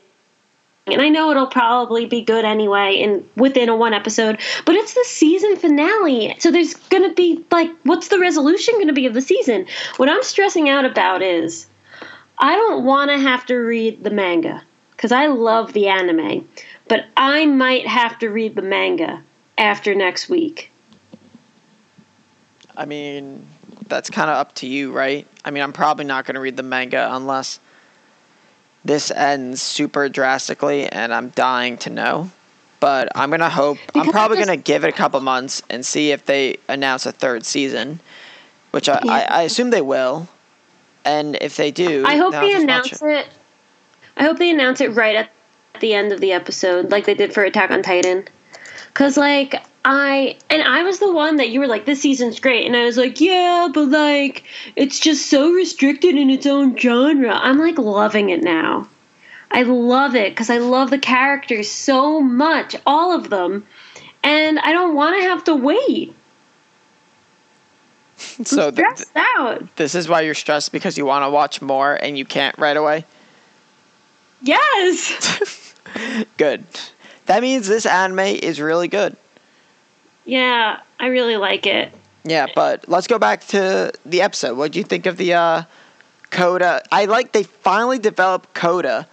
and 0.92 1.02
I 1.02 1.08
know 1.08 1.30
it'll 1.30 1.46
probably 1.46 2.06
be 2.06 2.22
good 2.22 2.44
anyway 2.44 2.96
in 2.96 3.28
within 3.36 3.68
a 3.68 3.76
one 3.76 3.94
episode, 3.94 4.40
but 4.64 4.74
it's 4.74 4.94
the 4.94 5.04
season 5.04 5.56
finale. 5.56 6.34
So 6.38 6.50
there's 6.50 6.74
going 6.74 7.08
to 7.08 7.14
be 7.14 7.44
like 7.50 7.70
what's 7.82 8.08
the 8.08 8.18
resolution 8.18 8.74
going 8.74 8.88
to 8.88 8.92
be 8.92 9.06
of 9.06 9.14
the 9.14 9.20
season? 9.20 9.66
What 9.96 10.08
I'm 10.08 10.22
stressing 10.22 10.68
out 10.68 10.84
about 10.84 11.22
is 11.22 11.66
I 12.38 12.54
don't 12.54 12.84
want 12.84 13.10
to 13.10 13.18
have 13.18 13.46
to 13.46 13.56
read 13.56 14.04
the 14.04 14.10
manga 14.10 14.62
cuz 14.96 15.12
I 15.12 15.26
love 15.26 15.72
the 15.72 15.88
anime, 15.88 16.48
but 16.88 17.06
I 17.16 17.46
might 17.46 17.86
have 17.86 18.18
to 18.20 18.28
read 18.28 18.54
the 18.54 18.62
manga 18.62 19.22
after 19.56 19.94
next 19.94 20.28
week. 20.28 20.70
I 22.76 22.84
mean, 22.84 23.44
that's 23.88 24.08
kind 24.08 24.30
of 24.30 24.36
up 24.36 24.54
to 24.56 24.66
you, 24.66 24.92
right? 24.92 25.26
I 25.44 25.50
mean, 25.50 25.62
I'm 25.62 25.72
probably 25.72 26.04
not 26.04 26.24
going 26.24 26.36
to 26.36 26.40
read 26.40 26.56
the 26.56 26.62
manga 26.62 27.08
unless 27.10 27.58
this 28.84 29.10
ends 29.10 29.60
super 29.60 30.08
drastically 30.08 30.86
and 30.86 31.12
I'm 31.12 31.30
dying 31.30 31.76
to 31.78 31.90
know. 31.90 32.30
But 32.80 33.08
I'm 33.16 33.30
going 33.30 33.40
to 33.40 33.48
hope. 33.48 33.78
I'm 33.96 34.08
probably 34.08 34.36
going 34.36 34.48
to 34.48 34.56
give 34.56 34.84
it 34.84 34.88
a 34.88 34.92
couple 34.92 35.20
months 35.20 35.62
and 35.68 35.84
see 35.84 36.12
if 36.12 36.24
they 36.26 36.58
announce 36.68 37.06
a 37.06 37.12
third 37.12 37.44
season, 37.44 37.98
which 38.70 38.88
I, 38.88 39.00
Yeah. 39.02 39.12
I, 39.12 39.20
I 39.22 39.42
assume 39.42 39.70
they 39.70 39.80
will. 39.80 40.28
And 41.08 41.38
if 41.40 41.56
they 41.56 41.70
do, 41.70 42.04
I 42.06 42.16
hope 42.16 42.32
they 42.32 42.54
announce 42.54 43.00
watch 43.00 43.10
it. 43.10 43.26
I 44.18 44.24
hope 44.24 44.38
they 44.38 44.50
announce 44.50 44.82
it 44.82 44.88
right 44.88 45.16
at 45.16 45.30
the 45.80 45.94
end 45.94 46.12
of 46.12 46.20
the 46.20 46.32
episode, 46.32 46.90
like 46.90 47.06
they 47.06 47.14
did 47.14 47.32
for 47.32 47.42
Attack 47.44 47.70
on 47.70 47.82
Titan. 47.82 48.28
Cause 48.92 49.16
like 49.16 49.54
I 49.86 50.36
and 50.50 50.62
I 50.62 50.82
was 50.82 50.98
the 50.98 51.10
one 51.10 51.36
that 51.36 51.48
you 51.48 51.60
were 51.60 51.66
like, 51.66 51.86
this 51.86 52.02
season's 52.02 52.40
great, 52.40 52.66
and 52.66 52.76
I 52.76 52.84
was 52.84 52.98
like, 52.98 53.22
yeah, 53.22 53.68
but 53.72 53.88
like 53.88 54.44
it's 54.76 55.00
just 55.00 55.30
so 55.30 55.50
restricted 55.52 56.14
in 56.14 56.28
its 56.28 56.44
own 56.44 56.76
genre. 56.76 57.32
I'm 57.32 57.58
like 57.58 57.78
loving 57.78 58.28
it 58.28 58.42
now. 58.42 58.86
I 59.50 59.62
love 59.62 60.14
it 60.14 60.32
because 60.32 60.50
I 60.50 60.58
love 60.58 60.90
the 60.90 60.98
characters 60.98 61.70
so 61.70 62.20
much, 62.20 62.76
all 62.84 63.14
of 63.14 63.30
them, 63.30 63.66
and 64.22 64.58
I 64.58 64.72
don't 64.72 64.94
want 64.94 65.16
to 65.16 65.28
have 65.28 65.44
to 65.44 65.56
wait. 65.56 66.14
So 68.18 68.70
th- 68.70 68.74
stressed 68.74 69.10
out. 69.16 69.76
this 69.76 69.94
is 69.94 70.08
why 70.08 70.22
you're 70.22 70.34
stressed 70.34 70.72
because 70.72 70.98
you 70.98 71.06
want 71.06 71.24
to 71.24 71.30
watch 71.30 71.62
more 71.62 71.94
and 71.94 72.18
you 72.18 72.24
can't 72.24 72.56
right 72.58 72.76
away. 72.76 73.04
Yes. 74.42 75.74
Good. 76.36 76.64
That 77.26 77.42
means 77.42 77.68
this 77.68 77.86
anime 77.86 78.20
is 78.20 78.60
really 78.60 78.88
good. 78.88 79.16
yeah, 80.24 80.80
I 80.98 81.06
really 81.06 81.36
like 81.36 81.66
it. 81.66 81.92
Yeah, 82.24 82.46
but 82.54 82.88
let's 82.88 83.06
go 83.06 83.18
back 83.18 83.46
to 83.48 83.92
the 84.04 84.22
episode. 84.22 84.56
What 84.56 84.72
do 84.72 84.78
you 84.78 84.84
think 84.84 85.06
of 85.06 85.16
the 85.16 85.34
uh, 85.34 85.62
Koda? 86.30 86.82
I 86.90 87.04
like 87.06 87.32
they 87.32 87.42
finally 87.44 87.98
developed 87.98 88.54
Koda. 88.54 89.06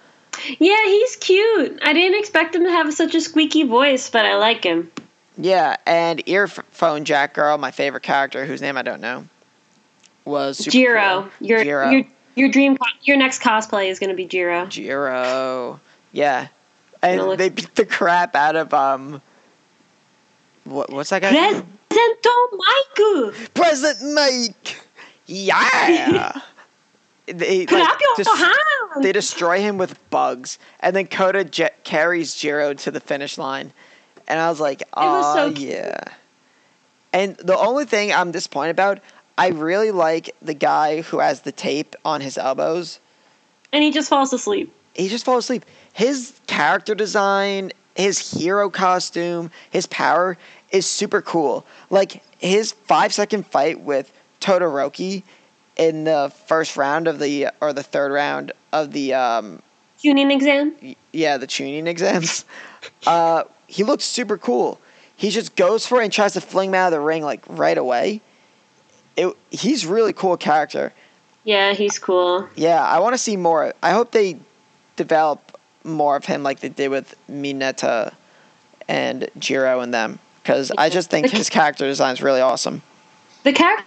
Yeah, 0.60 0.86
he's 0.86 1.16
cute. 1.18 1.80
I 1.84 1.94
didn't 1.94 2.20
expect 2.20 2.56
him 2.56 2.64
to 2.66 2.72
have 2.72 2.94
such 2.94 3.16
a 3.16 3.22
squeaky 3.22 3.64
voice, 3.64 4.10
but 4.10 4.26
I 4.26 4.36
like 4.38 4.64
him. 4.64 4.92
Yeah, 5.38 5.76
and 5.86 6.28
earphone 6.28 7.04
Jack 7.06 7.34
Girl, 7.34 7.58
my 7.58 7.72
favorite 7.72 8.04
character, 8.04 8.46
whose 8.46 8.62
name 8.62 8.78
I 8.78 8.82
don't 8.82 9.02
know, 9.02 9.26
was 10.24 10.58
super 10.58 10.72
Jiro, 10.72 11.30
cool. 11.40 11.48
your 11.48 11.64
Jiro. 11.64 11.90
your 11.90 12.04
your 12.36 12.50
dream, 12.50 12.78
your 13.04 13.18
next 13.18 13.42
cosplay 13.42 13.90
is 13.90 14.00
going 14.00 14.10
to 14.10 14.16
be 14.16 14.26
Jiro. 14.26 14.66
Jiro. 14.68 15.80
Yeah, 16.14 16.48
and 17.02 17.22
looks- 17.22 17.38
they 17.38 17.50
beat 17.50 17.76
the 17.76 17.86
crap 17.86 18.36
out 18.36 18.56
of 18.56 18.74
um. 18.74 19.22
What 20.64 20.92
what's 20.92 21.10
that 21.12 21.22
guy? 21.22 21.32
name? 21.32 21.68
Mic. 21.92 23.54
President 23.54 24.14
Mic. 24.14 24.80
Yeah. 25.28 26.40
they 27.28 27.66
like, 27.66 27.70
your 27.70 28.36
hands. 28.38 28.54
they 29.02 29.12
destroy 29.12 29.60
him 29.60 29.78
with 29.78 29.98
bugs, 30.10 30.60
and 30.82 30.96
then 30.96 31.08
Koda 31.08 31.44
j- 31.44 31.70
carries 31.84 32.36
Jiro 32.36 32.74
to 32.76 32.92
the 32.92 33.00
finish 33.00 33.38
line, 33.38 33.74
and 34.28 34.40
I 34.40 34.50
was 34.50 34.60
like, 34.60 34.84
oh 34.94 35.36
so 35.36 35.46
yeah. 35.60 35.96
And 37.14 37.36
the 37.38 37.58
only 37.58 37.86
thing 37.86 38.12
I'm 38.12 38.32
disappointed 38.32 38.72
about, 38.72 39.00
I 39.38 39.50
really 39.50 39.92
like 39.92 40.36
the 40.42 40.54
guy 40.54 41.02
who 41.02 41.20
has 41.20 41.42
the 41.42 41.52
tape 41.52 41.96
on 42.04 42.22
his 42.22 42.38
elbows. 42.38 43.00
and 43.72 43.84
he 43.84 43.92
just 43.92 44.10
falls 44.10 44.34
asleep. 44.34 44.74
He 44.94 45.08
just 45.08 45.26
falls 45.26 45.46
asleep. 45.46 45.66
His 45.94 46.34
character 46.48 46.96
design, 46.96 47.72
his 47.96 48.20
hero 48.20 48.70
costume, 48.70 49.52
his 49.70 49.86
power 49.88 50.38
is 50.72 50.86
super 50.86 51.22
cool. 51.22 51.66
Like 51.90 52.22
his 52.40 52.74
five 52.74 53.14
second 53.14 53.46
fight 53.48 53.80
with 53.82 54.12
Todoroki 54.42 55.24
in 55.78 56.04
the 56.06 56.32
first 56.48 56.76
round 56.78 57.08
of 57.08 57.20
the 57.20 57.48
or 57.62 57.74
the 57.74 57.84
third 57.84 58.12
round 58.12 58.52
of 58.74 58.92
the 58.92 59.14
um 59.14 59.62
Tuning 60.02 60.32
exam. 60.32 60.76
yeah 61.14 61.38
the 61.38 61.48
tuning 61.48 61.88
exams. 61.88 62.44
Uh, 63.08 63.44
he 63.68 63.84
looks 63.84 64.04
super 64.04 64.38
cool. 64.38 64.80
He 65.16 65.30
just 65.30 65.56
goes 65.56 65.86
for 65.86 66.02
it 66.02 66.06
and 66.06 66.14
tries 66.14 66.34
to 66.34 66.42
fling 66.42 66.70
him 66.70 66.76
out 66.76 66.88
of 66.88 66.92
the 66.92 67.00
ring 67.00 67.24
like 67.24 67.44
right 67.48 67.78
away. 67.78 68.22
It, 69.16 69.36
he's 69.50 69.86
really 69.86 70.14
cool 70.14 70.36
character. 70.36 70.92
Yeah, 71.46 71.74
he's 71.74 72.00
cool. 72.00 72.50
Yeah, 72.56 72.84
I 72.84 73.00
want 73.00 73.14
to 73.14 73.18
see 73.18 73.38
more. 73.38 73.74
I 73.82 73.92
hope 73.92 74.12
they 74.12 74.38
develop 74.96 75.58
more 75.84 76.16
of 76.16 76.26
him 76.26 76.44
like 76.44 76.60
they 76.60 76.70
did 76.70 76.90
with 76.90 77.16
Mineta 77.30 78.14
and 78.88 79.30
Jiro 79.38 79.80
and 79.80 79.94
them 79.94 80.20
because 80.42 80.72
I 80.78 80.90
just 80.90 81.10
think 81.10 81.30
his 81.30 81.50
character 81.50 81.86
design 81.86 82.14
is 82.14 82.22
really 82.22 82.42
awesome. 82.42 82.82
The 83.44 83.54
character 83.54 83.86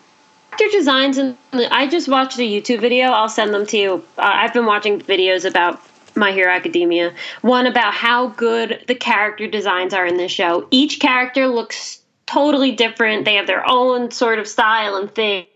designs 0.71 1.19
and 1.19 1.37
I 1.53 1.87
just 1.89 2.09
watched 2.09 2.39
a 2.39 2.43
YouTube 2.43 2.81
video. 2.81 3.09
I'll 3.09 3.29
send 3.29 3.53
them 3.53 3.67
to 3.67 3.77
you. 3.77 4.05
Uh, 4.17 4.23
I've 4.23 4.55
been 4.55 4.67
watching 4.67 5.01
videos 5.01 5.49
about 5.49 5.81
My 6.19 6.33
Hero 6.33 6.53
Academia. 6.53 7.15
One 7.43 7.67
about 7.67 7.95
how 7.95 8.29
good 8.29 8.85
the 8.87 8.95
character 8.95 9.47
designs 9.47 9.95
are 9.95 10.07
in 10.07 10.17
this 10.17 10.33
show. 10.33 10.67
Each 10.71 11.01
character 11.01 11.47
looks 11.47 12.01
totally 12.27 12.73
different. 12.73 13.25
They 13.25 13.37
have 13.37 13.47
their 13.47 13.69
own 13.69 14.11
sort 14.11 14.39
of 14.39 14.47
style 14.47 14.97
and 14.97 15.15
thing. 15.15 15.47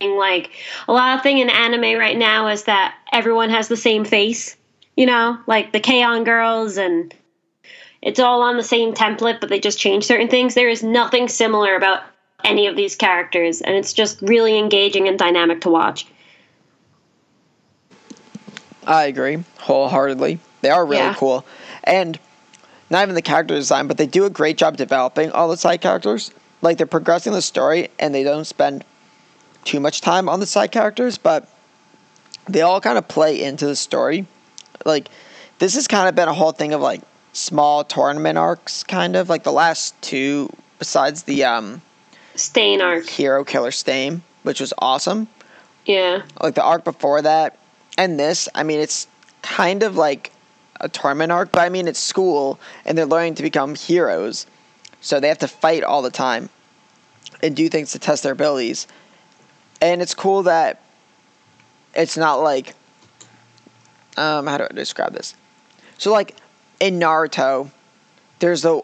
Like 0.00 0.50
a 0.88 0.92
lot 0.92 1.16
of 1.16 1.22
thing 1.22 1.38
in 1.38 1.50
anime 1.50 1.98
right 1.98 2.16
now 2.16 2.48
is 2.48 2.64
that 2.64 2.94
everyone 3.12 3.50
has 3.50 3.68
the 3.68 3.76
same 3.76 4.04
face. 4.04 4.56
You 4.96 5.06
know, 5.06 5.38
like 5.46 5.72
the 5.72 5.80
K-On! 5.80 6.24
girls 6.24 6.76
and 6.76 7.14
it's 8.02 8.20
all 8.20 8.42
on 8.42 8.56
the 8.56 8.62
same 8.62 8.94
template, 8.94 9.40
but 9.40 9.50
they 9.50 9.60
just 9.60 9.78
change 9.78 10.04
certain 10.04 10.28
things. 10.28 10.54
There 10.54 10.70
is 10.70 10.82
nothing 10.82 11.28
similar 11.28 11.74
about 11.76 12.02
any 12.44 12.66
of 12.66 12.76
these 12.76 12.96
characters, 12.96 13.60
and 13.60 13.76
it's 13.76 13.92
just 13.92 14.22
really 14.22 14.58
engaging 14.58 15.06
and 15.06 15.18
dynamic 15.18 15.60
to 15.62 15.70
watch. 15.70 16.06
I 18.90 19.04
agree 19.04 19.42
wholeheartedly. 19.58 20.40
They 20.62 20.70
are 20.70 20.84
really 20.84 21.04
Yeah. 21.04 21.14
cool, 21.14 21.44
and 21.84 22.18
not 22.90 23.02
even 23.02 23.14
the 23.14 23.22
character 23.22 23.54
design, 23.54 23.86
but 23.86 23.96
they 23.96 24.06
do 24.06 24.24
a 24.24 24.30
great 24.30 24.58
job 24.58 24.76
developing 24.76 25.30
all 25.30 25.48
the 25.48 25.56
side 25.56 25.80
characters. 25.80 26.32
Like 26.60 26.76
they're 26.76 26.86
progressing 26.86 27.32
the 27.32 27.40
story, 27.40 27.88
and 28.00 28.12
they 28.12 28.24
don't 28.24 28.44
spend 28.44 28.84
too 29.64 29.78
much 29.78 30.00
time 30.00 30.28
on 30.28 30.40
the 30.40 30.46
side 30.46 30.72
characters, 30.72 31.18
but 31.18 31.48
they 32.48 32.62
all 32.62 32.80
kind 32.80 32.98
of 32.98 33.06
play 33.06 33.40
into 33.40 33.64
the 33.64 33.76
story. 33.76 34.26
Like 34.84 35.08
this 35.60 35.74
has 35.76 35.86
kind 35.86 36.08
of 36.08 36.16
been 36.16 36.28
a 36.28 36.34
whole 36.34 36.52
thing 36.52 36.74
of 36.74 36.80
like 36.80 37.00
small 37.32 37.84
tournament 37.84 38.38
arcs, 38.38 38.82
kind 38.82 39.14
of 39.14 39.28
like 39.28 39.44
the 39.44 39.52
last 39.52 39.94
two, 40.02 40.50
besides 40.80 41.22
the 41.22 41.44
um, 41.44 41.80
Stain 42.34 42.80
arc, 42.80 43.06
Hero 43.08 43.44
Killer 43.44 43.70
Stain, 43.70 44.22
which 44.42 44.58
was 44.60 44.74
awesome. 44.78 45.28
yeah, 45.86 46.22
Like 46.42 46.56
the 46.56 46.64
arc 46.64 46.82
before 46.84 47.22
that, 47.22 47.56
and 48.00 48.18
this. 48.18 48.48
I 48.54 48.62
mean, 48.62 48.80
it's 48.80 49.06
kind 49.42 49.82
of 49.82 49.94
like 49.94 50.32
a 50.80 50.88
tournament 50.88 51.30
arc, 51.30 51.52
but 51.52 51.60
I 51.60 51.68
mean, 51.68 51.86
it's 51.86 52.00
school, 52.00 52.58
and 52.86 52.96
they're 52.96 53.04
learning 53.04 53.34
to 53.34 53.42
become 53.42 53.74
heroes, 53.74 54.46
so 55.02 55.20
they 55.20 55.28
have 55.28 55.38
to 55.38 55.48
fight 55.48 55.84
all 55.84 56.00
the 56.00 56.10
time 56.10 56.48
and 57.42 57.54
do 57.54 57.68
things 57.68 57.92
to 57.92 57.98
test 57.98 58.22
their 58.22 58.32
abilities. 58.32 58.86
And 59.82 60.00
it's 60.00 60.14
cool 60.14 60.44
that 60.44 60.80
it's 61.94 62.16
not 62.16 62.36
like 62.36 62.74
um 64.16 64.46
how 64.46 64.56
do 64.56 64.64
I 64.64 64.74
describe 64.74 65.12
this? 65.12 65.34
So 65.98 66.10
like 66.10 66.36
in 66.80 66.98
Naruto, 66.98 67.70
there's 68.38 68.64
a 68.64 68.80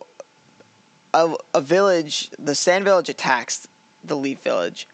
a, 1.15 1.35
a 1.55 1.61
village, 1.63 2.29
the 2.39 2.55
Sand 2.55 2.85
Village 2.85 3.09
attacks 3.09 3.67
the 4.05 4.17
Leaf 4.17 4.43
Village, 4.43 4.87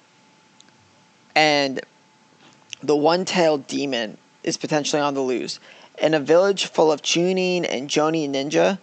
and 1.35 1.81
the 2.83 2.97
one-tailed 2.97 3.66
demon 3.66 4.18
is 4.43 4.57
potentially 4.57 5.01
on 5.01 5.14
the 5.14 5.20
loose, 5.20 5.61
in 5.99 6.14
a 6.14 6.20
village 6.20 6.66
full 6.66 6.91
of 6.91 7.03
Chunin 7.03 7.64
and 7.64 7.89
Jonin 7.89 8.30
Ninja, 8.30 8.78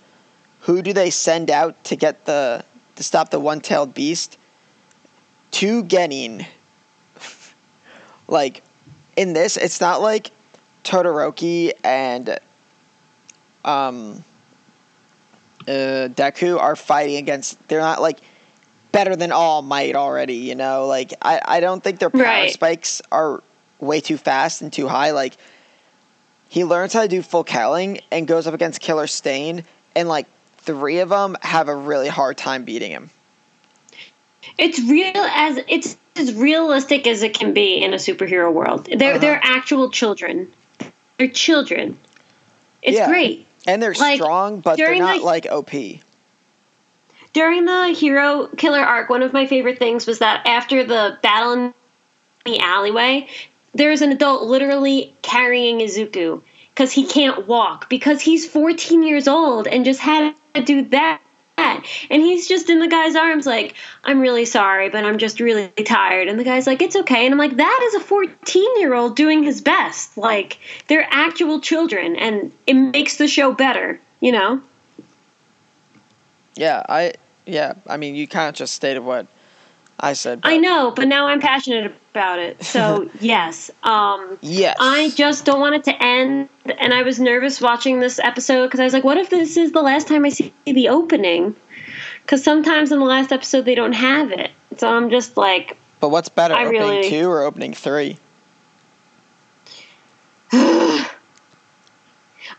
who 0.62 0.82
do 0.82 0.94
they 0.94 1.10
send 1.10 1.50
out 1.50 1.82
to 1.86 1.96
get 1.96 2.26
the 2.26 2.64
to 2.96 3.04
stop 3.04 3.30
the 3.30 3.40
one-tailed 3.40 3.94
beast? 3.94 4.38
To 5.52 5.84
Genin. 5.84 6.46
like 8.28 8.62
in 9.16 9.34
this, 9.34 9.58
it's 9.58 9.82
not 9.82 10.02
like 10.02 10.32
Todoroki 10.84 11.72
and 11.84 12.40
um 13.66 14.24
uh, 15.68 16.08
Deku 16.10 16.60
are 16.60 16.76
fighting 16.76 17.18
against. 17.18 17.68
They're 17.68 17.82
not 17.82 18.02
like 18.02 18.20
better 18.92 19.16
than 19.16 19.32
All 19.32 19.62
Might 19.62 19.96
already. 19.96 20.36
You 20.36 20.56
know, 20.56 20.88
like 20.88 21.14
I 21.22 21.42
I 21.44 21.60
don't 21.60 21.84
think 21.84 22.00
their 22.00 22.10
power 22.10 22.24
Right. 22.24 22.52
spikes 22.52 23.02
are 23.12 23.44
way 23.80 24.02
too 24.02 24.18
fast 24.18 24.62
and 24.62 24.72
too 24.72 24.88
high. 24.88 25.12
Like 25.12 25.36
he 26.50 26.64
learns 26.64 26.94
how 26.94 27.02
to 27.02 27.08
do 27.08 27.22
full 27.22 27.44
Cowling 27.44 28.02
and 28.12 28.28
goes 28.28 28.48
up 28.48 28.54
against 28.54 28.80
Killer 28.82 29.08
Stain, 29.08 29.64
and 29.96 30.08
like 30.10 30.26
three 30.58 31.00
of 31.00 31.10
them 31.10 31.38
have 31.42 31.68
a 31.70 31.76
really 31.76 32.08
hard 32.10 32.38
time 32.38 32.64
beating 32.66 32.92
him. 32.92 33.10
It's 34.58 34.80
real 34.80 35.12
as 35.16 35.60
it's 35.68 35.98
as 36.16 36.34
realistic 36.34 37.08
as 37.08 37.24
it 37.24 37.34
can 37.34 37.54
be 37.54 37.76
in 37.82 37.94
a 37.94 37.98
superhero 37.98 38.52
world. 38.52 38.86
They're 38.86 39.12
Uh-huh. 39.12 39.20
they're 39.20 39.40
actual 39.44 39.90
children. 39.92 40.52
They're 41.18 41.28
children. 41.28 41.98
It's 42.82 42.98
Yeah. 42.98 43.08
great. 43.08 43.46
And 43.68 43.82
they're 43.84 43.94
Like, 43.94 44.16
strong, 44.16 44.62
but 44.62 44.78
they're 44.78 44.96
not 44.96 45.20
the- 45.20 45.26
like 45.26 45.46
OP. 45.52 46.02
During 47.34 47.66
the 47.66 47.90
hero 47.90 48.48
killer 48.58 48.80
arc, 48.80 49.10
one 49.10 49.22
of 49.22 49.34
my 49.34 49.46
favorite 49.46 49.78
things 49.78 50.08
was 50.08 50.20
that 50.20 50.48
after 50.48 50.84
the 50.84 51.20
battle 51.22 51.54
in 51.54 51.74
the 52.46 52.60
alleyway, 52.60 53.28
there's 53.74 54.02
an 54.02 54.12
adult 54.12 54.44
literally 54.44 55.14
carrying 55.22 55.80
Izuku 55.80 56.42
because 56.74 56.92
he 56.92 57.06
can't 57.06 57.48
walk 57.48 57.90
because 57.90 58.22
he's 58.22 58.48
14 58.48 59.04
years 59.04 59.28
old 59.28 59.68
and 59.68 59.86
just 59.86 60.00
had 60.00 60.34
to 60.54 60.64
do 60.64 60.84
that. 60.90 61.22
And 62.10 62.22
he's 62.22 62.48
just 62.48 62.70
in 62.70 62.80
the 62.80 62.88
guy's 62.88 63.16
arms, 63.16 63.46
like, 63.46 63.76
I'm 64.06 64.22
really 64.22 64.46
sorry, 64.46 64.90
but 64.90 65.04
I'm 65.04 65.18
just 65.18 65.42
really 65.42 65.68
tired. 65.86 66.30
And 66.30 66.40
the 66.40 66.46
guy's 66.46 66.66
like, 66.66 66.82
It's 66.82 66.96
okay. 66.96 67.26
And 67.26 67.34
I'm 67.34 67.38
like, 67.38 67.58
That 67.58 67.80
is 67.88 67.96
a 67.96 68.00
14 68.00 68.80
year 68.80 68.94
old 68.94 69.18
doing 69.18 69.44
his 69.44 69.60
best. 69.60 70.18
Like, 70.18 70.58
they're 70.88 71.08
actual 71.12 71.60
children, 71.60 72.16
and 72.16 72.52
it 72.66 72.76
makes 72.76 73.18
the 73.18 73.28
show 73.28 73.52
better, 73.52 74.00
you 74.22 74.32
know? 74.32 74.62
Yeah, 76.56 76.84
I 76.88 77.14
yeah. 77.46 77.74
I 77.88 77.98
mean, 77.98 78.16
you 78.16 78.28
kind 78.28 78.50
of 78.50 78.56
just 78.56 78.74
stated 78.74 79.02
what 79.02 79.28
I 80.00 80.14
said. 80.14 80.42
I 80.44 80.58
know, 80.58 80.92
but 80.92 81.08
now 81.08 81.28
I'm 81.28 81.42
passionate 81.42 81.94
about 82.20 82.40
it. 82.40 82.62
So 82.64 83.10
yes, 83.22 83.72
um, 83.84 84.38
Yes. 84.42 84.76
I 84.80 85.10
just 85.12 85.46
don't 85.46 85.62
want 85.62 85.76
it 85.76 85.84
to 85.86 86.04
end. 86.04 86.50
And 86.78 86.94
I 86.94 87.04
was 87.04 87.20
nervous 87.20 87.62
watching 87.62 88.00
this 88.02 88.20
episode 88.20 88.68
because 88.68 88.82
I 88.82 88.84
was 88.84 88.94
like, 88.94 89.06
"What 89.06 89.18
if 89.18 89.30
this 89.30 89.56
is 89.56 89.72
the 89.72 89.82
last 89.82 90.08
time 90.08 90.26
I 90.26 90.30
see 90.30 90.54
the 90.66 90.90
opening?" 90.90 91.56
Because 92.24 92.44
sometimes 92.44 92.92
in 92.92 93.00
the 93.00 93.06
last 93.06 93.32
episode 93.32 93.64
they 93.66 93.76
don't 93.76 93.94
have 93.94 94.32
it. 94.32 94.52
So 94.78 94.88
I'm 94.88 95.10
just 95.10 95.38
like, 95.38 95.78
But 96.00 96.10
what's 96.10 96.30
better, 96.30 96.54
I 96.54 96.66
opening 96.66 96.82
really- 96.82 97.10
two 97.10 97.30
or 97.30 97.42
opening 97.44 97.74
three? 97.74 98.18
I 100.52 101.08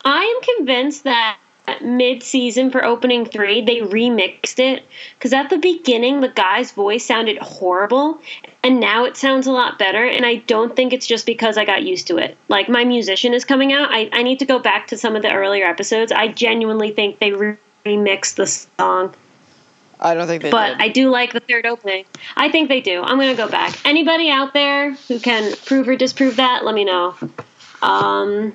am 0.04 0.56
convinced 0.56 1.04
that 1.04 1.38
mid-season 1.82 2.70
for 2.70 2.84
opening 2.84 3.24
three 3.24 3.60
they 3.60 3.78
remixed 3.78 4.58
it 4.58 4.84
because 5.18 5.32
at 5.32 5.50
the 5.50 5.58
beginning 5.58 6.20
the 6.20 6.28
guy's 6.28 6.72
voice 6.72 7.04
sounded 7.04 7.38
horrible 7.38 8.20
and 8.62 8.80
now 8.80 9.04
it 9.04 9.16
sounds 9.16 9.46
a 9.46 9.52
lot 9.52 9.78
better 9.78 10.04
and 10.04 10.26
i 10.26 10.36
don't 10.36 10.76
think 10.76 10.92
it's 10.92 11.06
just 11.06 11.26
because 11.26 11.56
i 11.56 11.64
got 11.64 11.82
used 11.82 12.06
to 12.06 12.16
it 12.18 12.36
like 12.48 12.68
my 12.68 12.84
musician 12.84 13.34
is 13.34 13.44
coming 13.44 13.72
out 13.72 13.88
i, 13.90 14.08
I 14.12 14.22
need 14.22 14.38
to 14.38 14.46
go 14.46 14.58
back 14.58 14.86
to 14.88 14.96
some 14.96 15.16
of 15.16 15.22
the 15.22 15.32
earlier 15.32 15.64
episodes 15.64 16.12
i 16.12 16.28
genuinely 16.28 16.90
think 16.92 17.18
they 17.18 17.32
re- 17.32 17.56
remixed 17.84 18.36
the 18.36 18.46
song 18.46 19.14
I 20.02 20.14
don't 20.14 20.26
think 20.26 20.42
they 20.42 20.50
but 20.50 20.78
did. 20.78 20.80
I 20.80 20.88
do 20.88 21.10
like 21.10 21.34
the 21.34 21.40
third 21.40 21.66
opening. 21.66 22.06
I 22.34 22.50
think 22.50 22.70
they 22.70 22.80
do. 22.80 23.02
I'm 23.02 23.18
gonna 23.18 23.34
go 23.34 23.50
back. 23.50 23.78
Anybody 23.84 24.30
out 24.30 24.54
there 24.54 24.92
who 24.92 25.20
can 25.20 25.54
prove 25.66 25.88
or 25.88 25.94
disprove 25.94 26.36
that, 26.36 26.64
let 26.64 26.74
me 26.74 26.84
know. 26.84 27.14
Um, 27.82 28.54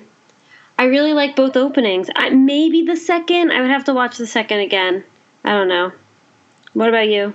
I 0.78 0.84
really 0.84 1.14
like 1.14 1.36
both 1.36 1.56
openings. 1.56 2.08
I, 2.16 2.30
maybe 2.30 2.82
the 2.82 2.96
second. 2.96 3.52
I 3.52 3.60
would 3.60 3.70
have 3.70 3.84
to 3.84 3.94
watch 3.94 4.18
the 4.18 4.26
second 4.26 4.60
again. 4.60 5.04
I 5.44 5.50
don't 5.50 5.68
know. 5.68 5.92
What 6.74 6.88
about 6.88 7.08
you? 7.08 7.32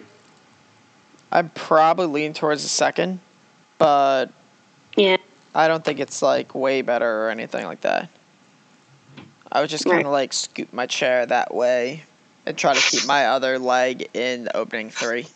I'm 1.31 1.49
probably 1.49 2.07
leaning 2.07 2.33
towards 2.33 2.63
the 2.63 2.69
second, 2.69 3.19
but 3.77 4.27
Yeah. 4.95 5.17
I 5.55 5.67
don't 5.67 5.83
think 5.83 5.99
it's 5.99 6.21
like 6.21 6.53
way 6.53 6.81
better 6.81 7.25
or 7.25 7.29
anything 7.29 7.65
like 7.65 7.81
that. 7.81 8.09
I 9.51 9.61
would 9.61 9.69
just 9.69 9.85
kind 9.85 9.97
Right. 9.97 10.05
of 10.05 10.11
like 10.11 10.33
scoop 10.33 10.71
my 10.71 10.85
chair 10.85 11.25
that 11.25 11.53
way 11.53 12.03
and 12.45 12.57
try 12.57 12.73
to 12.73 12.79
keep 12.79 13.05
my 13.05 13.27
other 13.27 13.59
leg 13.59 14.09
in 14.13 14.45
the 14.45 14.55
opening 14.55 14.89
three. 14.89 15.27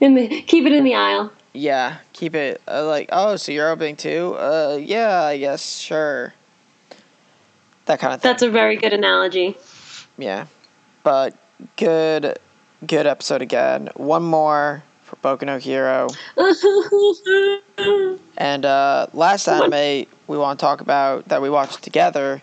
In 0.00 0.14
the 0.14 0.42
keep 0.42 0.66
it 0.66 0.72
in 0.72 0.82
the 0.82 0.96
aisle. 0.96 1.30
Yeah, 1.58 1.96
keep 2.12 2.36
it 2.36 2.62
uh, 2.68 2.86
like 2.86 3.08
oh, 3.10 3.34
so 3.34 3.50
you're 3.50 3.68
opening 3.68 3.96
too? 3.96 4.36
Uh, 4.38 4.78
yeah, 4.80 5.22
I 5.22 5.38
guess 5.38 5.76
sure. 5.76 6.32
That 7.86 7.98
kind 7.98 8.14
of 8.14 8.22
thing. 8.22 8.30
That's 8.30 8.44
a 8.44 8.50
very 8.50 8.76
good 8.76 8.92
analogy. 8.92 9.56
Yeah, 10.16 10.46
but 11.02 11.34
good, 11.76 12.38
good 12.86 13.08
episode 13.08 13.42
again. 13.42 13.88
One 13.96 14.22
more 14.22 14.84
for 15.02 15.16
Boku 15.16 15.46
no 15.46 15.58
Hero, 15.58 16.06
and 18.38 18.64
uh, 18.64 19.08
last 19.12 19.48
anime 19.48 20.06
we 20.28 20.38
want 20.38 20.60
to 20.60 20.64
talk 20.64 20.80
about 20.80 21.28
that 21.28 21.42
we 21.42 21.50
watched 21.50 21.82
together. 21.82 22.40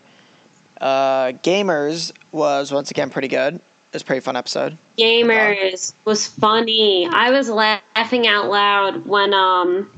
Uh, 0.78 1.32
Gamers 1.42 2.12
was 2.32 2.70
once 2.70 2.90
again 2.90 3.08
pretty 3.08 3.28
good. 3.28 3.60
Was 3.96 4.02
pretty 4.02 4.20
fun 4.20 4.36
episode. 4.36 4.76
Gamers 4.98 5.94
was 6.04 6.26
funny. 6.26 7.08
I 7.10 7.30
was 7.30 7.48
laughing 7.48 8.26
out 8.26 8.50
loud 8.50 9.06
when 9.06 9.32
um 9.32 9.90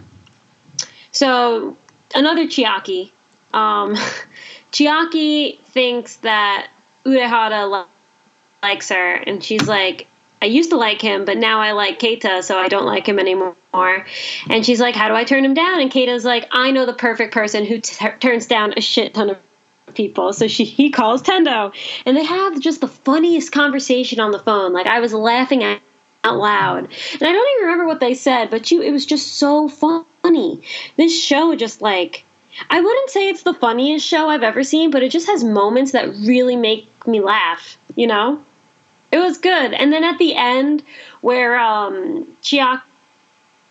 so 1.10 1.76
another 2.14 2.46
Chiaki. 2.46 3.10
Um 3.52 3.96
Chiaki 4.72 5.58
thinks 5.64 6.14
that 6.18 6.68
Uehara 7.04 7.68
li- 7.68 7.90
likes 8.62 8.90
her 8.90 9.14
and 9.14 9.42
she's 9.42 9.66
like 9.66 10.06
I 10.40 10.46
used 10.46 10.70
to 10.70 10.76
like 10.76 11.02
him, 11.02 11.24
but 11.24 11.36
now 11.36 11.58
I 11.58 11.72
like 11.72 11.98
Keita, 11.98 12.44
so 12.44 12.56
I 12.56 12.68
don't 12.68 12.86
like 12.86 13.08
him 13.08 13.18
anymore. 13.18 13.56
And 14.48 14.64
she's 14.64 14.78
like, 14.80 14.94
"How 14.94 15.08
do 15.08 15.14
I 15.14 15.24
turn 15.24 15.44
him 15.44 15.54
down?" 15.54 15.80
And 15.80 15.90
Keita's 15.90 16.24
like, 16.24 16.46
"I 16.52 16.70
know 16.70 16.86
the 16.86 16.92
perfect 16.94 17.34
person 17.34 17.64
who 17.64 17.80
t- 17.80 18.06
turns 18.20 18.46
down 18.46 18.74
a 18.76 18.80
shit 18.80 19.14
ton 19.14 19.30
of 19.30 19.38
people. 19.94 20.32
So 20.32 20.48
she 20.48 20.64
he 20.64 20.90
calls 20.90 21.22
Tendo, 21.22 21.72
and 22.06 22.16
they 22.16 22.24
have 22.24 22.60
just 22.60 22.80
the 22.80 22.88
funniest 22.88 23.52
conversation 23.52 24.20
on 24.20 24.30
the 24.30 24.38
phone. 24.38 24.72
Like 24.72 24.86
I 24.86 25.00
was 25.00 25.12
laughing 25.12 25.62
out 25.62 25.80
loud, 26.24 26.84
and 26.84 27.22
I 27.22 27.32
don't 27.32 27.56
even 27.56 27.62
remember 27.62 27.86
what 27.86 28.00
they 28.00 28.14
said, 28.14 28.50
but 28.50 28.70
you 28.70 28.82
it 28.82 28.92
was 28.92 29.06
just 29.06 29.36
so 29.36 29.68
funny. 29.68 30.62
This 30.96 31.18
show 31.18 31.54
just 31.54 31.80
like 31.82 32.24
I 32.70 32.80
wouldn't 32.80 33.10
say 33.10 33.28
it's 33.28 33.42
the 33.42 33.54
funniest 33.54 34.06
show 34.06 34.28
I've 34.28 34.42
ever 34.42 34.64
seen, 34.64 34.90
but 34.90 35.02
it 35.02 35.12
just 35.12 35.26
has 35.26 35.44
moments 35.44 35.92
that 35.92 36.08
really 36.16 36.56
make 36.56 36.88
me 37.06 37.20
laugh. 37.20 37.76
You 37.96 38.06
know, 38.06 38.44
it 39.12 39.18
was 39.18 39.38
good. 39.38 39.72
And 39.74 39.92
then 39.92 40.04
at 40.04 40.18
the 40.18 40.34
end, 40.34 40.82
where 41.20 41.58
um 41.58 42.26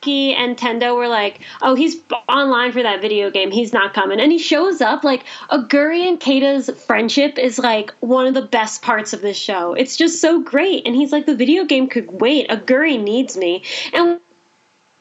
And 0.03 0.55
Tendo 0.55 0.95
were 0.95 1.09
like, 1.09 1.41
"Oh, 1.61 1.75
he's 1.75 1.97
online 2.29 2.71
for 2.71 2.81
that 2.81 3.01
video 3.01 3.29
game. 3.29 3.51
He's 3.51 3.73
not 3.73 3.93
coming." 3.93 4.21
And 4.21 4.31
he 4.31 4.37
shows 4.37 4.79
up 4.79 5.03
like 5.03 5.25
Aguri 5.51 6.07
and 6.07 6.19
Keita's 6.19 6.69
friendship 6.85 7.37
is 7.37 7.59
like 7.59 7.91
one 7.99 8.25
of 8.25 8.33
the 8.33 8.43
best 8.43 8.81
parts 8.81 9.11
of 9.11 9.21
this 9.21 9.35
show. 9.35 9.73
It's 9.73 9.97
just 9.97 10.21
so 10.21 10.39
great. 10.39 10.87
And 10.87 10.95
he's 10.95 11.11
like, 11.11 11.25
"The 11.25 11.35
video 11.35 11.65
game 11.65 11.87
could 11.87 12.21
wait. 12.21 12.47
Aguri 12.49 13.01
needs 13.01 13.35
me." 13.35 13.63
And 13.91 14.21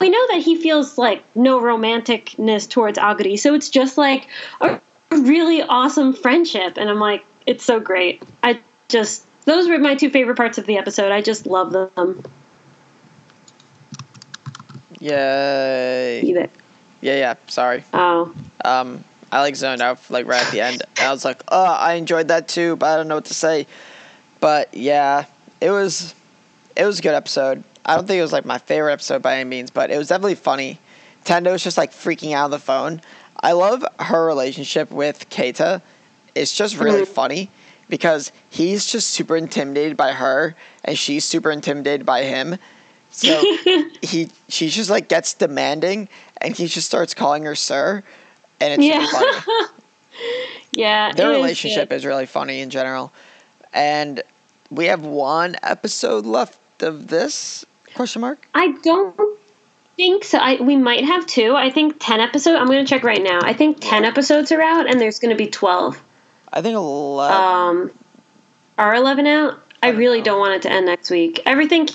we 0.00 0.08
know 0.08 0.26
that 0.28 0.42
he 0.42 0.56
feels 0.56 0.98
like 0.98 1.22
no 1.36 1.60
romanticness 1.60 2.68
towards 2.68 2.98
Aguri, 2.98 3.38
so 3.38 3.54
it's 3.54 3.68
just 3.68 3.96
like 3.96 4.26
a 4.60 4.80
really 5.10 5.62
awesome 5.62 6.14
friendship. 6.14 6.76
And 6.76 6.90
I'm 6.90 7.00
like, 7.00 7.24
it's 7.46 7.64
so 7.64 7.78
great. 7.78 8.22
I 8.42 8.58
just 8.88 9.24
those 9.44 9.68
were 9.68 9.78
my 9.78 9.94
two 9.94 10.10
favorite 10.10 10.36
parts 10.36 10.58
of 10.58 10.66
the 10.66 10.78
episode. 10.78 11.12
I 11.12 11.22
just 11.22 11.46
love 11.46 11.72
them. 11.72 12.24
Yay! 15.00 16.20
Either. 16.22 16.48
Yeah, 17.00 17.16
yeah. 17.16 17.34
Sorry. 17.46 17.84
Oh. 17.92 18.34
Um, 18.64 19.04
I 19.30 19.40
like 19.40 19.56
zoned 19.56 19.82
out 19.82 19.98
like 20.10 20.26
right 20.26 20.42
at 20.42 20.52
the 20.52 20.60
end. 20.60 20.82
I 20.98 21.10
was 21.10 21.24
like, 21.24 21.42
oh, 21.48 21.64
I 21.64 21.94
enjoyed 21.94 22.28
that 22.28 22.48
too, 22.48 22.76
but 22.76 22.86
I 22.86 22.96
don't 22.96 23.08
know 23.08 23.16
what 23.16 23.26
to 23.26 23.34
say. 23.34 23.66
But 24.40 24.74
yeah, 24.74 25.24
it 25.60 25.70
was 25.70 26.14
it 26.76 26.84
was 26.84 26.98
a 26.98 27.02
good 27.02 27.14
episode. 27.14 27.62
I 27.84 27.96
don't 27.96 28.06
think 28.06 28.18
it 28.18 28.22
was 28.22 28.32
like 28.32 28.44
my 28.44 28.58
favorite 28.58 28.92
episode 28.92 29.22
by 29.22 29.36
any 29.38 29.48
means, 29.48 29.70
but 29.70 29.90
it 29.90 29.98
was 29.98 30.08
definitely 30.08 30.34
funny. 30.34 30.78
Tendo's 31.24 31.62
just 31.62 31.76
like 31.76 31.92
freaking 31.92 32.32
out 32.32 32.46
on 32.46 32.50
the 32.50 32.58
phone. 32.58 33.00
I 33.40 33.52
love 33.52 33.84
her 34.00 34.24
relationship 34.26 34.90
with 34.90 35.28
Keita. 35.28 35.82
It's 36.34 36.52
just 36.56 36.76
really 36.78 37.02
Mhm. 37.02 37.08
funny 37.08 37.50
because 37.88 38.32
he's 38.50 38.86
just 38.86 39.08
super 39.10 39.36
intimidated 39.36 39.96
by 39.96 40.12
her 40.12 40.54
and 40.84 40.98
she's 40.98 41.24
super 41.24 41.50
intimidated 41.50 42.04
by 42.06 42.22
him. 42.22 42.58
So 43.16 43.42
he 44.02 44.28
she 44.48 44.68
just 44.68 44.90
like 44.90 45.08
gets 45.08 45.32
demanding 45.32 46.08
and 46.42 46.54
he 46.54 46.66
just 46.66 46.86
starts 46.86 47.14
calling 47.14 47.44
her 47.44 47.54
sir 47.54 48.02
and 48.60 48.72
it's 48.74 48.84
Yeah. 48.84 48.98
really 48.98 49.40
funny. 49.40 49.66
Yeah, 50.72 51.12
Their 51.12 51.30
relationship 51.30 51.88
good. 51.88 51.94
is 51.96 52.04
really 52.04 52.26
funny 52.26 52.60
in 52.60 52.68
general. 52.70 53.10
And 53.72 54.22
we 54.70 54.86
have 54.86 55.04
one 55.04 55.56
episode 55.62 56.26
left 56.26 56.58
of 56.82 57.08
this 57.08 57.64
question 57.94 58.20
mark. 58.20 58.46
I 58.54 58.72
don't 58.82 59.18
think 59.96 60.24
so. 60.24 60.36
I 60.38 60.60
we 60.60 60.76
might 60.76 61.04
have 61.04 61.26
two. 61.26 61.54
I 61.54 61.70
think 61.70 61.96
ten 61.98 62.20
episodes. 62.20 62.58
I'm 62.60 62.66
gonna 62.66 62.84
check 62.84 63.02
right 63.04 63.22
now. 63.22 63.40
I 63.42 63.54
think 63.54 63.78
ten 63.80 64.04
episodes 64.04 64.52
are 64.52 64.60
out, 64.60 64.86
and 64.90 65.00
there's 65.00 65.18
gonna 65.18 65.34
be 65.36 65.46
twelve. 65.46 66.02
I 66.52 66.60
think 66.62 66.76
11. 66.76 67.36
Um, 67.36 67.90
are 68.78 68.94
eleven 68.94 69.26
out? 69.26 69.58
I, 69.82 69.90
don't 69.90 69.98
really 69.98 70.18
know. 70.18 70.24
don't 70.24 70.40
want 70.40 70.54
it 70.54 70.62
to 70.62 70.70
end 70.70 70.86
next 70.86 71.10
week. 71.10 71.40
Everything. 71.46 71.88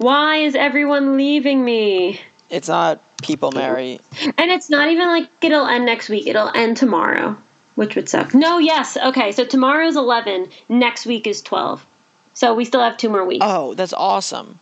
Why 0.00 0.36
is 0.36 0.54
everyone 0.54 1.18
leaving 1.18 1.62
me? 1.62 2.20
it's 2.48 2.68
not 2.68 3.02
people 3.20 3.52
Mary. 3.52 4.00
And 4.38 4.50
it's 4.50 4.70
not 4.70 4.88
even 4.88 5.06
like 5.08 5.28
it'll 5.42 5.66
end 5.66 5.84
next 5.84 6.08
week. 6.08 6.26
It'll 6.26 6.50
end 6.54 6.78
tomorrow, 6.78 7.36
which 7.74 7.96
would 7.96 8.08
suck. 8.08 8.32
No, 8.34 8.56
yes. 8.56 8.96
Okay, 8.96 9.30
so 9.30 9.44
tomorrow's 9.44 9.96
11. 9.96 10.48
Next 10.70 11.04
week 11.04 11.26
is 11.26 11.42
12. 11.42 11.84
So 12.32 12.54
we 12.54 12.64
still 12.64 12.80
have 12.80 12.96
two 12.96 13.10
more 13.10 13.26
weeks. 13.26 13.44
Oh, 13.46 13.74
that's 13.74 13.92
awesome. 13.92 14.58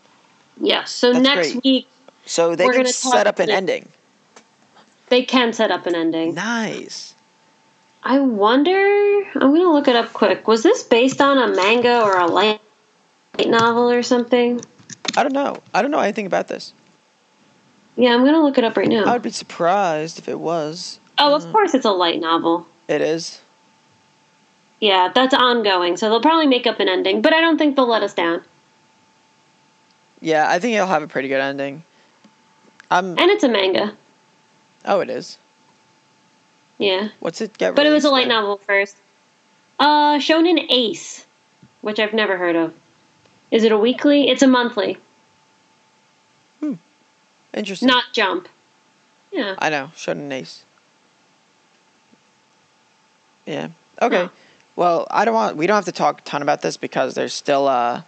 yes. 0.61 0.91
So 0.91 1.13
that's 1.13 1.23
next 1.23 1.53
great. 1.53 1.65
week 1.65 1.89
So 2.27 2.57
they 2.57 2.65
We're 2.67 2.73
can 2.73 2.81
gonna 2.83 2.93
set 2.93 3.29
up 3.29 3.39
an 3.39 3.47
to- 3.47 3.53
ending. 3.55 3.89
they 5.09 5.23
can 5.25 5.53
set 5.53 5.71
up 5.71 5.87
an 5.87 5.95
ending. 5.95 6.35
Nice. 6.35 7.15
I 8.03 8.19
wonder. 8.19 8.75
I'm 9.37 9.55
gonna 9.55 9.73
look 9.73 9.87
it 9.87 9.95
up 9.95 10.13
quick. 10.13 10.49
Was 10.49 10.65
this 10.65 10.83
based 10.83 11.21
on 11.21 11.39
a 11.39 11.55
manga 11.55 12.03
or 12.03 12.19
a 12.19 12.27
light 12.27 12.61
novel 13.47 13.89
or 13.89 14.03
something? 14.03 14.61
I 15.19 15.25
don't 15.25 15.33
know. 15.33 15.61
I 15.75 15.83
don't 15.83 15.91
know 15.91 15.99
anything 15.99 16.27
about 16.27 16.47
this. 16.47 16.73
Yeah, 17.97 18.15
I'm 18.15 18.25
gonna 18.25 18.41
look 18.41 18.57
it 18.57 18.63
up 18.63 18.77
right 18.77 18.87
now. 18.87 19.03
I 19.05 19.15
would 19.15 19.23
be 19.23 19.31
surprised 19.31 20.21
if 20.21 20.29
it 20.29 20.39
was. 20.39 21.01
oh, 21.19 21.35
of 21.35 21.51
course, 21.51 21.75
it's 21.75 21.85
a 21.85 21.91
light 21.91 22.21
novel. 22.21 22.69
It 22.87 23.01
is. 23.01 23.41
Yeah, 24.79 25.11
that's 25.13 25.35
ongoing, 25.35 25.97
so 25.97 26.09
they'll 26.09 26.21
probably 26.21 26.47
make 26.47 26.69
up 26.69 26.79
an 26.79 26.89
ending. 26.89 27.21
But 27.21 27.35
I 27.35 27.41
don't 27.41 27.59
think 27.59 27.75
they'll 27.75 27.89
let 27.89 28.05
us 28.05 28.15
down. 28.15 28.45
Yeah, 30.21 30.49
I 30.49 30.61
think 30.61 30.77
it'll 30.77 30.87
have 30.87 31.03
a 31.03 31.09
pretty 31.09 31.27
good 31.27 31.41
ending. 31.41 31.83
I'm. 32.89 33.19
And 33.19 33.29
it's 33.33 33.43
a 33.43 33.49
manga. 33.49 33.97
Oh, 34.85 35.01
it 35.01 35.11
is. 35.11 35.37
Yeah. 36.79 37.09
What's 37.19 37.41
it 37.41 37.59
get? 37.59 37.75
But 37.75 37.87
it 37.87 37.91
was 37.91 38.05
a 38.05 38.11
light 38.11 38.29
novel 38.29 38.59
first. 38.59 38.97
Uh, 39.81 40.19
Shonen 40.19 40.65
Ace, 40.71 41.27
which 41.81 41.99
I've 41.99 42.15
never 42.15 42.37
heard 42.37 42.55
of. 42.55 42.73
Is 43.51 43.65
it 43.65 43.73
a 43.73 43.79
weekly? 43.79 44.29
It's 44.29 44.43
a 44.43 44.47
monthly, 44.47 44.99
Interesting. 47.59 47.87
not 47.89 48.05
Jump. 48.13 48.49
Yeah. 49.33 49.57
I 49.59 49.69
know. 49.69 49.91
Shonen 49.95 50.31
Ace. 50.33 50.65
Yeah. 53.47 53.69
Okay. 54.01 54.25
Huh. 54.25 54.29
Well, 54.77 55.07
I 55.11 55.25
don't 55.25 55.35
want. 55.35 55.57
We 55.57 55.67
don't 55.67 55.75
have 55.75 55.87
to 55.87 55.93
talk 55.93 56.21
a 56.21 56.23
ton 56.23 56.43
about 56.43 56.63
this 56.63 56.77
because 56.77 57.15
there's 57.15 57.35
still 57.35 57.67
uh, 57.67 58.03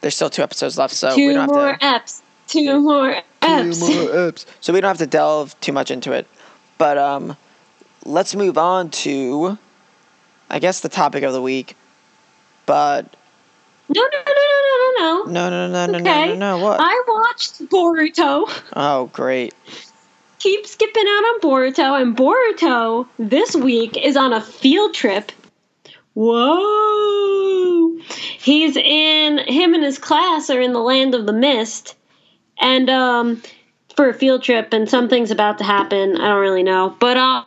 there's 0.00 0.14
still 0.14 0.30
two 0.30 0.42
episodes 0.42 0.78
left, 0.78 0.94
so 0.94 1.08
we 1.10 1.14
Two 1.16 1.32
don't 1.34 1.46
more 1.48 1.76
have 1.80 2.04
to. 2.06 2.12
eps. 2.12 2.22
Two 2.46 2.80
more 2.80 3.14
eps. 3.42 3.86
Two 3.86 3.94
more 4.04 4.10
eps. 4.14 4.46
So 4.60 4.72
we 4.72 4.80
don't 4.80 4.88
have 4.88 4.98
to 4.98 5.06
delve 5.06 5.58
too 5.60 5.72
much 5.72 5.90
into 5.90 6.12
it, 6.12 6.26
but 6.78 6.96
um, 6.96 7.36
let's 8.06 8.34
move 8.34 8.56
on 8.56 8.88
to, 8.90 9.58
I 10.48 10.58
guess 10.60 10.80
the 10.80 10.88
topic 10.88 11.24
of 11.24 11.34
the 11.34 11.42
week, 11.42 11.76
but 12.64 13.04
No, 13.90 14.00
no, 14.00 14.08
no, 14.26 14.32
no, 14.98 15.24
no, 15.26 15.48
no, 15.50 15.68
no. 15.68 15.86
no, 15.86 15.86
no, 15.86 15.86
no, 15.86 15.86
no, 15.86 15.98
no, 15.98 16.26
no, 16.26 16.34
no, 16.34 16.58
what? 16.64 16.78
I 16.80 17.02
watched 17.06 17.62
Boruto. 17.68 18.48
Oh, 18.74 19.06
great. 19.12 19.54
Keep 20.38 20.66
skipping 20.66 21.04
out 21.06 21.24
on 21.24 21.40
Boruto, 21.40 22.00
and 22.00 22.16
Boruto 22.16 23.08
this 23.18 23.56
week 23.56 23.96
is 23.96 24.16
on 24.16 24.32
a 24.32 24.40
field 24.40 24.94
trip. 24.94 25.32
Whoa! 26.14 27.98
He's 28.38 28.76
in 28.76 29.38
him 29.38 29.74
and 29.74 29.84
his 29.84 29.98
class 29.98 30.50
are 30.50 30.60
in 30.60 30.72
the 30.72 30.80
land 30.80 31.14
of 31.14 31.26
the 31.26 31.32
mist, 31.32 31.96
and 32.60 32.88
um, 32.88 33.42
for 33.96 34.08
a 34.08 34.14
field 34.14 34.42
trip, 34.42 34.72
and 34.72 34.88
something's 34.88 35.30
about 35.30 35.58
to 35.58 35.64
happen. 35.64 36.16
I 36.16 36.28
don't 36.28 36.40
really 36.40 36.62
know, 36.62 36.94
but 36.98 37.16
uh, 37.16 37.44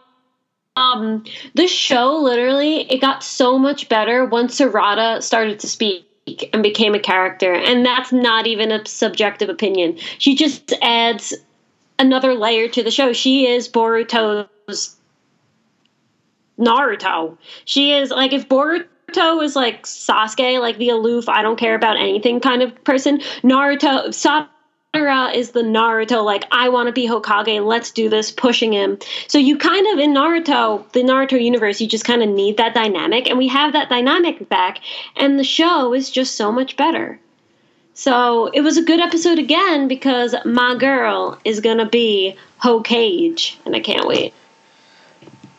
um, 0.75 1.23
the 1.53 1.67
show 1.67 2.17
literally 2.17 2.91
it 2.91 2.99
got 2.99 3.23
so 3.23 3.57
much 3.57 3.89
better 3.89 4.25
once 4.25 4.59
Sarada 4.59 5.21
started 5.21 5.59
to 5.61 5.67
speak 5.67 6.10
and 6.53 6.63
became 6.63 6.95
a 6.95 6.99
character, 6.99 7.53
and 7.53 7.85
that's 7.85 8.11
not 8.11 8.47
even 8.47 8.71
a 8.71 8.85
subjective 8.85 9.49
opinion. 9.49 9.97
She 10.17 10.35
just 10.35 10.73
adds 10.81 11.33
another 11.99 12.33
layer 12.33 12.67
to 12.69 12.83
the 12.83 12.91
show. 12.91 13.13
She 13.13 13.47
is 13.47 13.69
Boruto's 13.69 14.95
Naruto. 16.59 17.37
She 17.65 17.93
is 17.93 18.11
like 18.11 18.33
if 18.33 18.47
Boruto 18.47 19.43
is 19.43 19.55
like 19.55 19.85
Sasuke, 19.85 20.59
like 20.59 20.77
the 20.77 20.89
aloof, 20.89 21.29
I 21.29 21.41
don't 21.41 21.57
care 21.57 21.75
about 21.75 21.97
anything 21.97 22.39
kind 22.39 22.61
of 22.61 22.83
person. 22.83 23.19
Naruto, 23.43 24.07
Sakura 24.93 25.29
is 25.29 25.51
the 25.51 25.61
Naruto, 25.61 26.21
like 26.21 26.43
I 26.51 26.67
want 26.67 26.87
to 26.87 26.91
be 26.91 27.07
Hokage, 27.07 27.65
let's 27.65 27.91
do 27.91 28.09
this, 28.09 28.29
pushing 28.29 28.73
him. 28.73 28.97
So 29.27 29.37
you 29.37 29.57
kind 29.57 29.87
of 29.93 29.99
in 29.99 30.13
Naruto, 30.13 30.89
the 30.91 31.01
Naruto 31.01 31.41
universe, 31.41 31.79
you 31.79 31.87
just 31.87 32.03
kind 32.03 32.21
of 32.21 32.27
need 32.27 32.57
that 32.57 32.73
dynamic, 32.73 33.29
and 33.29 33.37
we 33.37 33.47
have 33.47 33.71
that 33.71 33.87
dynamic 33.87 34.49
back, 34.49 34.79
and 35.15 35.39
the 35.39 35.45
show 35.45 35.93
is 35.93 36.11
just 36.11 36.35
so 36.35 36.51
much 36.51 36.75
better. 36.75 37.17
So 37.93 38.47
it 38.47 38.61
was 38.61 38.75
a 38.75 38.83
good 38.83 38.99
episode 38.99 39.39
again 39.39 39.87
because 39.87 40.35
my 40.43 40.75
girl 40.75 41.39
is 41.45 41.61
gonna 41.61 41.87
be 41.87 42.35
Hokage, 42.61 43.55
and 43.65 43.73
I 43.73 43.79
can't 43.79 44.05
wait. 44.05 44.33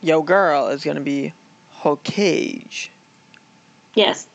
Yo, 0.02 0.20
girl 0.20 0.68
is 0.68 0.84
gonna 0.84 1.00
be 1.00 1.32
Hokage. 1.76 2.90
Yes. 3.94 4.28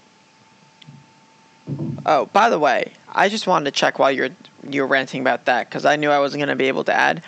Oh, 2.04 2.26
by 2.34 2.50
the 2.50 2.58
way, 2.58 2.94
I 3.10 3.30
just 3.30 3.46
wanted 3.46 3.66
to 3.66 3.80
check 3.80 4.00
while 4.00 4.12
you're 4.12 4.30
you're 4.74 4.88
ranting 4.88 5.22
about 5.22 5.46
that 5.46 5.70
because 5.70 5.86
I 5.86 5.96
knew 5.96 6.10
I 6.10 6.20
wasn't 6.20 6.42
gonna 6.42 6.56
be 6.56 6.68
able 6.68 6.84
to 6.86 6.94
add. 6.94 7.24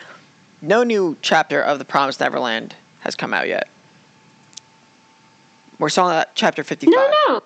No 0.61 0.83
new 0.83 1.17
chapter 1.21 1.61
of 1.61 1.79
the 1.79 1.85
Promised 1.85 2.19
Neverland 2.19 2.75
has 2.99 3.15
come 3.15 3.33
out 3.33 3.47
yet. 3.47 3.69
We're 5.79 5.89
still 5.89 6.09
at 6.09 6.35
chapter 6.35 6.63
fifty-five. 6.63 6.93
No, 6.93 7.13
no. 7.27 7.43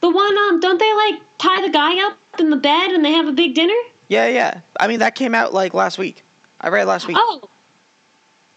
The 0.00 0.10
one, 0.10 0.38
um, 0.38 0.60
don't 0.60 0.78
they 0.78 0.92
like 0.94 1.20
tie 1.38 1.62
the 1.62 1.70
guy 1.70 2.06
up 2.06 2.18
in 2.38 2.50
the 2.50 2.56
bed 2.56 2.90
and 2.90 3.04
they 3.04 3.12
have 3.12 3.28
a 3.28 3.32
big 3.32 3.54
dinner? 3.54 3.74
Yeah, 4.08 4.28
yeah. 4.28 4.60
I 4.78 4.88
mean, 4.88 4.98
that 5.00 5.14
came 5.14 5.34
out 5.34 5.54
like 5.54 5.74
last 5.74 5.98
week. 5.98 6.22
I 6.60 6.68
read 6.68 6.82
it 6.82 6.86
last 6.86 7.06
week. 7.06 7.16
Oh. 7.18 7.48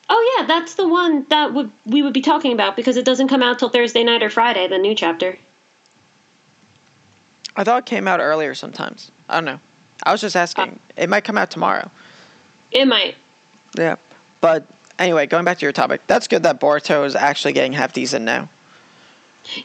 Oh 0.10 0.36
yeah, 0.38 0.46
that's 0.46 0.76
the 0.76 0.88
one 0.88 1.26
that 1.30 1.54
would 1.54 1.72
we 1.86 2.02
would 2.02 2.14
be 2.14 2.22
talking 2.22 2.52
about 2.52 2.76
because 2.76 2.98
it 2.98 3.06
doesn't 3.06 3.30
come 3.30 3.42
out 3.42 3.60
till 3.60 3.70
Thursday 3.70 4.04
night 4.04 4.22
or 4.22 4.30
Friday. 4.30 4.68
The 4.68 4.78
new 4.78 4.96
chapter. 4.96 5.38
I 7.56 7.64
thought 7.64 7.84
it 7.84 7.86
came 7.86 8.08
out 8.08 8.20
earlier 8.20 8.54
sometimes. 8.56 9.12
I 9.30 9.36
don't 9.36 9.46
know. 9.46 9.60
I 10.04 10.12
was 10.12 10.22
just 10.22 10.36
asking. 10.36 10.80
it 10.98 11.10
might 11.10 11.24
come 11.24 11.38
out 11.38 11.52
tomorrow. 11.52 11.90
It 12.72 12.86
might. 12.86 13.16
Yeah. 13.78 13.96
But 14.42 14.66
anyway, 15.00 15.26
going 15.26 15.46
back 15.46 15.60
to 15.60 15.66
your 15.66 15.72
topic, 15.72 16.02
that's 16.08 16.28
good 16.28 16.44
that 16.44 16.60
Boruto 16.60 17.06
is 17.06 17.16
actually 17.16 17.54
getting 17.54 17.74
half 17.74 17.94
decent 17.94 18.26
now. 18.26 18.50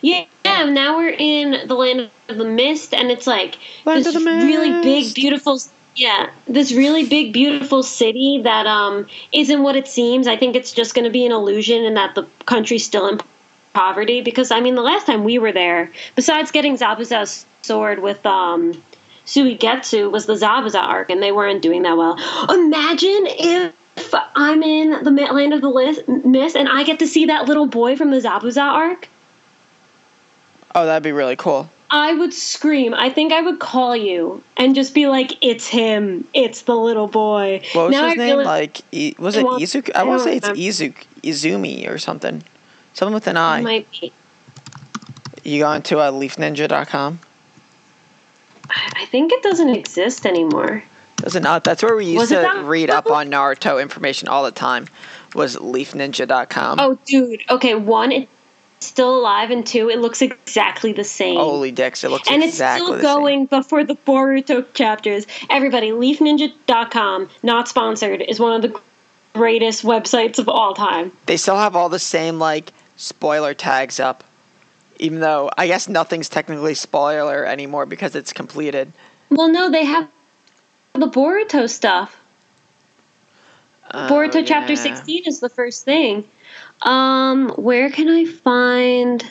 Yeah, 0.00 0.24
yeah. 0.44 0.64
Now 0.64 0.96
we're 0.96 1.14
in 1.16 1.68
the 1.68 1.74
land 1.74 2.10
of 2.28 2.36
the 2.36 2.44
mist, 2.44 2.92
and 2.92 3.10
it's 3.10 3.26
like 3.26 3.58
Land 3.84 4.04
this 4.04 4.14
really 4.16 4.82
big, 4.82 5.14
beautiful. 5.14 5.60
Yeah, 5.94 6.30
this 6.46 6.72
really 6.72 7.08
big, 7.08 7.32
beautiful 7.32 7.82
city 7.82 8.40
that 8.42 8.66
um 8.66 9.06
isn't 9.32 9.62
what 9.62 9.76
it 9.76 9.86
seems. 9.86 10.26
I 10.26 10.36
think 10.36 10.56
it's 10.56 10.72
just 10.72 10.94
going 10.94 11.04
to 11.04 11.10
be 11.10 11.24
an 11.24 11.32
illusion, 11.32 11.84
and 11.84 11.96
that 11.96 12.14
the 12.14 12.26
country's 12.46 12.84
still 12.84 13.06
in 13.08 13.20
poverty. 13.72 14.20
Because 14.20 14.50
I 14.50 14.60
mean, 14.60 14.74
the 14.74 14.82
last 14.82 15.06
time 15.06 15.24
we 15.24 15.38
were 15.38 15.52
there, 15.52 15.90
besides 16.16 16.50
getting 16.50 16.76
Zabuza's 16.76 17.46
sword 17.62 18.00
with 18.00 18.24
um 18.26 18.82
Suigetsu, 19.28 20.10
was 20.10 20.24
the 20.26 20.32
Zabuza 20.34 20.82
arc, 20.82 21.10
and 21.10 21.22
they 21.22 21.32
weren't 21.32 21.60
doing 21.62 21.82
that 21.82 21.96
well. 21.96 22.16
Imagine 22.50 23.26
if. 23.26 23.74
I'm 24.36 24.62
in 24.62 25.02
the 25.02 25.10
land 25.10 25.52
of 25.52 25.60
the 25.60 25.68
Lis- 25.68 26.00
mist, 26.24 26.56
and 26.56 26.68
I 26.68 26.84
get 26.84 27.00
to 27.00 27.06
see 27.06 27.26
that 27.26 27.46
little 27.46 27.66
boy 27.66 27.96
from 27.96 28.10
the 28.10 28.18
Zabuza 28.18 28.62
arc. 28.62 29.08
Oh, 30.74 30.86
that'd 30.86 31.02
be 31.02 31.10
really 31.12 31.34
cool. 31.36 31.68
I 31.90 32.12
would 32.12 32.32
scream. 32.32 32.94
I 32.94 33.10
think 33.10 33.32
I 33.32 33.40
would 33.40 33.58
call 33.58 33.96
you 33.96 34.42
and 34.56 34.74
just 34.74 34.94
be 34.94 35.08
like, 35.08 35.36
"It's 35.44 35.66
him! 35.66 36.26
It's 36.32 36.62
the 36.62 36.76
little 36.76 37.08
boy." 37.08 37.62
What 37.72 37.86
was 37.88 37.92
Now 37.92 38.04
his 38.04 38.12
I 38.12 38.14
name? 38.16 38.28
really- 38.38 38.44
like, 38.44 38.80
was 39.18 39.36
it 39.36 39.44
want- 39.44 39.62
Izuku? 39.62 39.90
I 39.94 40.00
I 40.00 40.02
want 40.04 40.20
to 40.20 40.24
say 40.24 40.36
it's 40.36 40.46
remember. 40.48 40.60
Izuk, 40.60 40.94
Izumi 41.22 41.90
or 41.90 41.98
something. 41.98 42.44
Something 42.94 43.14
with 43.14 43.26
an 43.26 43.36
I. 43.36 43.60
might 43.62 43.90
be. 43.90 44.12
You 45.44 45.60
go 45.64 45.72
into 45.72 45.98
uh, 45.98 46.12
leafninja.com. 46.12 47.20
I 49.08 49.10
think 49.10 49.32
it 49.32 49.42
doesn't 49.42 49.70
exist 49.70 50.26
anymore. 50.26 50.84
Does 51.16 51.34
it 51.34 51.42
not? 51.42 51.64
That's 51.64 51.82
where 51.82 51.96
we 51.96 52.04
used 52.04 52.18
Was 52.18 52.28
to 52.28 52.62
read 52.62 52.90
up 52.90 53.10
on 53.10 53.30
Naruto 53.30 53.80
information 53.80 54.28
all 54.28 54.44
the 54.44 54.50
time. 54.50 54.86
Was 55.34 55.56
leafninja.com. 55.56 56.78
Oh, 56.78 56.98
dude. 57.06 57.40
Okay, 57.48 57.74
one, 57.74 58.12
it's 58.12 58.28
still 58.80 59.18
alive, 59.18 59.50
and 59.50 59.66
two, 59.66 59.88
it 59.88 60.00
looks 60.00 60.20
exactly 60.20 60.92
the 60.92 61.04
same. 61.04 61.38
Holy 61.38 61.72
dicks! 61.72 62.04
It 62.04 62.10
looks 62.10 62.28
exactly 62.28 62.34
the 62.34 62.42
same. 62.42 62.42
and 62.42 62.48
exactly 62.50 62.92
it's 62.92 63.00
still 63.00 63.16
going 63.16 63.46
before 63.46 63.82
the 63.82 63.96
Boruto 63.96 64.66
chapters. 64.74 65.26
Everybody, 65.48 65.90
leafninja.com, 65.90 67.30
not 67.42 67.66
sponsored, 67.66 68.20
is 68.20 68.38
one 68.38 68.52
of 68.52 68.60
the 68.60 68.78
greatest 69.32 69.84
websites 69.84 70.38
of 70.38 70.50
all 70.50 70.74
time. 70.74 71.12
They 71.24 71.38
still 71.38 71.56
have 71.56 71.74
all 71.74 71.88
the 71.88 71.98
same 71.98 72.38
like 72.38 72.74
spoiler 72.96 73.54
tags 73.54 73.98
up, 73.98 74.22
even 74.98 75.20
though 75.20 75.50
I 75.56 75.66
guess 75.66 75.88
nothing's 75.88 76.28
technically 76.28 76.74
spoiler 76.74 77.44
anymore 77.44 77.86
because 77.86 78.14
it's 78.14 78.32
completed. 78.32 78.92
Well, 79.30 79.48
no, 79.48 79.70
they 79.70 79.84
have 79.84 80.08
the 80.94 81.08
Boruto 81.08 81.68
stuff. 81.68 82.18
Oh, 83.90 84.08
Boruto 84.10 84.44
chapter 84.46 84.74
yeah. 84.74 84.82
16 84.82 85.24
is 85.26 85.40
the 85.40 85.48
first 85.48 85.84
thing. 85.84 86.26
Um, 86.82 87.50
where 87.50 87.90
can 87.90 88.08
I 88.08 88.24
find 88.24 89.24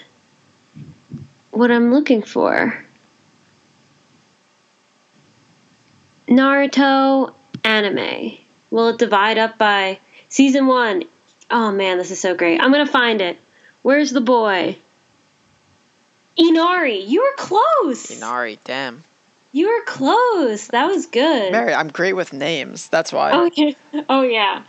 what 1.51 1.71
I'm 1.71 1.93
looking 1.93 2.21
for? 2.21 2.83
Naruto 6.27 7.33
anime. 7.63 8.37
Will 8.69 8.89
it 8.89 8.97
divide 8.97 9.37
up 9.37 9.57
by 9.57 9.99
season 10.29 10.67
one? 10.67 11.03
Oh 11.49 11.71
man, 11.71 11.97
this 11.97 12.11
is 12.11 12.19
so 12.19 12.35
great. 12.35 12.59
I'm 12.59 12.71
gonna 12.71 12.85
find 12.85 13.21
it. 13.21 13.39
Where's 13.81 14.11
the 14.11 14.21
boy? 14.21 14.77
Inari, 16.37 16.99
you 17.03 17.21
were 17.21 17.35
close. 17.37 18.11
Inari, 18.11 18.59
damn. 18.63 19.03
You 19.51 19.67
were 19.69 19.83
close. 19.85 20.67
That 20.67 20.85
was 20.87 21.07
good. 21.07 21.51
Mary, 21.51 21.73
I'm 21.73 21.89
great 21.89 22.13
with 22.13 22.33
names. 22.33 22.89
That's 22.89 23.11
why. 23.11 23.31
Oh, 23.31 23.45
okay. 23.47 23.75
Oh 24.09 24.21
yeah. 24.21 24.63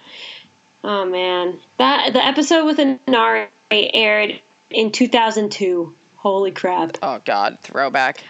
Oh 0.85 1.05
man, 1.05 1.61
that 1.77 2.13
the 2.13 2.25
episode 2.25 2.65
with 2.65 2.79
Inari 2.79 3.49
aired 3.71 4.41
in 4.71 4.93
2002. 4.93 5.95
Holy 6.17 6.51
crap. 6.51 6.97
Oh 7.03 7.21
God, 7.25 7.59
throwback. 7.61 8.25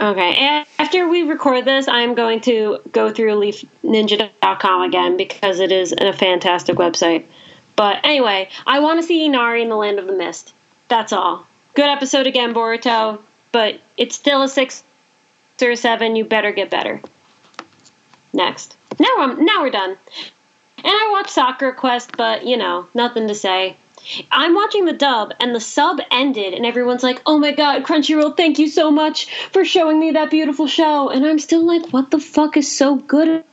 Okay. 0.00 0.64
After 0.78 1.08
we 1.08 1.22
record 1.22 1.64
this, 1.64 1.88
I'm 1.88 2.14
going 2.14 2.40
to 2.42 2.80
go 2.92 3.12
through 3.12 3.34
leafninja.com 3.40 4.82
again 4.82 5.16
because 5.16 5.58
it 5.58 5.72
is 5.72 5.92
a 5.92 6.12
fantastic 6.12 6.76
website. 6.76 7.24
But 7.76 8.00
anyway, 8.04 8.50
I 8.66 8.80
want 8.80 9.00
to 9.00 9.06
see 9.06 9.24
Inari 9.24 9.62
in 9.62 9.68
the 9.68 9.76
Land 9.76 9.98
of 9.98 10.06
the 10.06 10.12
Mist. 10.12 10.52
That's 10.88 11.12
all. 11.12 11.46
Good 11.76 11.88
episode 11.88 12.26
again, 12.26 12.54
Boruto. 12.54 13.20
But 13.52 13.80
it's 13.98 14.16
still 14.16 14.42
a 14.42 14.48
six 14.48 14.82
or 15.60 15.70
a 15.70 15.76
seven. 15.76 16.16
You 16.16 16.24
better 16.24 16.50
get 16.50 16.70
better. 16.70 17.02
Next. 18.32 18.76
Now 18.98 19.14
I'm 19.18 19.44
now 19.44 19.60
we're 19.60 19.70
done. 19.70 19.90
And 19.90 20.86
I 20.86 21.08
watched 21.12 21.30
Sakura 21.30 21.74
Quest, 21.74 22.16
but 22.16 22.46
you 22.46 22.56
know, 22.56 22.86
nothing 22.94 23.28
to 23.28 23.34
say. 23.34 23.76
I'm 24.30 24.54
watching 24.54 24.84
the 24.84 24.92
dub, 24.92 25.32
and 25.40 25.54
the 25.54 25.60
sub 25.60 25.98
ended, 26.10 26.54
and 26.54 26.64
everyone's 26.64 27.02
like, 27.02 27.20
"Oh 27.26 27.38
my 27.38 27.52
god, 27.52 27.82
Crunchyroll, 27.84 28.36
thank 28.36 28.58
you 28.58 28.68
so 28.68 28.90
much 28.90 29.26
for 29.52 29.64
showing 29.64 29.98
me 29.98 30.12
that 30.12 30.30
beautiful 30.30 30.66
show." 30.66 31.10
And 31.10 31.26
I'm 31.26 31.38
still 31.38 31.64
like, 31.64 31.90
"What 31.90 32.10
the 32.10 32.20
fuck 32.20 32.56
is 32.56 32.70
so 32.70 32.96
good 32.96 33.44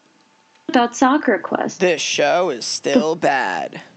about 0.69 0.95
Sakura 0.95 1.39
Quest?" 1.39 1.81
This 1.81 2.01
show 2.01 2.51
is 2.51 2.65
still 2.65 3.15
bad. 3.15 3.81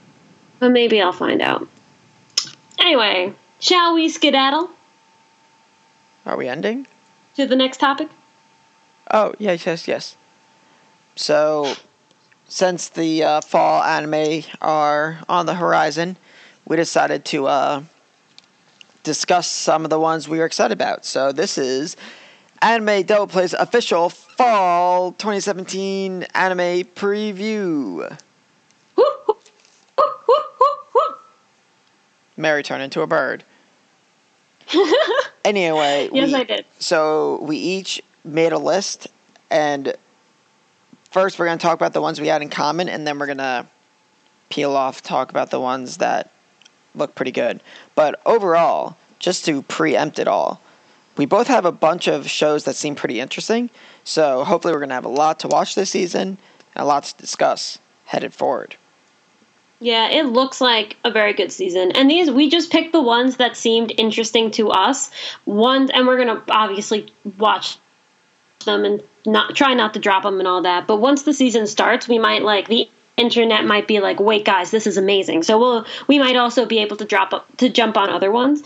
But 0.59 0.71
maybe 0.71 1.03
I'll 1.03 1.13
find 1.13 1.43
out. 1.43 1.69
Anyway, 2.79 3.35
shall 3.61 3.95
we 3.95 4.09
skedaddle 4.09 4.71
Are 6.25 6.37
we 6.37 6.49
ending? 6.49 6.87
to 7.37 7.47
the 7.47 7.57
next 7.57 7.79
topic? 7.79 8.09
Oh, 9.11 9.35
yes, 9.39 9.67
yes, 9.67 9.87
yes. 9.87 10.17
So, 11.17 11.75
since 12.49 12.89
the 12.89 13.23
uh, 13.23 13.41
fall 13.43 13.83
anime 13.83 14.43
are 14.63 15.19
on 15.29 15.45
the 15.47 15.55
horizon, 15.55 16.17
we 16.67 16.77
decided 16.77 17.25
to 17.27 17.47
uh, 17.47 17.83
discuss 19.03 19.49
some 19.51 19.85
of 19.85 19.91
the 19.91 20.01
ones 20.01 20.29
we 20.29 20.41
are 20.41 20.47
excited 20.47 20.73
about. 20.73 21.05
So, 21.05 21.31
this 21.31 21.59
is 21.59 21.97
Anime 22.63 23.03
Double 23.03 23.27
Play's 23.27 23.53
official 23.55 24.09
fall 24.09 25.13
2017 25.13 26.25
anime 26.35 26.85
preview. 26.95 27.99
Woo, 28.97 29.05
woo, 29.29 29.37
woo, 29.99 30.05
woo, 30.27 30.75
woo, 30.95 31.15
Mary 32.37 32.63
turned 32.63 32.83
into 32.83 33.03
a 33.03 33.07
bird. 33.07 33.45
Anyway, 35.47 36.11
yes, 36.13 36.29
we, 36.29 36.35
I 36.35 36.43
did. 36.43 36.67
So 36.81 37.39
we 37.41 37.57
each 37.57 38.03
made 38.25 38.51
a 38.51 38.59
list, 38.59 39.07
and 39.49 39.95
first 41.13 41.39
we're 41.39 41.47
going 41.47 41.57
to 41.57 41.63
talk 41.63 41.77
about 41.77 41.93
the 41.93 42.03
ones 42.03 42.21
we 42.21 42.27
had 42.27 42.43
in 42.43 42.51
common, 42.51 42.89
and 42.89 43.07
then 43.07 43.17
we're 43.17 43.27
going 43.27 43.39
to 43.39 43.65
peel 44.51 44.73
off, 44.73 45.05
talk 45.05 45.31
about 45.31 45.51
the 45.51 45.61
ones 45.61 45.99
that 45.99 46.33
look 46.97 47.15
pretty 47.15 47.31
good. 47.31 47.63
But 47.95 48.21
overall, 48.27 48.97
just 49.21 49.45
to 49.45 49.63
preempt 49.63 50.19
it 50.19 50.27
all, 50.27 50.61
we 51.17 51.27
both 51.27 51.47
have 51.47 51.65
a 51.65 51.71
bunch 51.71 52.09
of 52.09 52.29
shows 52.29 52.65
that 52.65 52.75
seem 52.75 52.97
pretty 52.97 53.21
interesting. 53.21 53.71
So 54.03 54.43
hopefully, 54.43 54.75
we're 54.75 54.81
going 54.81 54.89
to 54.89 54.97
have 54.97 55.05
a 55.05 55.09
lot 55.09 55.39
to 55.41 55.49
watch 55.49 55.77
this 55.77 55.91
season 55.91 56.39
and 56.75 56.83
a 56.83 56.85
lot 56.85 57.05
to 57.05 57.17
discuss 57.19 57.79
headed 58.07 58.35
forward. 58.35 58.75
Yeah, 59.81 60.09
it 60.09 60.27
looks 60.27 60.61
like 60.61 60.97
a 61.05 61.11
very 61.11 61.35
good 61.35 61.53
season. 61.53 61.93
And 61.93 62.11
these 62.11 62.31
we 62.31 62.49
just 62.49 62.73
picked 62.73 62.93
the 62.93 63.03
ones 63.03 63.37
that 63.37 63.57
seemed 63.57 63.93
interesting 63.99 64.51
to 64.53 64.71
us. 64.71 65.11
Ones 65.45 65.91
and 65.93 66.07
we're 66.07 66.17
going 66.17 66.35
to 66.35 66.43
obviously 66.51 67.13
watch 67.39 67.77
them 68.65 68.85
and 68.85 69.03
not 69.27 69.55
try 69.55 69.75
not 69.75 69.93
to 69.95 70.01
drop 70.01 70.23
them 70.23 70.39
and 70.39 70.49
all 70.49 70.63
that. 70.63 70.87
But 70.87 70.97
once 70.97 71.23
the 71.23 71.35
season 71.35 71.67
starts, 71.67 72.09
we 72.09 72.19
might 72.19 72.43
like 72.43 72.69
the 72.69 72.89
internet 73.19 73.65
might 73.65 73.87
be 73.87 74.01
like, 74.01 74.19
"Wait 74.19 74.45
guys, 74.45 74.71
this 74.71 74.87
is 74.87 74.97
amazing." 74.97 75.43
So 75.43 75.59
we'll 75.59 75.87
we 76.07 76.19
might 76.19 76.37
also 76.37 76.65
be 76.65 76.79
able 76.79 76.97
to 76.97 77.05
drop 77.05 77.35
up 77.35 77.47
to 77.59 77.69
jump 77.69 77.99
on 77.99 78.09
other 78.09 78.31
ones. 78.31 78.63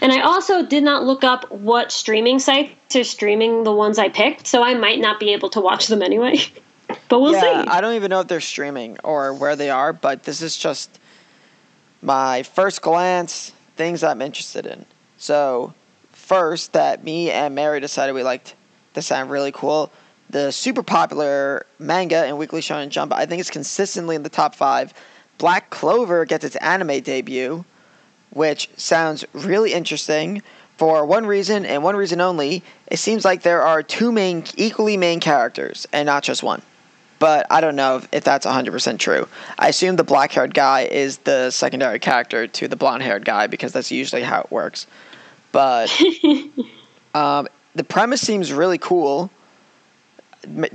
And 0.00 0.12
I 0.12 0.20
also 0.20 0.64
did 0.64 0.84
not 0.84 1.04
look 1.04 1.24
up 1.24 1.50
what 1.50 1.90
streaming 1.90 2.38
sites 2.38 2.94
are 2.94 3.04
streaming 3.04 3.64
the 3.64 3.72
ones 3.72 3.98
I 3.98 4.08
picked, 4.08 4.46
so 4.46 4.62
I 4.62 4.74
might 4.74 5.00
not 5.00 5.18
be 5.18 5.32
able 5.32 5.50
to 5.50 5.60
watch 5.60 5.88
them 5.88 6.02
anyway. 6.02 6.38
but 7.14 7.20
we'll 7.20 7.32
yeah, 7.32 7.62
see. 7.62 7.68
I 7.68 7.80
don't 7.80 7.94
even 7.94 8.10
know 8.10 8.18
if 8.18 8.26
they're 8.26 8.40
streaming 8.40 8.98
or 9.04 9.32
where 9.34 9.54
they 9.54 9.70
are, 9.70 9.92
but 9.92 10.24
this 10.24 10.42
is 10.42 10.56
just 10.56 10.98
my 12.02 12.42
first 12.42 12.82
glance 12.82 13.52
things 13.76 14.02
I'm 14.02 14.20
interested 14.20 14.66
in. 14.66 14.84
So, 15.16 15.72
first, 16.10 16.72
that 16.72 17.04
me 17.04 17.30
and 17.30 17.54
Mary 17.54 17.78
decided 17.78 18.14
we 18.14 18.24
liked 18.24 18.56
the 18.94 19.02
sound 19.02 19.30
really 19.30 19.52
cool. 19.52 19.92
The 20.30 20.50
super 20.50 20.82
popular 20.82 21.66
manga 21.78 22.24
and 22.24 22.36
Weekly 22.36 22.60
Shonen 22.60 22.88
Jump, 22.88 23.12
I 23.12 23.26
think 23.26 23.38
it's 23.38 23.48
consistently 23.48 24.16
in 24.16 24.24
the 24.24 24.28
top 24.28 24.56
five. 24.56 24.92
Black 25.38 25.70
Clover 25.70 26.24
gets 26.24 26.44
its 26.44 26.56
anime 26.56 27.00
debut, 27.00 27.64
which 28.30 28.68
sounds 28.76 29.24
really 29.32 29.72
interesting 29.72 30.42
for 30.78 31.06
one 31.06 31.26
reason 31.26 31.64
and 31.64 31.84
one 31.84 31.94
reason 31.94 32.20
only. 32.20 32.64
It 32.88 32.96
seems 32.96 33.24
like 33.24 33.42
there 33.42 33.62
are 33.62 33.84
two 33.84 34.10
main, 34.10 34.42
equally 34.56 34.96
main 34.96 35.20
characters 35.20 35.86
and 35.92 36.06
not 36.06 36.24
just 36.24 36.42
one 36.42 36.60
but 37.24 37.46
I 37.48 37.62
don't 37.62 37.74
know 37.74 37.96
if, 37.96 38.08
if 38.12 38.22
that's 38.22 38.44
100% 38.44 38.98
true. 38.98 39.26
I 39.58 39.68
assume 39.68 39.96
the 39.96 40.04
black 40.04 40.30
haired 40.30 40.52
guy 40.52 40.82
is 40.82 41.16
the 41.16 41.50
secondary 41.50 41.98
character 41.98 42.46
to 42.46 42.68
the 42.68 42.76
blonde 42.76 43.02
haired 43.02 43.24
guy 43.24 43.46
because 43.46 43.72
that's 43.72 43.90
usually 43.90 44.22
how 44.22 44.42
it 44.42 44.50
works. 44.50 44.86
But 45.50 45.90
um, 47.14 47.48
the 47.74 47.82
premise 47.82 48.20
seems 48.20 48.52
really 48.52 48.76
cool. 48.76 49.30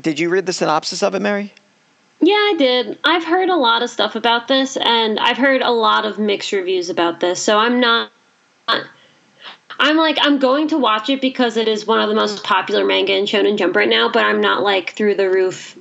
Did 0.02 0.18
you 0.18 0.32
read 0.32 0.48
the 0.48 0.54
synopsis 0.54 1.04
of 1.04 1.14
it, 1.14 1.20
Mary? 1.20 1.54
Yeah, 2.20 2.34
I 2.34 2.56
did. 2.58 2.98
I've 3.04 3.26
heard 3.26 3.50
a 3.50 3.56
lot 3.56 3.84
of 3.84 3.92
stuff 3.92 4.16
about 4.16 4.48
this, 4.48 4.76
and 4.76 5.20
I've 5.20 5.38
heard 5.38 5.62
a 5.62 5.70
lot 5.70 6.08
of 6.08 6.18
mixed 6.18 6.52
reviews 6.52 6.90
about 6.90 7.20
this. 7.20 7.40
So 7.40 7.60
I'm 7.60 7.80
not. 7.80 8.12
I'm 8.68 9.98
like 9.98 10.18
I'm 10.20 10.40
going 10.40 10.68
to 10.70 10.80
watch 10.80 11.12
it 11.12 11.22
because 11.22 11.58
it 11.58 11.68
is 11.68 11.86
one 11.86 12.02
of 12.02 12.10
the 12.10 12.16
most 12.16 12.44
popular 12.44 12.84
manga 12.84 13.16
in 13.16 13.26
Shonen 13.26 13.56
Jump 13.56 13.76
right 13.76 13.88
now, 13.88 14.10
but 14.12 14.26
I'm 14.26 14.42
not 14.42 14.64
like 14.64 14.94
through 14.94 15.14
the 15.14 15.30
roof, 15.30 15.78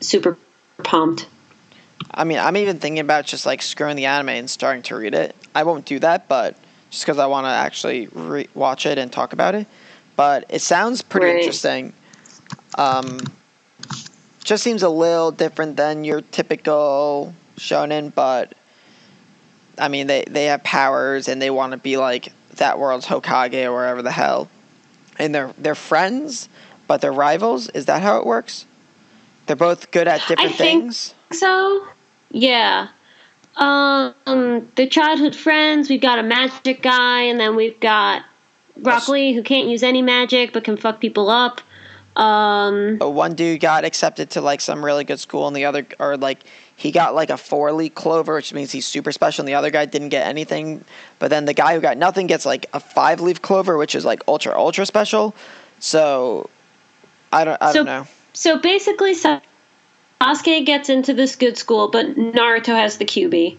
super 0.00 0.36
pumped. 0.82 1.26
I 2.12 2.24
mean, 2.24 2.38
I'm 2.38 2.56
even 2.56 2.78
thinking 2.78 3.00
about 3.00 3.26
just 3.26 3.46
like 3.46 3.62
screwing 3.62 3.96
the 3.96 4.06
anime 4.06 4.30
and 4.30 4.50
starting 4.50 4.82
to 4.84 4.96
read 4.96 5.14
it. 5.14 5.36
I 5.54 5.62
won't 5.64 5.84
do 5.84 5.98
that, 6.00 6.28
but 6.28 6.56
just 6.90 7.04
because 7.04 7.18
I 7.18 7.26
want 7.26 7.44
to 7.44 7.50
actually 7.50 8.08
re- 8.08 8.48
watch 8.54 8.86
it 8.86 8.98
and 8.98 9.12
talk 9.12 9.32
about 9.32 9.54
it. 9.54 9.66
But 10.16 10.46
it 10.48 10.60
sounds 10.60 11.02
pretty 11.02 11.26
Right. 11.26 11.36
interesting. 11.36 11.92
Um, 12.76 13.20
just 14.42 14.62
seems 14.64 14.82
a 14.82 14.88
little 14.88 15.30
different 15.30 15.76
than 15.76 16.04
your 16.04 16.20
typical 16.20 17.34
shonen, 17.56 18.12
but 18.14 18.52
I 19.78 19.88
mean, 19.88 20.06
they 20.06 20.24
they 20.28 20.46
have 20.46 20.62
powers 20.64 21.28
and 21.28 21.40
they 21.40 21.50
want 21.50 21.72
to 21.72 21.78
be 21.78 21.96
like 21.96 22.32
that 22.56 22.78
world's 22.78 23.06
Hokage 23.06 23.64
or 23.64 23.72
wherever 23.72 24.02
the 24.02 24.10
hell. 24.10 24.48
And 25.18 25.34
they're 25.34 25.54
they're 25.58 25.74
friends, 25.74 26.48
but 26.88 27.00
they're 27.00 27.12
rivals. 27.12 27.68
Is 27.70 27.86
that 27.86 28.02
how 28.02 28.18
it 28.18 28.26
works? 28.26 28.66
They're 29.50 29.56
both 29.56 29.90
good 29.90 30.06
at 30.06 30.20
different 30.28 30.54
think- 30.54 30.82
things. 30.84 31.12
So, 31.32 31.84
yeah. 32.30 32.86
Um, 33.56 34.14
the 34.76 34.86
childhood 34.88 35.34
friends. 35.34 35.90
We've 35.90 36.00
got 36.00 36.20
a 36.20 36.22
magic 36.22 36.82
guy, 36.82 37.22
and 37.22 37.40
then 37.40 37.56
we've 37.56 37.78
got 37.80 38.22
Broccoli, 38.76 39.32
who 39.32 39.42
can't 39.42 39.66
use 39.66 39.82
any 39.82 40.02
magic 40.02 40.52
but 40.52 40.62
can 40.62 40.76
fuck 40.76 41.00
people 41.00 41.30
up. 41.30 41.60
Um, 42.14 42.98
But 42.98 43.10
one 43.10 43.34
dude 43.34 43.58
got 43.60 43.84
accepted 43.84 44.30
to 44.30 44.40
like 44.40 44.60
some 44.60 44.84
really 44.84 45.02
good 45.02 45.18
school, 45.18 45.48
and 45.48 45.56
the 45.56 45.64
other, 45.64 45.84
or 45.98 46.16
like 46.16 46.44
he 46.76 46.92
got 46.92 47.16
like 47.16 47.30
a 47.30 47.36
four 47.36 47.72
leaf 47.72 47.96
clover, 47.96 48.36
which 48.36 48.52
means 48.54 48.70
he's 48.70 48.86
super 48.86 49.10
special. 49.10 49.42
And 49.42 49.48
the 49.48 49.54
other 49.54 49.70
guy 49.70 49.84
didn't 49.84 50.10
get 50.10 50.28
anything, 50.28 50.84
but 51.18 51.30
then 51.30 51.44
the 51.46 51.54
guy 51.54 51.74
who 51.74 51.80
got 51.80 51.96
nothing 51.96 52.28
gets 52.28 52.46
like 52.46 52.66
a 52.72 52.78
five 52.78 53.20
leaf 53.20 53.42
clover, 53.42 53.76
which 53.76 53.96
is 53.96 54.04
like 54.04 54.22
ultra 54.28 54.56
ultra 54.56 54.86
special. 54.86 55.34
So 55.80 56.48
I 57.32 57.42
don't, 57.44 57.58
I 57.60 57.72
So- 57.72 57.78
don't 57.78 57.86
know. 57.86 58.06
So 58.32 58.58
basically, 58.58 59.14
Sasuke 59.14 60.64
gets 60.66 60.88
into 60.88 61.14
this 61.14 61.36
good 61.36 61.56
school, 61.56 61.88
but 61.88 62.06
Naruto 62.16 62.74
has 62.74 62.98
the 62.98 63.04
Kyuubi. 63.04 63.56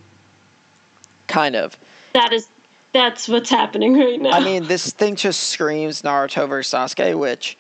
Kind 1.27 1.55
of. 1.55 1.77
That 2.13 2.33
is 2.33 2.49
that's 2.93 3.27
what's 3.27 3.49
happening 3.49 3.97
right 3.97 4.19
now. 4.19 4.31
I 4.31 4.43
mean, 4.43 4.67
this 4.67 4.91
thing 4.91 5.15
just 5.15 5.49
screams 5.49 6.01
Naruto 6.01 6.47
versus 6.47 6.73
Sasuke, 6.73 7.17
which 7.17 7.57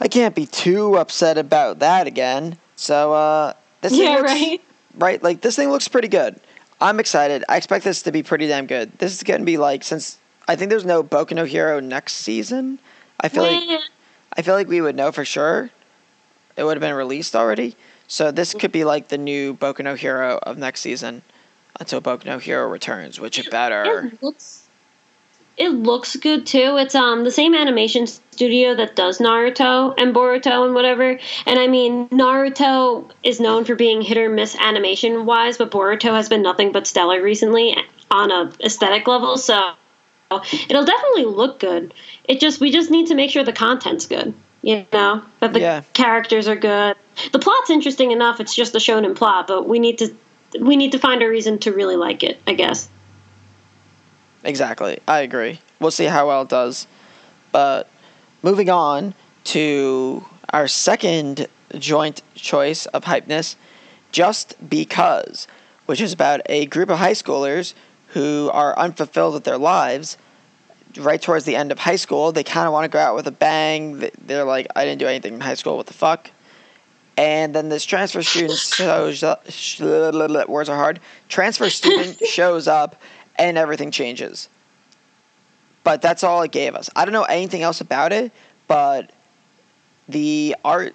I 0.00 0.08
can't 0.08 0.34
be 0.34 0.46
too 0.46 0.96
upset 0.96 1.38
about 1.38 1.80
that 1.80 2.06
again. 2.06 2.56
So, 2.76 3.12
uh, 3.12 3.52
this 3.80 3.92
thing 3.92 4.02
yeah, 4.02 4.16
looks, 4.16 4.32
right. 4.32 4.60
right? 4.96 5.22
Like 5.22 5.40
this 5.40 5.56
thing 5.56 5.70
looks 5.70 5.88
pretty 5.88 6.08
good. 6.08 6.40
I'm 6.80 7.00
excited. 7.00 7.44
I 7.48 7.56
expect 7.56 7.84
this 7.84 8.02
to 8.02 8.12
be 8.12 8.22
pretty 8.22 8.46
damn 8.46 8.66
good. 8.66 8.96
This 8.98 9.14
is 9.14 9.22
going 9.22 9.40
to 9.40 9.46
be 9.46 9.56
like 9.56 9.82
since 9.82 10.18
I 10.46 10.56
think 10.56 10.70
there's 10.70 10.84
no 10.84 11.02
Boku 11.02 11.32
no 11.32 11.44
Hero 11.44 11.80
next 11.80 12.14
season. 12.14 12.78
I 13.20 13.28
feel 13.28 13.42
like 13.42 13.80
I 14.34 14.42
feel 14.42 14.54
like 14.54 14.68
we 14.68 14.80
would 14.80 14.96
know 14.96 15.12
for 15.12 15.24
sure. 15.24 15.70
It 16.58 16.64
would 16.64 16.76
have 16.76 16.80
been 16.80 16.94
released 16.94 17.36
already. 17.36 17.76
So 18.08 18.32
this 18.32 18.52
could 18.52 18.72
be 18.72 18.84
like 18.84 19.08
the 19.08 19.16
new 19.16 19.54
Boku 19.54 19.84
no 19.84 19.94
Hero 19.94 20.40
of 20.42 20.58
next 20.58 20.80
season 20.80 21.22
until 21.78 22.00
Boku 22.00 22.24
no 22.24 22.38
Hero 22.38 22.68
returns, 22.68 23.20
which 23.20 23.38
it 23.38 23.48
better. 23.48 24.10
it 24.12 24.22
looks 24.22 24.66
it 25.56 25.68
looks 25.68 26.16
good 26.16 26.46
too. 26.46 26.76
It's 26.78 26.96
um 26.96 27.22
the 27.22 27.30
same 27.30 27.54
animation 27.54 28.08
studio 28.08 28.74
that 28.74 28.96
does 28.96 29.18
Naruto 29.18 29.94
and 29.98 30.12
Boruto 30.12 30.64
and 30.64 30.74
whatever. 30.74 31.18
And 31.46 31.60
I 31.60 31.68
mean 31.68 32.08
Naruto 32.08 33.08
is 33.22 33.38
known 33.38 33.64
for 33.64 33.76
being 33.76 34.02
hit 34.02 34.18
or 34.18 34.28
miss 34.28 34.56
animation 34.56 35.26
wise, 35.26 35.58
but 35.58 35.70
Boruto 35.70 36.10
has 36.10 36.28
been 36.28 36.42
nothing 36.42 36.72
but 36.72 36.88
stellar 36.88 37.22
recently 37.22 37.76
on 38.10 38.32
a 38.32 38.50
aesthetic 38.64 39.06
level. 39.06 39.36
So 39.36 39.74
it'll 40.68 40.84
definitely 40.84 41.26
look 41.26 41.60
good. 41.60 41.94
It 42.24 42.40
just 42.40 42.60
we 42.60 42.72
just 42.72 42.90
need 42.90 43.06
to 43.06 43.14
make 43.14 43.30
sure 43.30 43.44
the 43.44 43.52
content's 43.52 44.06
good. 44.06 44.34
You 44.62 44.84
know 44.92 45.22
that 45.40 45.52
the 45.52 45.60
Yeah. 45.60 45.82
characters 45.92 46.48
are 46.48 46.56
good. 46.56 46.96
The 47.32 47.38
plot's 47.38 47.70
interesting 47.70 48.10
enough. 48.10 48.40
It's 48.40 48.54
just 48.54 48.74
a 48.74 48.78
shonen 48.78 49.14
plot, 49.14 49.46
but 49.46 49.68
we 49.68 49.78
need 49.78 49.98
to 49.98 50.14
we 50.60 50.76
need 50.76 50.92
to 50.92 50.98
find 50.98 51.22
a 51.22 51.28
reason 51.28 51.58
to 51.60 51.72
really 51.72 51.96
like 51.96 52.22
it. 52.24 52.40
I 52.46 52.54
guess. 52.54 52.88
Exactly. 54.44 54.98
I 55.06 55.20
agree. 55.20 55.60
We'll 55.80 55.90
see 55.90 56.06
how 56.06 56.26
well 56.28 56.42
it 56.42 56.48
does. 56.48 56.86
But 57.52 57.88
moving 58.42 58.70
on 58.70 59.14
to 59.44 60.24
our 60.52 60.68
second 60.68 61.46
joint 61.76 62.22
choice 62.34 62.86
of 62.86 63.04
hypeness, 63.04 63.56
Just 64.10 64.54
Because, 64.70 65.46
which 65.86 66.00
is 66.00 66.12
about 66.12 66.40
a 66.46 66.64
group 66.66 66.88
of 66.88 66.98
high 66.98 67.12
schoolers 67.12 67.74
who 68.08 68.50
are 68.54 68.78
unfulfilled 68.78 69.34
with 69.34 69.44
their 69.44 69.58
lives. 69.58 70.16
Right 70.96 71.20
towards 71.20 71.44
the 71.44 71.54
end 71.54 71.70
of 71.70 71.78
high 71.78 71.96
school, 71.96 72.32
they 72.32 72.42
kind 72.42 72.66
of 72.66 72.72
want 72.72 72.84
to 72.84 72.88
go 72.88 72.98
out 72.98 73.14
with 73.14 73.26
a 73.26 73.30
bang. 73.32 73.98
They- 73.98 74.10
They're 74.26 74.44
like, 74.44 74.66
I 74.74 74.84
didn't 74.84 74.98
do 75.00 75.06
anything 75.06 75.34
in 75.34 75.40
high 75.40 75.54
school. 75.54 75.76
What 75.76 75.86
the 75.86 75.92
fuck? 75.94 76.30
And 77.16 77.54
then 77.54 77.68
this 77.68 77.84
transfer 77.84 78.22
student 78.22 78.58
shows 78.58 79.22
up. 79.22 79.44
Words 80.48 80.68
are 80.68 80.76
hard. 80.76 81.00
Transfer 81.28 81.68
student 81.68 82.18
shows 82.26 82.68
up, 82.68 83.00
and 83.36 83.58
everything 83.58 83.90
changes. 83.90 84.48
But 85.84 86.00
that's 86.02 86.22
all 86.24 86.42
it 86.42 86.52
gave 86.52 86.74
us. 86.74 86.88
I 86.96 87.04
don't 87.04 87.12
know 87.12 87.24
anything 87.24 87.62
else 87.62 87.80
about 87.80 88.12
it, 88.12 88.30
but 88.66 89.10
the 90.08 90.56
art 90.64 90.94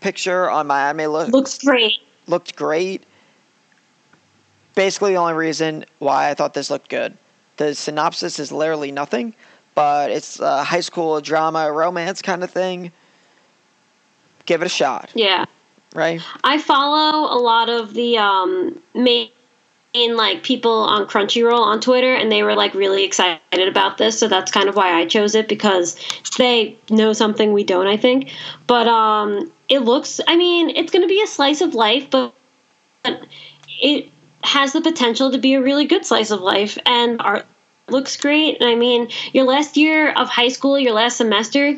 picture 0.00 0.48
on 0.50 0.66
my 0.66 0.88
anime 0.90 1.10
look, 1.12 1.28
Looks 1.28 1.58
great. 1.58 1.98
looked 2.26 2.56
great. 2.56 3.04
Basically, 4.74 5.12
the 5.12 5.18
only 5.18 5.34
reason 5.34 5.84
why 5.98 6.30
I 6.30 6.34
thought 6.34 6.52
this 6.54 6.68
looked 6.70 6.88
good. 6.88 7.16
The 7.56 7.74
synopsis 7.74 8.38
is 8.38 8.50
literally 8.50 8.90
nothing, 8.92 9.34
but 9.74 10.10
it's 10.10 10.40
a 10.40 10.64
high 10.64 10.80
school 10.80 11.20
drama 11.20 11.70
romance 11.72 12.20
kind 12.22 12.42
of 12.42 12.50
thing. 12.50 12.92
Give 14.46 14.60
it 14.62 14.66
a 14.66 14.68
shot, 14.68 15.10
Yeah. 15.14 15.46
right? 15.94 16.20
I 16.42 16.58
follow 16.58 17.32
a 17.32 17.38
lot 17.38 17.68
of 17.70 17.94
the 17.94 18.18
um, 18.18 18.80
main 18.94 19.30
like 19.94 20.42
people 20.42 20.72
on 20.72 21.06
Crunchyroll 21.06 21.60
on 21.60 21.80
Twitter, 21.80 22.14
and 22.14 22.30
they 22.30 22.42
were 22.42 22.54
like 22.54 22.74
really 22.74 23.04
excited 23.04 23.68
about 23.68 23.96
this. 23.96 24.18
So 24.18 24.26
that's 24.28 24.50
kind 24.50 24.68
of 24.68 24.74
why 24.74 24.92
I 24.92 25.06
chose 25.06 25.34
it 25.36 25.48
because 25.48 25.96
they 26.36 26.76
know 26.90 27.12
something 27.12 27.52
we 27.52 27.62
don't. 27.64 27.86
I 27.86 27.96
think, 27.96 28.32
but 28.66 28.88
um, 28.88 29.52
it 29.68 29.80
looks. 29.80 30.20
I 30.26 30.36
mean, 30.36 30.70
it's 30.70 30.90
going 30.92 31.02
to 31.02 31.08
be 31.08 31.22
a 31.22 31.26
slice 31.28 31.60
of 31.60 31.74
life, 31.74 32.10
but 32.10 32.34
it 33.80 34.10
has 34.44 34.72
the 34.72 34.80
potential 34.80 35.30
to 35.32 35.38
be 35.38 35.54
a 35.54 35.62
really 35.62 35.86
good 35.86 36.04
slice 36.04 36.30
of 36.30 36.40
life, 36.40 36.78
and 36.86 37.20
art 37.20 37.46
looks 37.88 38.16
great. 38.16 38.60
And 38.60 38.68
I 38.68 38.74
mean, 38.74 39.10
your 39.32 39.44
last 39.44 39.76
year 39.76 40.12
of 40.12 40.28
high 40.28 40.48
school, 40.48 40.78
your 40.78 40.92
last 40.92 41.16
semester, 41.16 41.76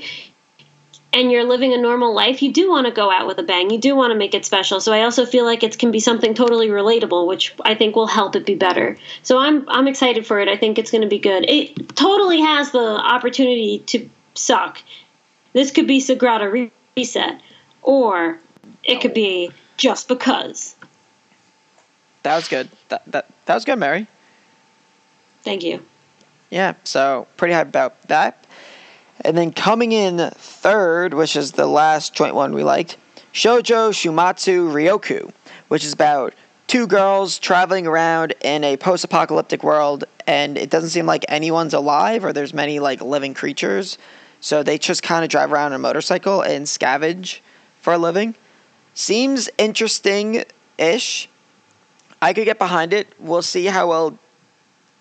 and 1.12 1.32
you're 1.32 1.44
living 1.44 1.72
a 1.72 1.78
normal 1.78 2.14
life, 2.14 2.42
you 2.42 2.52
do 2.52 2.68
want 2.68 2.86
to 2.86 2.92
go 2.92 3.10
out 3.10 3.26
with 3.26 3.38
a 3.38 3.42
bang. 3.42 3.70
You 3.70 3.78
do 3.78 3.96
want 3.96 4.10
to 4.12 4.18
make 4.18 4.34
it 4.34 4.44
special. 4.44 4.80
So 4.80 4.92
I 4.92 5.02
also 5.02 5.24
feel 5.24 5.44
like 5.44 5.62
it 5.62 5.78
can 5.78 5.90
be 5.90 6.00
something 6.00 6.34
totally 6.34 6.68
relatable, 6.68 7.26
which 7.26 7.54
I 7.64 7.74
think 7.74 7.96
will 7.96 8.06
help 8.06 8.36
it 8.36 8.44
be 8.44 8.54
better. 8.54 8.96
So 9.22 9.38
I'm 9.38 9.66
I'm 9.68 9.88
excited 9.88 10.26
for 10.26 10.40
it. 10.40 10.48
I 10.48 10.56
think 10.56 10.78
it's 10.78 10.90
going 10.90 11.02
to 11.02 11.08
be 11.08 11.18
good. 11.18 11.48
It 11.48 11.96
totally 11.96 12.40
has 12.40 12.70
the 12.70 12.78
opportunity 12.78 13.78
to 13.86 14.08
suck. 14.34 14.82
This 15.54 15.70
could 15.70 15.86
be 15.86 16.00
Sagrada 16.00 16.70
Reset, 16.96 17.40
or 17.82 18.38
it 18.84 19.00
could 19.00 19.14
be 19.14 19.50
just 19.78 20.08
because. 20.08 20.75
That 22.26 22.34
was 22.34 22.48
good. 22.48 22.68
That 22.88 23.02
that 23.12 23.26
that 23.44 23.54
was 23.54 23.64
good, 23.64 23.78
Mary. 23.78 24.08
Thank 25.44 25.62
you. 25.62 25.86
Yeah, 26.50 26.74
so 26.82 27.28
pretty 27.36 27.54
hyped 27.54 27.68
about 27.68 28.02
that. 28.08 28.44
And 29.20 29.38
then 29.38 29.52
coming 29.52 29.92
in 29.92 30.18
third, 30.34 31.14
which 31.14 31.36
is 31.36 31.52
the 31.52 31.68
last 31.68 32.14
joint 32.14 32.34
one 32.34 32.52
we 32.52 32.64
liked, 32.64 32.96
Shoujo 33.32 33.92
Shuumatsu 33.92 34.72
Ryokou, 34.72 35.32
which 35.68 35.84
is 35.84 35.92
about 35.92 36.34
two 36.66 36.88
girls 36.88 37.38
traveling 37.38 37.86
around 37.86 38.34
in 38.40 38.64
a 38.64 38.76
post-apocalyptic 38.76 39.62
world, 39.62 40.02
and 40.26 40.58
it 40.58 40.68
doesn't 40.68 40.90
seem 40.90 41.06
like 41.06 41.24
anyone's 41.28 41.74
alive 41.74 42.24
or 42.24 42.32
there's 42.32 42.52
many 42.52 42.80
like 42.80 43.00
living 43.00 43.34
creatures. 43.34 43.98
So 44.40 44.64
they 44.64 44.78
just 44.78 45.04
kind 45.04 45.22
of 45.22 45.30
drive 45.30 45.52
around 45.52 45.66
on 45.66 45.74
a 45.74 45.78
motorcycle 45.78 46.42
and 46.42 46.66
scavenge 46.66 47.38
for 47.82 47.92
a 47.92 47.98
living. 47.98 48.34
Seems 48.94 49.48
interesting-ish. 49.58 51.28
I 52.26 52.32
could 52.32 52.44
get 52.44 52.58
behind 52.58 52.92
it. 52.92 53.06
We'll 53.20 53.40
see 53.40 53.66
how 53.66 53.88
well 53.88 54.18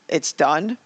it's 0.08 0.32
done. 0.32 0.78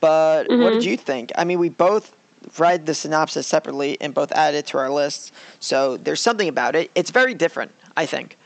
But 0.00 0.48
what 0.48 0.72
did 0.72 0.82
Mhm. 0.82 0.84
you 0.84 0.96
think? 0.96 1.32
I 1.36 1.42
mean, 1.42 1.58
we 1.58 1.68
both 1.68 2.12
read 2.58 2.86
the 2.86 2.94
synopsis 2.94 3.44
separately 3.48 3.96
and 4.00 4.14
both 4.14 4.30
added 4.30 4.58
it 4.58 4.66
to 4.66 4.78
our 4.78 4.90
lists. 4.90 5.32
So 5.58 5.96
there's 5.96 6.20
something 6.20 6.46
about 6.48 6.76
it. 6.76 6.92
It's 6.94 7.10
very 7.10 7.34
different, 7.34 7.72
I 7.96 8.06
think. 8.06 8.36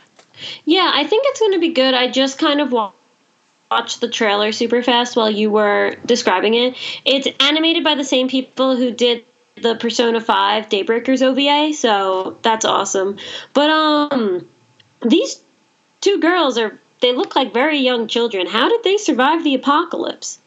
Yeah, 0.65 0.91
I 0.95 1.05
think 1.05 1.25
it's 1.27 1.39
going 1.39 1.53
to 1.53 1.59
be 1.59 1.69
good. 1.69 1.93
I 1.93 2.09
just 2.09 2.39
kind 2.39 2.63
of 2.63 2.73
wa- 2.73 2.93
watched 3.71 4.01
the 4.01 4.09
trailer 4.09 4.51
super 4.51 4.83
fast 4.83 5.17
while 5.17 5.31
you 5.31 5.51
were 5.51 5.97
describing 6.07 6.55
it. 6.55 6.77
It's 7.05 7.29
animated 7.41 7.85
by 7.85 7.95
the 7.95 8.05
same 8.05 8.27
people 8.27 8.75
who 8.75 8.91
did 8.91 9.23
the 9.61 9.75
Persona 9.75 10.19
5 10.23 10.71
Daybreakers 10.71 11.21
OVA, 11.21 11.75
so 11.75 12.39
that's 12.41 12.65
awesome. 12.65 13.19
But 13.53 13.69
um 13.69 14.49
these 15.03 15.41
two 16.01 16.19
girls 16.21 16.59
are 16.59 16.79
they 17.01 17.13
look 17.13 17.37
like 17.37 17.55
very 17.55 17.79
young 17.79 18.09
children. 18.09 18.47
How 18.47 18.69
did 18.69 18.83
they 18.83 18.97
survive 18.97 19.45
the 19.45 19.55
apocalypse? 19.55 20.39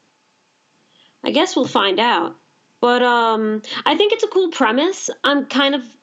I 1.24 1.30
guess 1.30 1.56
we'll 1.56 1.66
find 1.66 1.98
out. 1.98 2.36
But 2.80 3.02
um 3.02 3.62
I 3.86 3.96
think 3.96 4.12
it's 4.12 4.24
a 4.24 4.28
cool 4.28 4.50
premise. 4.50 5.10
I'm 5.24 5.46
kind 5.46 5.74
of 5.74 5.96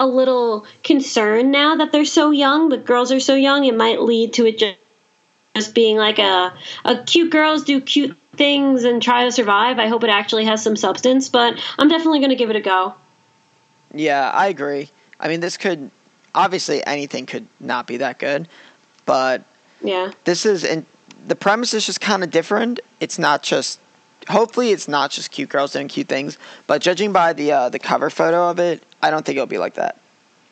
a 0.00 0.06
little 0.06 0.66
concerned 0.82 1.52
now 1.52 1.76
that 1.76 1.92
they're 1.92 2.04
so 2.04 2.32
young. 2.32 2.68
The 2.68 2.76
girls 2.76 3.12
are 3.12 3.20
so 3.20 3.34
young. 3.36 3.64
It 3.64 3.76
might 3.76 4.02
lead 4.02 4.32
to 4.34 4.46
it 4.46 4.58
ju- 4.58 4.74
just 5.54 5.74
being 5.74 5.96
like 5.96 6.18
a, 6.18 6.52
a 6.84 7.04
cute 7.04 7.30
girls 7.30 7.62
do 7.62 7.80
cute 7.80 8.16
things 8.34 8.82
and 8.82 9.00
try 9.00 9.24
to 9.24 9.30
survive. 9.30 9.78
I 9.78 9.86
hope 9.86 10.02
it 10.02 10.10
actually 10.10 10.44
has 10.46 10.62
some 10.62 10.76
substance, 10.76 11.28
but 11.28 11.62
I'm 11.78 11.88
definitely 11.88 12.18
going 12.18 12.30
to 12.30 12.36
give 12.36 12.50
it 12.50 12.56
a 12.56 12.60
go. 12.60 12.94
Yeah, 13.94 14.30
I 14.30 14.48
agree. 14.48 14.90
I 15.20 15.28
mean, 15.28 15.40
this 15.40 15.56
could 15.56 15.90
obviously 16.34 16.84
anything 16.86 17.26
could 17.26 17.46
not 17.60 17.86
be 17.86 17.98
that 17.98 18.18
good, 18.18 18.48
but 19.06 19.42
Yeah. 19.82 20.12
this 20.24 20.46
is 20.46 20.64
and 20.64 20.86
the 21.26 21.36
premise 21.36 21.72
is 21.74 21.86
just 21.86 22.00
kind 22.00 22.22
of 22.24 22.30
different. 22.30 22.80
It's 23.00 23.18
not 23.18 23.42
just 23.42 23.78
hopefully 24.28 24.70
it's 24.70 24.88
not 24.88 25.10
just 25.10 25.30
cute 25.30 25.48
girls 25.48 25.72
doing 25.72 25.88
cute 25.88 26.08
things, 26.08 26.38
but 26.66 26.80
judging 26.82 27.12
by 27.12 27.32
the 27.32 27.52
uh, 27.52 27.68
the 27.68 27.78
cover 27.78 28.10
photo 28.10 28.48
of 28.50 28.58
it, 28.58 28.82
I 29.02 29.10
don't 29.10 29.24
think 29.24 29.36
it'll 29.36 29.46
be 29.46 29.58
like 29.58 29.74
that. 29.74 29.98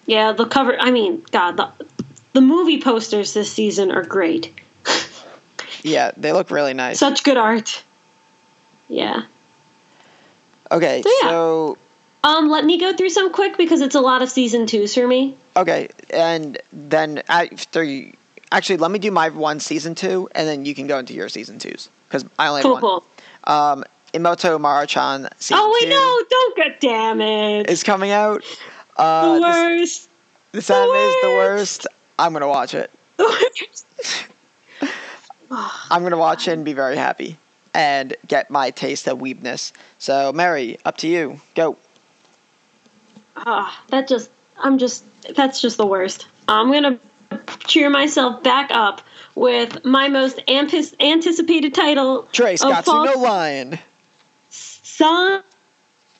Yeah, 0.07 0.33
the 0.33 0.47
cover, 0.47 0.76
I 0.81 0.91
mean, 0.91 1.22
God, 1.31 1.57
the, 1.57 1.70
the 2.33 2.41
movie 2.41 2.81
posters 2.81 3.33
this 3.35 3.53
season 3.53 3.91
are 3.93 4.03
great. 4.05 4.53
Yeah, 5.83 6.11
they 6.14 6.33
look 6.33 6.51
really 6.51 6.74
nice. 6.74 6.99
Such 6.99 7.22
good 7.24 7.39
art. 7.39 7.83
Yeah. 8.89 9.22
Okay, 10.70 11.01
So, 11.01 11.09
yeah. 11.22 11.28
so 11.31 11.78
Um, 12.23 12.49
let 12.49 12.64
me 12.64 12.79
go 12.79 12.95
through 12.95 13.11
some 13.11 13.33
quick 13.33 13.57
because 13.57 13.81
it's 13.81 13.95
a 13.95 14.01
lot 14.01 14.23
of 14.23 14.31
season 14.31 14.66
twos 14.66 14.95
for 14.95 15.07
me. 15.07 15.37
okay, 15.57 15.89
and 16.12 16.59
then 16.73 17.23
after 17.29 17.83
you, 17.83 18.12
actually, 18.53 18.77
let 18.77 18.91
me 18.91 18.99
do 18.99 19.11
my 19.11 19.31
one 19.31 19.61
season 19.61 19.95
two, 19.95 20.29
and 20.35 20.47
then 20.47 20.64
you 20.66 20.75
can 20.75 20.87
go 20.87 20.99
into 20.99 21.14
your 21.14 21.29
season 21.29 21.59
twos 21.59 21.89
because 22.09 22.25
I 22.39 22.49
only 22.49 22.62
have 22.62 22.73
one. 22.73 22.81
cool. 22.81 23.05
Um, 23.45 23.85
Himouto 24.12 24.59
Umaru-chan 24.59 25.29
season 25.39 25.62
Oh, 25.62 25.79
wait, 25.81 25.89
no, 25.89 26.25
don't 26.29 26.57
get 26.57 26.81
damn 26.81 27.21
it. 27.21 27.71
is 27.71 27.83
coming 27.83 28.11
out. 28.11 28.45
Uh, 28.97 29.35
the 29.35 29.41
this, 29.41 29.57
worst. 29.57 30.09
This 30.53 30.71
anime 30.71 30.95
is 30.95 31.14
the 31.23 31.29
worst. 31.29 31.87
I'm 32.18 32.33
gonna 32.33 32.49
watch 32.49 32.75
it. 32.75 32.91
I'm 35.51 36.03
gonna 36.03 36.18
watch 36.18 36.49
it 36.49 36.53
and 36.53 36.64
be 36.64 36.73
very 36.75 36.97
happy 36.97 37.39
and 37.73 38.14
get 38.27 38.51
my 38.51 38.71
taste 38.71 39.09
of 39.09 39.18
weebness. 39.18 39.73
So, 39.99 40.33
Mary, 40.33 40.79
up 40.85 40.97
to 40.99 41.09
you. 41.09 41.41
Go. 41.55 41.79
Ah, 43.37 43.83
that 43.89 44.09
just 44.09 44.31
I'm 44.59 44.78
just 44.78 45.05
that's 45.35 45.61
just 45.61 45.76
the 45.76 45.87
worst. 45.87 46.26
I'm 46.49 46.72
gonna 46.72 46.99
cheer 47.66 47.91
myself 47.91 48.43
back 48.43 48.70
up 48.72 49.03
with 49.35 49.85
my 49.85 50.09
most 50.09 50.39
ampis- 50.49 50.95
anticipated 51.01 51.74
title. 51.74 52.28
Trace 52.33 52.62
got 52.62 52.85
fall- 52.85 53.05
no 53.05 53.14
lion. 53.14 53.78
Son 54.51 55.43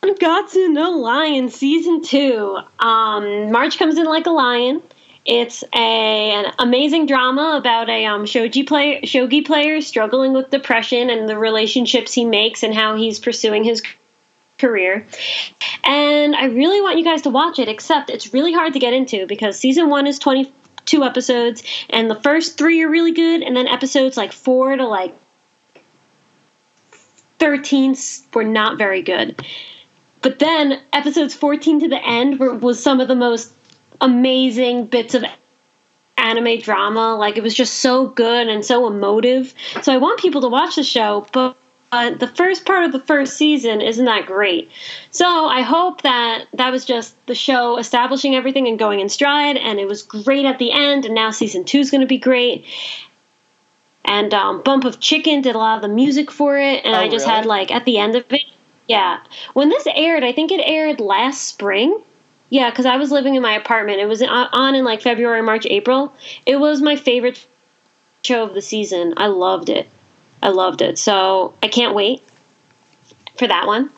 Gatsu 0.03 0.71
no 0.71 0.91
Lion 0.93 1.51
season 1.51 2.03
two. 2.03 2.59
Um, 2.79 3.53
March 3.53 3.79
comes 3.79 3.99
in 3.99 4.07
like 4.07 4.27
a 4.27 4.31
lion. 4.31 4.83
It's 5.27 5.63
a 5.75 6.33
an 6.33 6.53
amazing 6.59 7.07
drama 7.07 7.57
about 7.59 7.91
a 7.91 8.07
um, 8.07 8.25
shogi 8.25 8.67
player 8.67 9.03
shogi 9.03 9.45
player 9.45 9.81
struggling 9.83 10.33
with 10.33 10.51
depression 10.51 11.11
and 11.11 11.29
the 11.29 11.37
relationships 11.37 12.15
he 12.15 12.25
makes 12.25 12.63
and 12.63 12.75
how 12.75 12.97
he's 12.97 13.19
pursuing 13.19 13.65
his 13.65 13.83
career. 14.61 15.07
And 15.85 16.37
I 16.37 16.45
really 16.47 16.81
want 16.81 16.99
you 16.99 17.05
guys 17.05 17.23
to 17.23 17.31
watch 17.31 17.59
it, 17.59 17.69
except 17.69 18.11
it's 18.11 18.33
really 18.33 18.53
hard 18.53 18.73
to 18.75 18.79
get 18.79 18.93
into 18.93 19.27
because 19.27 19.59
season 19.59 19.89
one 19.89 20.07
is 20.07 20.19
22 20.19 21.03
episodes, 21.03 21.63
and 21.91 22.11
the 22.11 22.21
first 22.21 22.59
three 22.59 22.83
are 22.83 22.91
really 22.91 23.13
good, 23.13 23.43
and 23.43 23.57
then 23.57 23.67
episodes 23.67 24.17
like 24.17 24.33
four 24.33 24.77
to 24.77 24.87
like 24.87 25.17
13 27.39 27.93
s- 27.93 28.27
were 28.35 28.45
not 28.45 28.79
very 28.79 29.03
good. 29.03 29.45
But 30.23 30.39
then 30.39 30.81
episodes 30.93 31.35
14 31.35 31.81
to 31.81 31.89
the 31.89 32.05
end 32.05 32.39
were, 32.39 32.55
was 32.55 32.83
some 32.83 33.01
of 33.01 33.09
the 33.09 33.17
most 33.17 33.53
amazing 34.01 34.87
bits 34.87 35.15
of 35.15 35.25
anime 36.19 36.59
drama. 36.61 37.17
Like 37.17 37.37
it 37.37 37.43
was 37.43 37.55
just 37.55 37.79
so 37.79 38.09
good 38.09 38.49
and 38.49 38.65
so 38.65 38.87
emotive. 38.87 39.55
So 39.83 39.93
I 39.93 39.97
want 39.97 40.21
people 40.21 40.43
to 40.43 40.49
watch 40.49 40.77
the 40.77 40.85
show, 40.85 41.27
but 41.33 41.57
uh, 41.93 42.11
the 42.11 42.29
first 42.29 42.65
part 42.65 42.85
of 42.85 42.93
the 42.93 43.01
first 43.01 43.37
season 43.37 43.81
isn't 43.81 44.05
that 44.05 44.27
great. 44.27 44.71
So 45.11 45.27
I 45.27 45.63
hope 45.63 46.03
that 46.03 46.47
that 46.55 46.71
was 46.71 46.85
just 46.85 47.15
the 47.27 47.35
show 47.35 47.79
establishing 47.79 48.35
everything 48.37 48.69
and 48.69 48.79
going 48.79 49.01
in 49.01 49.09
stride, 49.09 49.57
and 49.57 49.81
it 49.81 49.89
was 49.89 50.03
great 50.03 50.45
at 50.47 50.59
the 50.59 50.71
end. 50.73 51.05
And 51.05 51.15
now 51.15 51.31
season 51.31 51.65
two 51.65 51.79
is 51.81 51.91
going 51.91 52.01
to 52.03 52.07
be 52.07 52.19
great. 52.19 52.65
And 54.05 54.33
um, 54.33 54.63
Bump 54.63 54.85
of 54.85 55.01
Chicken 55.01 55.43
did 55.43 55.55
a 55.55 55.59
lot 55.59 55.77
of 55.77 55.83
the 55.83 55.89
music 55.89 56.31
for 56.31 56.59
it, 56.59 56.85
and 56.85 56.95
Oh, 56.95 56.99
I 56.99 57.09
just 57.09 57.27
really? 57.27 57.37
had 57.37 57.47
like 57.47 57.71
at 57.71 57.85
the 57.85 57.99
end 57.99 58.17
of 58.17 58.25
it, 58.33 58.43
yeah. 58.89 59.21
When 59.55 59.69
this 59.69 59.87
aired, 59.95 60.25
I 60.25 60.33
think 60.33 60.51
it 60.53 60.61
aired 60.65 61.01
last 61.01 61.43
spring. 61.49 62.01
Yeah, 62.51 62.71
because 62.71 62.87
I 62.87 62.97
was 62.97 63.13
living 63.13 63.37
in 63.37 63.43
my 63.43 63.53
apartment. 63.55 64.01
It 64.01 64.07
was 64.07 64.23
on 64.23 64.49
on 64.53 64.75
in 64.75 64.85
like 64.85 65.03
February, 65.03 65.43
March, 65.43 65.67
April. 65.67 66.13
It 66.47 66.57
was 66.57 66.81
my 66.83 66.97
favorite 66.97 67.47
show 68.25 68.43
of 68.43 68.55
the 68.55 68.63
season. 68.63 69.15
I 69.17 69.27
loved 69.27 69.69
it. 69.69 69.89
I 70.43 70.51
loved 70.51 70.83
it. 70.83 70.99
So 70.99 71.55
I 71.63 71.69
can't 71.69 71.95
wait 71.95 72.23
for 73.37 73.47
that 73.47 73.67
one. 73.67 73.91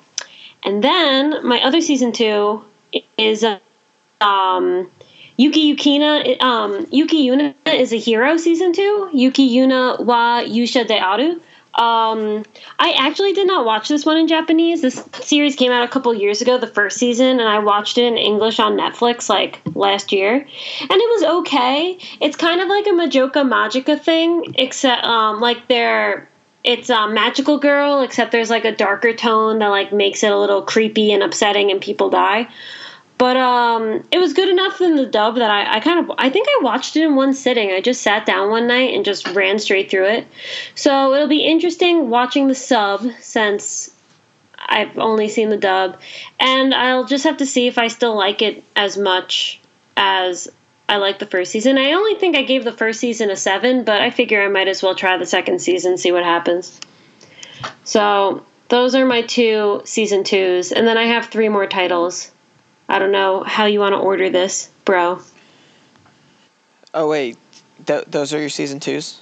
And 0.64 0.82
then 0.82 1.46
my 1.46 1.60
other 1.62 1.80
season 1.80 2.12
two 2.12 2.64
is 3.18 3.44
um, 4.20 4.90
Yuki 5.36 5.74
Yukina. 5.74 6.40
Um, 6.40 6.86
Yuki 6.90 7.26
Yuna 7.26 7.54
is 7.66 7.92
a 7.92 7.98
hero 7.98 8.36
season 8.36 8.72
two. 8.72 9.10
Yuki 9.12 9.48
Yuna 9.48 10.04
wa 10.04 10.42
Yusha 10.42 10.86
de 10.86 10.98
Aru. 10.98 11.40
Um, 11.74 12.44
I 12.78 12.92
actually 12.98 13.32
did 13.32 13.46
not 13.46 13.64
watch 13.64 13.88
this 13.88 14.04
one 14.04 14.18
in 14.18 14.28
Japanese. 14.28 14.82
This 14.82 15.02
series 15.22 15.56
came 15.56 15.72
out 15.72 15.82
a 15.82 15.88
couple 15.88 16.12
years 16.12 16.42
ago, 16.42 16.58
the 16.58 16.66
first 16.66 16.98
season, 16.98 17.40
and 17.40 17.48
I 17.48 17.60
watched 17.60 17.96
it 17.96 18.04
in 18.04 18.18
English 18.18 18.60
on 18.60 18.76
Netflix 18.76 19.30
like 19.30 19.62
last 19.74 20.12
year, 20.12 20.34
and 20.34 20.90
it 20.90 21.20
was 21.20 21.22
okay. 21.40 21.98
It's 22.20 22.36
kind 22.36 22.60
of 22.60 22.68
like 22.68 22.86
a 22.86 22.90
Madoka 22.90 23.42
Magica 23.42 23.98
thing, 23.98 24.54
except 24.56 25.06
um, 25.06 25.40
like 25.40 25.66
they're 25.68 26.28
it's 26.64 26.90
a 26.90 27.08
magical 27.08 27.58
girl, 27.58 28.02
except 28.02 28.32
there's 28.32 28.50
like 28.50 28.64
a 28.64 28.74
darker 28.74 29.12
tone 29.12 29.58
that 29.58 29.68
like 29.68 29.92
makes 29.92 30.22
it 30.22 30.32
a 30.32 30.38
little 30.38 30.62
creepy 30.62 31.12
and 31.12 31.22
upsetting, 31.22 31.70
and 31.70 31.80
people 31.80 32.10
die. 32.10 32.48
But 33.18 33.36
um, 33.36 34.04
it 34.10 34.18
was 34.18 34.32
good 34.32 34.48
enough 34.48 34.80
in 34.80 34.96
the 34.96 35.06
dub 35.06 35.36
that 35.36 35.50
I, 35.50 35.76
I 35.76 35.80
kind 35.80 36.00
of 36.00 36.10
I 36.18 36.28
think 36.28 36.48
I 36.48 36.60
watched 36.62 36.96
it 36.96 37.04
in 37.04 37.14
one 37.14 37.34
sitting. 37.34 37.70
I 37.70 37.80
just 37.80 38.02
sat 38.02 38.26
down 38.26 38.50
one 38.50 38.66
night 38.66 38.94
and 38.94 39.04
just 39.04 39.28
ran 39.28 39.58
straight 39.58 39.90
through 39.90 40.06
it. 40.06 40.26
So 40.74 41.14
it'll 41.14 41.28
be 41.28 41.44
interesting 41.44 42.10
watching 42.10 42.48
the 42.48 42.54
sub 42.54 43.06
since 43.20 43.94
I've 44.58 44.98
only 44.98 45.28
seen 45.28 45.50
the 45.50 45.56
dub, 45.56 46.00
and 46.40 46.74
I'll 46.74 47.04
just 47.04 47.24
have 47.24 47.36
to 47.38 47.46
see 47.46 47.66
if 47.66 47.78
I 47.78 47.88
still 47.88 48.16
like 48.16 48.42
it 48.42 48.64
as 48.76 48.96
much 48.96 49.60
as 49.96 50.50
I 50.88 50.96
like 50.96 51.18
the 51.18 51.26
first 51.26 51.52
season. 51.52 51.78
I 51.78 51.92
only 51.92 52.16
think 52.16 52.36
I 52.36 52.42
gave 52.42 52.64
the 52.64 52.72
first 52.72 53.00
season 53.00 53.30
a 53.30 53.36
seven, 53.36 53.84
but 53.84 54.00
I 54.02 54.10
figure 54.10 54.42
I 54.42 54.48
might 54.48 54.68
as 54.68 54.82
well 54.82 54.94
try 54.94 55.16
the 55.16 55.26
second 55.26 55.60
season, 55.60 55.96
see 55.96 56.12
what 56.12 56.24
happens. 56.24 56.80
So 57.84 58.44
those 58.68 58.94
are 58.94 59.06
my 59.06 59.22
two 59.22 59.82
season 59.84 60.24
twos, 60.24 60.72
and 60.72 60.86
then 60.86 60.98
I 60.98 61.04
have 61.04 61.26
three 61.26 61.48
more 61.48 61.66
titles. 61.66 62.30
I 62.88 62.98
don't 62.98 63.12
know 63.12 63.42
how 63.42 63.66
you 63.66 63.80
want 63.80 63.94
to 63.94 63.98
order 63.98 64.28
this, 64.28 64.70
bro. 64.84 65.20
Oh 66.94 67.08
wait, 67.08 67.38
Th- 67.86 68.04
those 68.06 68.34
are 68.34 68.40
your 68.40 68.50
season 68.50 68.80
twos. 68.80 69.20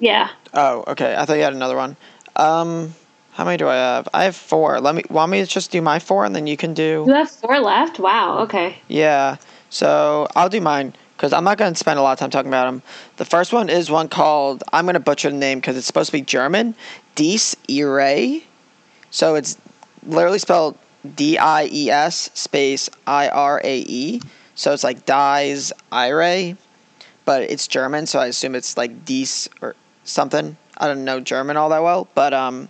Yeah. 0.00 0.28
Oh, 0.54 0.84
okay. 0.88 1.14
I 1.16 1.24
thought 1.24 1.34
you 1.34 1.42
had 1.42 1.54
another 1.54 1.76
one. 1.76 1.96
Um, 2.36 2.94
how 3.32 3.44
many 3.44 3.56
do 3.56 3.68
I 3.68 3.74
have? 3.74 4.08
I 4.12 4.24
have 4.24 4.36
four. 4.36 4.80
Let 4.80 4.94
me. 4.94 5.02
Want 5.10 5.32
me 5.32 5.40
to 5.40 5.46
just 5.46 5.70
do 5.70 5.82
my 5.82 5.98
four, 5.98 6.24
and 6.24 6.34
then 6.34 6.46
you 6.46 6.56
can 6.56 6.74
do. 6.74 7.04
You 7.06 7.14
have 7.14 7.30
four 7.30 7.58
left? 7.58 7.98
Wow, 7.98 8.38
okay. 8.40 8.78
Yeah. 8.88 9.36
So 9.70 10.26
I'll 10.34 10.48
do 10.48 10.60
mine 10.60 10.94
because 11.16 11.32
I'm 11.32 11.44
not 11.44 11.58
going 11.58 11.72
to 11.72 11.78
spend 11.78 11.98
a 11.98 12.02
lot 12.02 12.12
of 12.12 12.18
time 12.18 12.30
talking 12.30 12.48
about 12.48 12.66
them. 12.66 12.82
The 13.16 13.24
first 13.24 13.52
one 13.52 13.68
is 13.68 13.90
one 13.90 14.08
called. 14.08 14.62
I'm 14.72 14.84
going 14.84 14.94
to 14.94 15.00
butcher 15.00 15.30
the 15.30 15.36
name 15.36 15.58
because 15.58 15.76
it's 15.76 15.86
supposed 15.86 16.08
to 16.08 16.12
be 16.12 16.22
German. 16.22 16.74
Dies 17.16 17.56
Irae. 17.68 18.44
So 19.10 19.34
it's 19.34 19.58
literally 20.04 20.38
spelled 20.38 20.76
D 21.16 21.38
I 21.38 21.68
E 21.72 21.90
S 21.90 22.30
space 22.34 22.88
I 23.06 23.28
R 23.28 23.60
A 23.62 23.78
E. 23.80 24.20
So 24.54 24.72
it's 24.72 24.84
like 24.84 25.06
Dies 25.06 25.72
Irae, 25.92 26.56
but 27.24 27.42
it's 27.42 27.68
German, 27.68 28.06
so 28.06 28.18
I 28.18 28.26
assume 28.26 28.54
it's 28.54 28.76
like 28.76 29.04
Dies 29.04 29.48
or 29.62 29.76
something. 30.04 30.56
I 30.76 30.86
don't 30.88 31.04
know 31.04 31.20
German 31.20 31.56
all 31.56 31.68
that 31.70 31.82
well, 31.82 32.08
but 32.14 32.34
um, 32.34 32.68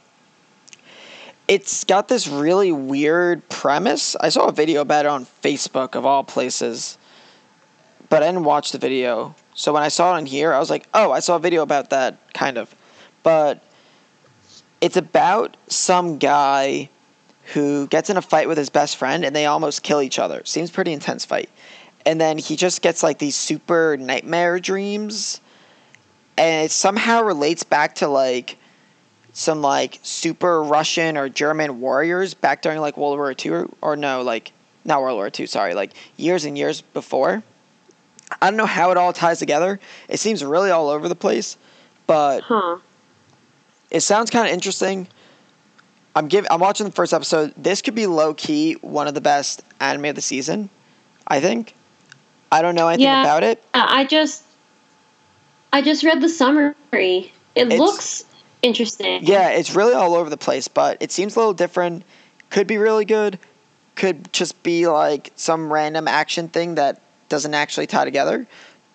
it's 1.49 1.85
got 1.85 2.09
this 2.09 2.29
really 2.29 2.71
weird 2.73 3.49
premise. 3.49 4.15
I 4.17 4.29
saw 4.29 4.47
a 4.47 4.53
video 4.53 4.83
about 4.83 5.07
it 5.07 5.09
on 5.09 5.27
Facebook 5.43 5.95
of 5.95 6.05
all 6.05 6.23
places, 6.23 6.99
but 8.11 8.23
I 8.23 8.27
didn't 8.27 8.45
watch 8.45 8.73
the 8.73 8.79
video. 8.79 9.35
So 9.55 9.73
when 9.73 9.83
I 9.83 9.89
saw 9.89 10.15
it 10.15 10.19
on 10.19 10.27
here, 10.27 10.53
I 10.53 10.59
was 10.59 10.71
like, 10.71 10.87
"Oh, 10.93 11.11
I 11.11 11.21
saw 11.21 11.37
a 11.37 11.41
video 11.41 11.63
about 11.63 11.91
that 11.91 12.17
kind 12.35 12.59
of." 12.59 12.73
But 13.23 13.63
it's 14.81 14.97
about 14.97 15.57
some 15.67 16.19
guy 16.19 16.91
who 17.55 17.87
gets 17.87 18.11
in 18.11 18.17
a 18.19 18.23
fight 18.23 18.47
with 18.47 18.59
his 18.59 18.69
best 18.69 18.97
friend 18.97 19.25
and 19.25 19.35
they 19.35 19.47
almost 19.47 19.83
kill 19.83 20.03
each 20.03 20.19
other. 20.19 20.43
Seems 20.45 20.71
pretty 20.71 20.93
intense 20.93 21.25
fight. 21.25 21.49
And 22.05 22.21
then 22.21 22.37
he 22.39 22.57
just 22.57 22.83
gets 22.83 23.03
like 23.03 23.19
these 23.19 23.37
super 23.37 23.97
nightmare 23.97 24.61
dreams 24.61 25.41
and 26.37 26.67
it 26.67 26.71
somehow 26.71 27.23
relates 27.23 27.65
back 27.65 27.97
to 27.97 28.09
like 28.09 28.58
some 29.39 29.63
like 29.63 30.01
super 30.03 30.65
Russian 30.65 31.17
or 31.17 31.29
German 31.29 31.81
warriors 31.81 32.35
back 32.35 32.61
during 32.61 32.81
like 32.81 32.97
World 32.97 33.19
War 33.19 33.33
II 33.33 33.51
or, 33.53 33.69
or 33.81 33.97
no, 33.97 34.23
like 34.23 34.51
not 34.85 35.01
World 35.01 35.17
War 35.17 35.31
II, 35.37 35.47
sorry, 35.47 35.75
like 35.75 35.93
years 36.17 36.45
and 36.45 36.59
years 36.59 36.81
before. 36.81 37.45
I 38.43 38.51
don't 38.51 38.57
know 38.57 38.67
how 38.67 38.91
it 38.91 38.97
all 38.97 39.13
ties 39.13 39.39
together. 39.39 39.79
It 40.09 40.19
seems 40.19 40.45
really 40.45 40.73
all 40.73 40.89
over 40.89 41.09
the 41.09 41.15
place, 41.15 41.57
but 42.09 42.43
Huh. 42.43 42.79
it 43.93 44.01
sounds 44.01 44.29
kind 44.31 44.47
of 44.49 44.53
interesting. 44.53 45.07
I'm 46.17 46.27
giving. 46.27 46.51
I'm 46.51 46.59
watching 46.59 46.85
the 46.85 46.93
first 46.93 47.15
episode. 47.15 47.55
This 47.57 47.81
could 47.81 47.95
be 47.95 48.07
low 48.07 48.35
key 48.35 48.73
one 48.81 49.07
of 49.07 49.15
the 49.15 49.21
best 49.21 49.63
anime 49.79 50.07
of 50.07 50.15
the 50.17 50.21
season. 50.21 50.69
I 51.29 51.39
think. 51.41 51.75
I 52.51 52.61
don't 52.61 52.75
know 52.75 52.89
anything 52.89 53.05
Yeah. 53.05 53.23
about 53.23 53.45
it. 53.45 53.63
I 53.73 54.05
just 54.05 54.43
I 55.73 55.81
just 55.81 56.03
read 56.03 56.21
the 56.21 56.29
summary. 56.29 56.75
It 57.55 57.67
It's- 57.67 57.79
looks 57.79 58.25
interesting. 58.63 59.25
Yeah, 59.25 59.51
it's 59.51 59.75
really 59.75 59.95
all 59.95 60.15
over 60.15 60.31
the 60.31 60.37
place, 60.37 60.69
but 60.69 60.99
it 61.01 61.13
seems 61.13 61.37
a 61.37 61.39
little 61.39 61.55
different. 61.55 62.05
Could 62.51 62.67
be 62.67 62.79
really 62.79 63.05
good. 63.05 63.39
Could 63.95 64.33
just 64.33 64.63
be 64.63 64.87
like 64.87 65.33
some 65.37 65.73
random 65.73 66.09
action 66.09 66.49
thing 66.49 66.77
that 66.77 67.01
doesn't 67.29 67.55
actually 67.55 67.87
tie 67.87 68.05
together. 68.05 68.47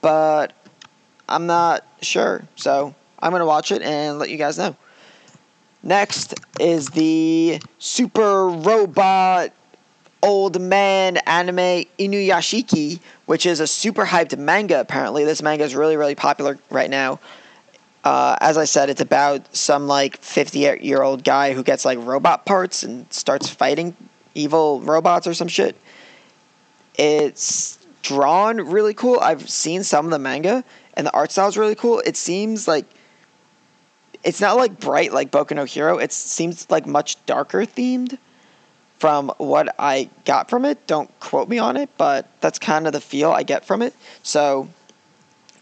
But 0.02 0.54
I'm 1.30 1.46
not 1.46 1.86
sure. 2.02 2.44
So 2.56 2.94
I'm 3.20 3.32
going 3.32 3.42
to 3.42 3.46
watch 3.46 3.72
it 3.72 3.82
and 3.82 4.20
let 4.20 4.30
you 4.30 4.38
guys 4.38 4.58
know. 4.58 4.76
Next 5.82 6.34
is 6.60 6.90
the 6.90 7.60
super 7.80 8.48
robot 8.48 9.52
old 10.22 10.62
man 10.62 11.18
anime 11.18 11.86
Inuyashiki, 12.00 13.02
which 13.26 13.46
is 13.46 13.60
a 13.60 13.68
super 13.68 14.06
hyped 14.06 14.38
manga. 14.38 14.80
Apparently, 14.80 15.26
this 15.26 15.42
manga 15.42 15.66
is 15.66 15.76
really, 15.76 15.98
really 15.98 16.16
popular 16.16 16.58
right 16.70 16.90
now. 16.90 17.20
Uh, 18.04 18.36
as 18.42 18.58
I 18.58 18.66
said, 18.66 18.90
it's 18.90 19.02
about 19.02 19.56
some 19.56 19.88
like 19.88 20.18
50 20.18 20.60
year 20.60 21.02
old 21.02 21.24
guy 21.24 21.54
who 21.54 21.64
gets 21.64 21.86
like 21.86 22.00
robot 22.02 22.46
parts 22.46 22.84
and 22.84 23.12
starts 23.14 23.50
fighting 23.50 23.96
evil 24.36 24.82
robots 24.82 25.26
or 25.26 25.34
some 25.34 25.48
shit. 25.48 25.78
It's 26.96 27.78
drawn 28.02 28.58
really 28.58 28.94
cool. 28.94 29.20
I've 29.20 29.50
seen 29.50 29.84
some 29.84 30.06
of 30.06 30.12
the 30.12 30.20
manga, 30.20 30.64
and 30.96 31.08
the 31.08 31.14
art 31.14 31.32
style 31.32 31.48
is 31.48 31.58
really 31.58 31.76
cool. 31.76 32.02
It 32.06 32.18
seems 32.18 32.68
like 32.68 32.86
it's 34.24 34.42
not 34.42 34.58
like 34.58 34.80
bright 34.80 35.14
like 35.14 35.32
Boku 35.32 35.56
no 35.56 35.64
Hero. 35.64 35.98
It 35.98 36.12
seems 36.12 36.70
like 36.70 36.86
much 36.86 37.24
darker 37.26 37.62
themed 37.62 38.18
from 39.00 39.32
what 39.38 39.74
I 39.80 40.10
got 40.26 40.50
from 40.50 40.66
it. 40.66 40.86
Don't 40.88 41.10
quote 41.20 41.50
me 41.50 41.58
on 41.58 41.78
it, 41.78 41.90
but 41.98 42.28
that's 42.42 42.60
kind 42.60 42.86
of 42.86 42.94
the 42.94 43.02
feel 43.02 43.32
I 43.32 43.44
get 43.44 43.66
from 43.66 43.82
it. 43.82 43.94
So, 44.24 44.70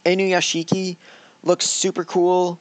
Inuyashiki 0.05 0.97
looks 1.43 1.65
super 1.65 2.03
cool. 2.03 2.59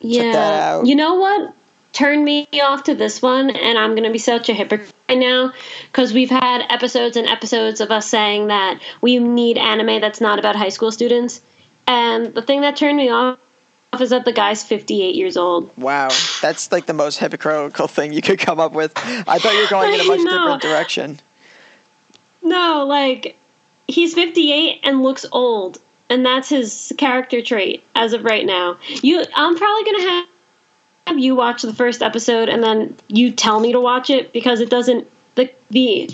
Yeah. 0.00 0.32
that 0.32 0.62
out. 0.62 0.86
You 0.86 0.96
know 0.96 1.14
what? 1.14 1.54
Turn 1.92 2.24
me 2.24 2.46
off 2.62 2.84
to 2.84 2.94
this 2.94 3.20
one, 3.20 3.50
and 3.50 3.78
I'm 3.78 3.90
going 3.90 4.04
to 4.04 4.10
be 4.10 4.18
such 4.18 4.48
a 4.48 4.54
hypocrite 4.54 4.92
right 5.08 5.18
now 5.18 5.52
because 5.90 6.12
we've 6.12 6.30
had 6.30 6.62
episodes 6.70 7.16
and 7.16 7.28
episodes 7.28 7.80
of 7.80 7.90
us 7.90 8.08
saying 8.08 8.46
that 8.46 8.80
we 9.02 9.18
need 9.18 9.58
anime 9.58 10.00
that's 10.00 10.20
not 10.20 10.38
about 10.38 10.56
high 10.56 10.70
school 10.70 10.90
students. 10.90 11.42
And 11.86 12.34
the 12.34 12.42
thing 12.42 12.62
that 12.62 12.76
turned 12.76 12.96
me 12.96 13.10
off 13.10 13.38
is 14.00 14.10
that 14.10 14.24
the 14.24 14.32
guy's 14.32 14.64
58 14.64 15.14
years 15.14 15.36
old. 15.36 15.70
Wow, 15.76 16.08
that's 16.40 16.72
like 16.72 16.86
the 16.86 16.94
most 16.94 17.18
hypocritical 17.18 17.88
thing 17.88 18.14
you 18.14 18.22
could 18.22 18.38
come 18.38 18.58
up 18.58 18.72
with. 18.72 18.92
I 18.96 19.38
thought 19.38 19.52
you 19.52 19.62
were 19.62 19.68
going 19.68 19.92
in 19.92 20.00
a 20.00 20.04
much 20.08 20.20
know. 20.20 20.30
different 20.30 20.62
direction. 20.62 21.20
No, 22.42 22.86
like, 22.86 23.36
he's 23.86 24.14
58 24.14 24.80
and 24.82 25.02
looks 25.02 25.26
old. 25.30 25.80
And 26.12 26.26
that's 26.26 26.50
his 26.50 26.92
character 26.98 27.40
trait 27.40 27.82
as 27.94 28.12
of 28.12 28.22
right 28.22 28.44
now. 28.44 28.76
You, 29.00 29.24
I'm 29.34 29.56
probably 29.56 29.84
gonna 29.90 30.10
have 30.10 30.28
have 31.06 31.18
you 31.18 31.34
watch 31.34 31.62
the 31.62 31.72
first 31.72 32.02
episode 32.02 32.50
and 32.50 32.62
then 32.62 32.94
you 33.08 33.32
tell 33.32 33.60
me 33.60 33.72
to 33.72 33.80
watch 33.80 34.10
it 34.10 34.30
because 34.34 34.60
it 34.60 34.68
doesn't 34.68 35.10
the 35.36 35.50
the 35.70 36.10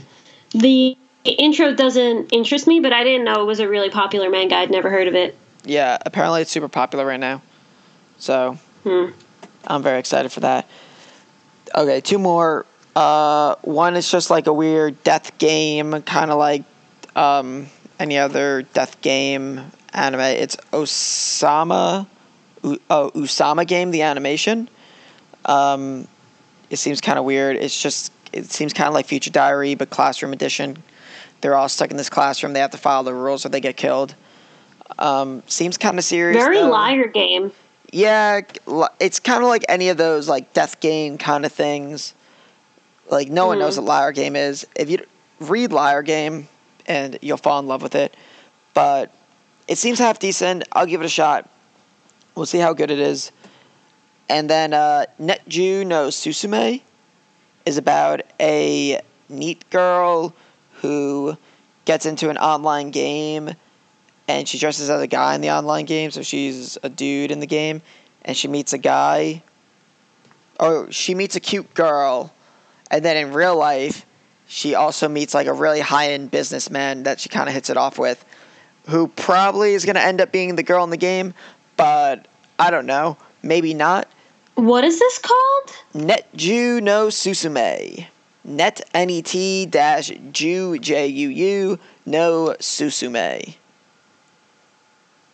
the 0.53 0.97
intro 1.25 1.75
doesn't 1.75 2.33
interest 2.33 2.69
me, 2.69 2.79
but 2.79 2.93
I 2.93 3.03
didn't 3.03 3.25
know 3.25 3.43
it 3.43 3.45
was 3.47 3.59
a 3.59 3.69
really 3.69 3.91
popular 3.91 4.31
manga. 4.31 4.55
I'd 4.55 4.71
never 4.71 4.89
heard 4.89 5.09
of 5.09 5.17
it. 5.17 5.37
Yeah, 5.65 5.99
apparently 6.07 6.43
it's 6.43 6.53
super 6.53 6.69
popular 6.69 7.05
right 7.05 7.19
now. 7.19 7.43
So 8.19 8.57
Hmm. 8.85 9.07
I'm 9.67 9.83
very 9.83 9.99
excited 9.99 10.31
for 10.31 10.41
that. 10.41 10.69
Okay, 11.75 12.01
two 12.01 12.21
more. 12.21 12.67
Uh, 12.95 13.57
one 13.63 13.97
is 13.97 14.09
just 14.09 14.31
like 14.31 14.47
a 14.47 14.53
weird 14.53 15.03
death 15.03 15.37
game, 15.39 16.03
kind 16.03 16.31
of 16.31 16.39
like 16.39 16.63
um, 17.17 17.67
any 17.99 18.19
other 18.19 18.63
death 18.75 19.01
game 19.01 19.71
anime. 19.93 20.21
It's 20.21 20.57
Osama, 20.73 22.07
U- 22.63 22.81
oh 22.91 23.11
Usama 23.15 23.67
game, 23.67 23.91
the 23.91 24.03
animation. 24.03 24.69
Um, 25.45 26.07
it 26.71 26.77
seems 26.77 27.01
kind 27.01 27.19
of 27.19 27.25
weird. 27.25 27.57
It's 27.57 27.81
just 27.81 28.13
it 28.33 28.51
seems 28.51 28.73
kind 28.73 28.89
of 28.89 28.95
like 28.95 29.07
Future 29.07 29.31
Diary, 29.31 29.75
but 29.75 29.91
classroom 29.91 30.33
edition. 30.33 30.83
They're 31.41 31.55
all 31.55 31.69
stuck 31.69 31.91
in 31.91 31.97
this 31.97 32.11
classroom. 32.11 32.53
They 32.53 32.61
have 32.61 32.73
to 32.73 32.79
follow 32.79 33.05
the 33.05 33.15
rules 33.15 33.47
or 33.47 33.49
they 33.49 33.61
get 33.61 33.77
killed. 33.77 34.15
Um, 34.99 35.43
seems 35.47 35.79
kind 35.79 35.99
of 35.99 36.05
serious. 36.05 36.43
Very 36.43 36.59
though. 36.59 36.71
liar 36.71 37.07
game. 37.09 37.53
Yeah, 37.93 38.41
it's 39.01 39.21
kind 39.21 39.43
of 39.43 39.49
like 39.49 39.65
any 39.69 39.89
of 39.89 39.97
those 39.97 40.29
like 40.29 40.53
death 40.53 40.81
game 40.81 41.17
kind 41.17 41.47
of 41.47 41.53
things. 41.53 42.15
Like 43.11 43.29
no 43.29 43.47
one 43.47 43.59
knows 43.59 43.79
what 43.79 43.87
liar 43.87 44.13
game 44.13 44.37
is. 44.37 44.67
If 44.77 44.91
you 44.91 44.99
read 45.41 45.73
liar 45.73 46.03
game, 46.03 46.49
and 46.89 47.19
you'll 47.23 47.37
fall 47.37 47.61
in 47.61 47.69
love 47.69 47.83
with 47.83 47.95
it. 47.95 48.17
But 48.75 49.13
it 49.69 49.79
seems 49.79 50.01
half 50.01 50.19
decent. 50.19 50.65
I'll 50.73 50.87
give 50.87 51.01
it 51.01 51.07
a 51.07 51.11
shot. 51.11 51.49
We'll 52.35 52.47
see 52.47 52.59
how 52.59 52.73
good 52.73 52.91
it 52.91 52.99
is. 52.99 53.31
And 54.29 54.51
then 54.51 54.73
uh, 54.73 55.07
Net-juu 55.19 55.87
no 55.87 56.09
Susume 56.09 56.83
is 57.65 57.79
about 57.79 58.23
a 58.41 59.01
NEET 59.29 59.69
girl 59.71 60.35
who 60.81 61.37
gets 61.85 62.07
into 62.07 62.31
an 62.31 62.39
online 62.39 62.91
game 62.91 63.55
and 64.29 64.47
she 64.47 64.59
dresses 64.59 64.91
as 64.91 65.01
a 65.01 65.07
guy 65.07 65.35
in 65.35 65.41
the 65.41 65.51
online 65.51 65.87
game, 65.87 66.11
so 66.11 66.23
she's 66.23 66.77
a 66.83 66.91
dude 66.91 67.31
in 67.31 67.41
the 67.41 67.47
game, 67.47 67.81
and 68.23 68.37
she 68.37 68.47
meets 68.47 68.75
a 68.75 68.79
guy. 68.79 69.43
Or 70.61 70.93
she 70.93 71.15
meets 71.15 71.35
a 71.35 71.41
cute 71.41 71.73
girl, 71.73 72.33
and 72.91 73.03
then 73.03 73.17
in 73.17 73.33
real 73.33 73.57
life, 73.57 74.05
she 74.49 74.75
also 74.75 75.09
meets 75.09 75.35
like 75.35 75.47
a 75.47 75.53
really 75.53 75.81
high 75.81 76.11
end 76.13 76.31
businessman 76.31 77.05
that 77.05 77.21
she 77.21 77.29
kind 77.29 77.49
of 77.49 77.55
hits 77.55 77.69
it 77.71 77.77
off 77.77 77.99
with, 77.99 78.25
who 78.87 79.07
probably 79.09 79.75
is 79.75 79.85
going 79.85 79.95
to 79.95 80.03
end 80.03 80.21
up 80.21 80.33
being 80.33 80.57
the 80.57 80.63
girl 80.63 80.83
in 80.83 80.91
the 80.91 80.97
game, 80.97 81.35
but 81.77 82.27
I 82.59 82.71
don't 82.71 82.87
know. 82.87 83.17
Maybe 83.43 83.75
not. 83.75 84.09
What 84.55 84.83
is 84.83 84.99
this 84.99 85.19
called? 85.19 85.77
Net-juu 85.95 86.83
no 86.83 87.09
Susume. 87.09 88.07
Net 88.45 88.81
N 88.95 89.11
E 89.11 89.23
T 89.23 89.67
dash 89.67 90.11
Ju 90.33 90.79
J 90.79 91.07
U 91.07 91.29
U 91.29 91.79
no 92.07 92.57
Susume. 92.59 93.55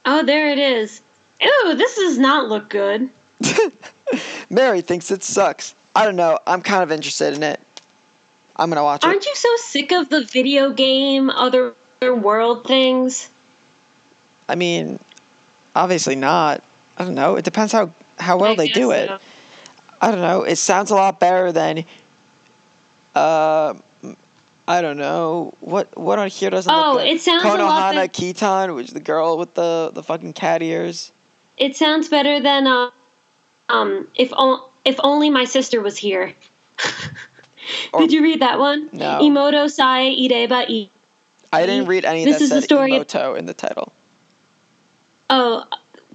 Oh, 0.05 0.25
there 0.25 0.51
it 0.51 0.59
is. 0.59 1.01
Ew, 1.41 1.75
this 1.77 1.95
does 1.95 2.19
not 2.19 2.49
look 2.49 2.69
good. 2.69 3.09
Mary 4.51 4.81
thinks 4.81 5.11
it 5.11 5.23
sucks. 5.23 5.75
I 5.95 6.05
don't 6.05 6.17
know. 6.17 6.39
I'm 6.47 6.61
kind 6.61 6.83
of 6.83 6.91
interested 6.91 7.35
in 7.35 7.43
it. 7.45 7.61
I'm 8.57 8.69
gonna 8.71 8.85
watch 8.85 9.03
it. 9.03 9.07
Aren't 9.07 9.27
you 9.27 9.35
so 9.35 9.49
sick 9.57 9.93
of 9.93 10.09
the 10.09 10.25
video 10.25 10.71
game, 10.73 11.31
other 11.31 11.75
world 12.01 12.67
things? 12.67 13.31
I 14.49 14.55
mean, 14.55 14.99
obviously 15.75 16.15
not. 16.15 16.63
I 16.99 17.05
don't 17.05 17.15
know. 17.15 17.37
It 17.37 17.45
depends 17.45 17.73
how 17.73 17.93
how 18.19 18.39
well 18.39 18.53
I 18.53 18.57
they 18.57 18.69
do 18.69 18.93
it. 18.93 19.09
so. 19.09 19.19
I 20.01 20.11
don't 20.11 20.21
know. 20.21 20.43
It 20.43 20.57
sounds 20.57 20.91
a 20.91 20.95
lot 20.95 21.19
better 21.19 21.51
than. 21.51 21.85
Uh, 23.15 23.75
I 24.67 24.81
don't 24.81 24.97
know 24.97 25.55
what 25.61 25.97
what 25.97 26.19
on 26.19 26.29
here 26.29 26.51
doesn't. 26.51 26.73
Oh, 26.73 26.95
look 26.95 27.07
it 27.07 27.21
sounds 27.21 27.45
a 27.45 27.49
lot 27.49 27.59
Konohana 27.59 27.95
bet- 27.95 28.13
Kitan, 28.13 28.75
which 28.75 28.89
is 28.89 28.93
the 28.93 29.01
girl 29.01 29.37
with 29.39 29.55
the 29.55 29.91
the 29.93 30.03
fucking 30.03 30.33
cat 30.33 30.63
ears. 30.63 31.13
It 31.57 31.77
sounds 31.77 32.09
better 32.09 32.41
than 32.41 32.67
uh, 32.67 32.91
um 33.69 34.09
if 34.15 34.33
o- 34.33 34.71
if 34.85 34.97
only 35.03 35.31
my 35.31 35.45
sister 35.45 35.81
was 35.81 35.97
here. 35.97 36.35
Or- 37.93 38.01
Did 38.01 38.13
you 38.13 38.23
read 38.23 38.41
that 38.41 38.59
one? 38.59 38.91
No. 38.93 39.21
Imouto 39.21 39.71
Sae 39.71 40.17
Ireba 40.29 40.69
Ii. 40.69 40.91
I 41.53 41.67
didn't 41.67 41.87
read 41.87 42.05
any 42.05 42.25
This 42.25 42.39
that 42.39 42.43
is 42.43 42.51
the 42.51 42.61
said 42.61 42.65
story 42.65 42.97
of- 42.97 43.07
Imouto 43.07 43.39
in 43.39 43.47
the 43.47 43.55
title. 43.55 43.93
Oh, 45.31 45.65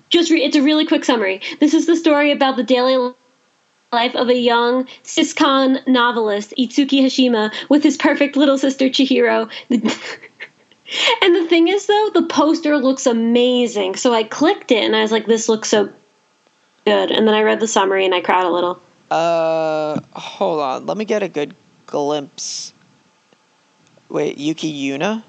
just 0.10 0.30
re- 0.32 0.44
it's 0.44 0.56
a 0.56 0.62
really 0.62 0.86
quick 0.86 1.06
summary. 1.06 1.42
This 1.60 1.74
is 1.74 1.86
the 1.86 1.96
story 1.96 2.32
about 2.32 2.58
the 2.58 2.64
daily 2.64 3.14
life 3.92 4.16
of 4.16 4.30
a 4.30 4.36
young 4.38 4.86
siscon 5.04 5.86
novelist 5.88 6.54
Itsuki 6.58 7.02
Hashima 7.04 7.52
with 7.70 7.84
his 7.84 7.98
perfect 7.98 8.36
little 8.36 8.58
sister 8.58 8.86
Chihiro. 8.86 9.50
and 9.70 11.36
the 11.36 11.48
thing 11.48 11.68
is, 11.68 11.88
though, 11.88 12.10
the 12.14 12.24
poster 12.24 12.78
looks 12.78 13.06
amazing. 13.06 13.96
So 13.96 14.14
I 14.14 14.24
clicked 14.24 14.72
it 14.72 14.84
and 14.84 14.96
I 14.96 15.02
was 15.02 15.12
like, 15.12 15.26
"This 15.26 15.50
looks 15.50 15.70
so 15.70 15.90
good." 16.86 17.12
And 17.12 17.28
then 17.28 17.34
I 17.36 17.42
read 17.42 17.60
the 17.60 17.68
summary 17.68 18.06
and 18.06 18.14
I 18.14 18.22
cried 18.22 18.46
a 18.46 18.50
little. 18.50 18.80
Uh, 19.12 20.00
hold 20.14 20.60
on. 20.60 20.86
Let 20.86 20.98
me 20.98 21.06
get 21.06 21.24
a 21.24 21.30
good 21.30 21.56
glimpse. 21.86 22.74
Wait, 24.10 24.38
Yuki 24.38 24.72
Yuna? 24.72 25.24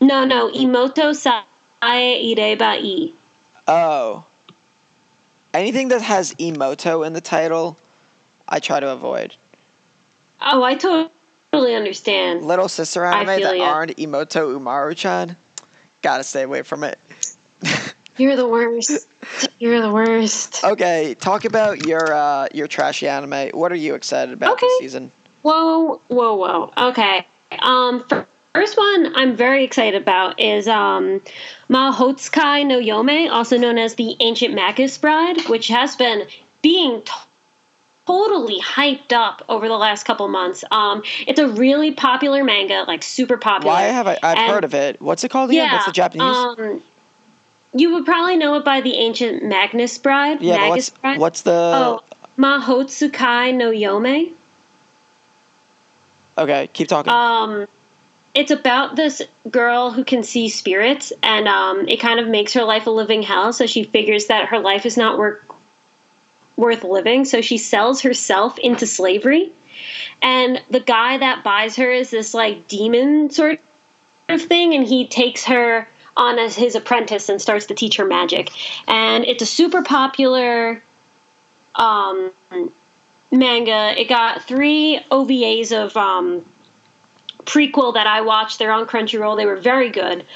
No, 0.00 0.24
no, 0.24 0.50
Imouto 0.50 1.14
Sae 1.14 1.42
Ireba 1.82 2.82
Ii. 2.82 3.14
Oh. 3.68 4.24
Anything 5.52 5.88
that 5.88 6.00
has 6.00 6.34
Imouto 6.34 7.06
in 7.06 7.12
the 7.12 7.20
title, 7.20 7.76
I 8.48 8.60
try 8.60 8.80
to 8.80 8.88
avoid. 8.90 9.36
Oh, 10.40 10.62
I 10.62 10.74
totally 10.74 11.74
understand. 11.74 12.46
Little 12.46 12.68
sister 12.68 13.04
anime 13.04 13.42
that 13.42 13.58
ya. 13.58 13.64
aren't 13.64 13.96
Himouto 13.96 14.58
Umaru-chan, 14.58 15.36
gotta 16.02 16.24
stay 16.24 16.42
away 16.42 16.62
from 16.62 16.84
it. 16.84 16.98
You're 18.16 18.36
the 18.36 18.48
worst. 18.48 19.06
You're 19.58 19.80
the 19.80 19.92
worst. 19.92 20.64
Okay, 20.64 21.14
talk 21.18 21.44
about 21.44 21.86
your 21.86 22.12
uh, 22.12 22.48
your 22.52 22.66
trashy 22.66 23.06
anime. 23.08 23.50
What 23.50 23.72
are 23.72 23.76
you 23.76 23.94
excited 23.94 24.32
about 24.32 24.58
this 24.58 24.64
Okay. 24.64 24.84
season? 24.84 25.12
Whoa, 25.42 26.00
whoa, 26.08 26.34
whoa. 26.34 26.72
Okay. 26.90 27.26
Um, 27.60 28.04
first 28.54 28.76
one 28.76 29.12
I'm 29.16 29.34
very 29.36 29.64
excited 29.64 30.00
about 30.00 30.38
is 30.40 30.68
um, 30.68 31.20
Mahotsukai 31.68 32.66
no 32.66 32.78
Yome, 32.78 33.30
also 33.30 33.56
known 33.56 33.78
as 33.78 33.94
the 33.94 34.16
Ancient 34.20 34.54
Magus 34.54 34.98
Bride, 34.98 35.40
which 35.48 35.68
has 35.68 35.96
been 35.96 36.26
being 36.62 37.02
t- 37.02 37.12
totally 38.06 38.60
hyped 38.60 39.12
up 39.12 39.42
over 39.48 39.68
the 39.68 39.76
last 39.76 40.04
couple 40.04 40.26
months. 40.28 40.64
Um, 40.70 41.02
it's 41.26 41.38
a 41.38 41.48
really 41.48 41.92
popular 41.92 42.42
manga, 42.44 42.84
like 42.88 43.02
super 43.02 43.36
popular. 43.36 43.72
Why 43.72 43.82
have 43.82 44.06
I? 44.08 44.18
I've 44.22 44.38
And- 44.38 44.50
heard 44.52 44.64
of 44.64 44.74
it. 44.74 45.00
What's 45.00 45.24
it 45.24 45.30
called 45.30 45.50
again? 45.50 45.66
Yeah. 45.66 45.72
What's 45.74 45.86
the 45.86 45.92
Japanese? 45.92 46.22
Um, 46.36 46.82
you 47.74 47.92
would 47.92 48.04
probably 48.04 48.36
know 48.36 48.54
it 48.56 48.64
by 48.64 48.80
the 48.80 48.94
Ancient 48.94 49.44
Magnus 49.44 49.96
Bride. 49.98 50.42
yeah, 50.42 50.56
Magus 50.56 50.70
what's 50.70 50.90
Bride. 50.90 51.18
what's 51.18 51.42
the? 51.42 51.52
Oh, 51.52 52.00
Mahotsukai 52.38 53.54
no 53.54 53.70
Yome. 53.70 54.32
Okay, 56.38 56.68
keep 56.72 56.88
talking. 56.88 57.12
Um, 57.12 57.66
it's 58.34 58.50
about 58.50 58.96
this 58.96 59.20
girl 59.50 59.90
who 59.90 60.04
can 60.04 60.22
see 60.22 60.48
spirits, 60.48 61.12
and 61.22 61.46
um, 61.46 61.86
it 61.88 61.98
kind 61.98 62.18
of 62.18 62.28
makes 62.28 62.52
her 62.54 62.64
life 62.64 62.86
a 62.86 62.90
living 62.90 63.22
hell. 63.22 63.52
So 63.52 63.66
she 63.66 63.84
figures 63.84 64.26
that 64.26 64.48
her 64.48 64.58
life 64.58 64.86
is 64.86 64.96
not 64.96 65.18
worth 65.18 65.40
worth 66.56 66.84
living. 66.84 67.24
So 67.24 67.40
she 67.40 67.58
sells 67.58 68.00
herself 68.00 68.58
into 68.58 68.86
slavery, 68.86 69.52
and 70.22 70.62
the 70.70 70.80
guy 70.80 71.18
that 71.18 71.44
buys 71.44 71.76
her 71.76 71.90
is 71.90 72.10
this 72.10 72.34
like 72.34 72.66
demon 72.68 73.30
sort 73.30 73.60
of 74.28 74.42
thing, 74.42 74.74
and 74.74 74.86
he 74.86 75.06
takes 75.06 75.44
her 75.44 75.86
on 76.20 76.38
as 76.38 76.54
his 76.54 76.76
apprentice 76.76 77.28
and 77.28 77.40
starts 77.40 77.66
to 77.66 77.74
teach 77.74 77.96
her 77.96 78.04
magic. 78.04 78.50
And 78.86 79.24
it's 79.24 79.42
a 79.42 79.46
super 79.46 79.82
popular 79.82 80.82
um, 81.74 82.30
manga. 83.32 83.98
It 83.98 84.08
got 84.08 84.42
three 84.42 85.00
OVAs 85.10 85.72
of 85.72 85.96
um, 85.96 86.44
prequel 87.44 87.94
that 87.94 88.06
I 88.06 88.20
watched. 88.20 88.58
They're 88.58 88.70
on 88.70 88.86
Crunchyroll. 88.86 89.36
They 89.36 89.46
were 89.46 89.56
very 89.56 89.90
good. 89.90 90.26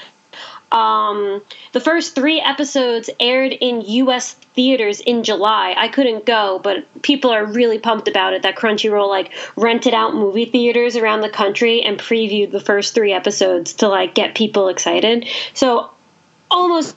Um, 0.71 1.41
the 1.73 1.79
first 1.79 2.15
three 2.15 2.41
episodes 2.41 3.09
aired 3.19 3.53
in 3.53 3.81
U.S. 3.81 4.35
theaters 4.55 5.01
in 5.01 5.23
July. 5.23 5.75
I 5.77 5.87
couldn't 5.89 6.25
go, 6.25 6.59
but 6.63 6.85
people 7.01 7.31
are 7.31 7.45
really 7.45 7.77
pumped 7.77 8.07
about 8.07 8.33
it. 8.33 8.41
That 8.41 8.55
Crunchyroll 8.55 9.09
like 9.09 9.31
rented 9.55 9.93
out 9.93 10.15
movie 10.15 10.45
theaters 10.45 10.95
around 10.95 11.21
the 11.21 11.29
country 11.29 11.81
and 11.81 11.99
previewed 11.99 12.51
the 12.51 12.59
first 12.59 12.95
three 12.95 13.13
episodes 13.13 13.73
to 13.73 13.87
like 13.87 14.15
get 14.15 14.35
people 14.35 14.69
excited. 14.69 15.27
So 15.53 15.91
almost 16.49 16.95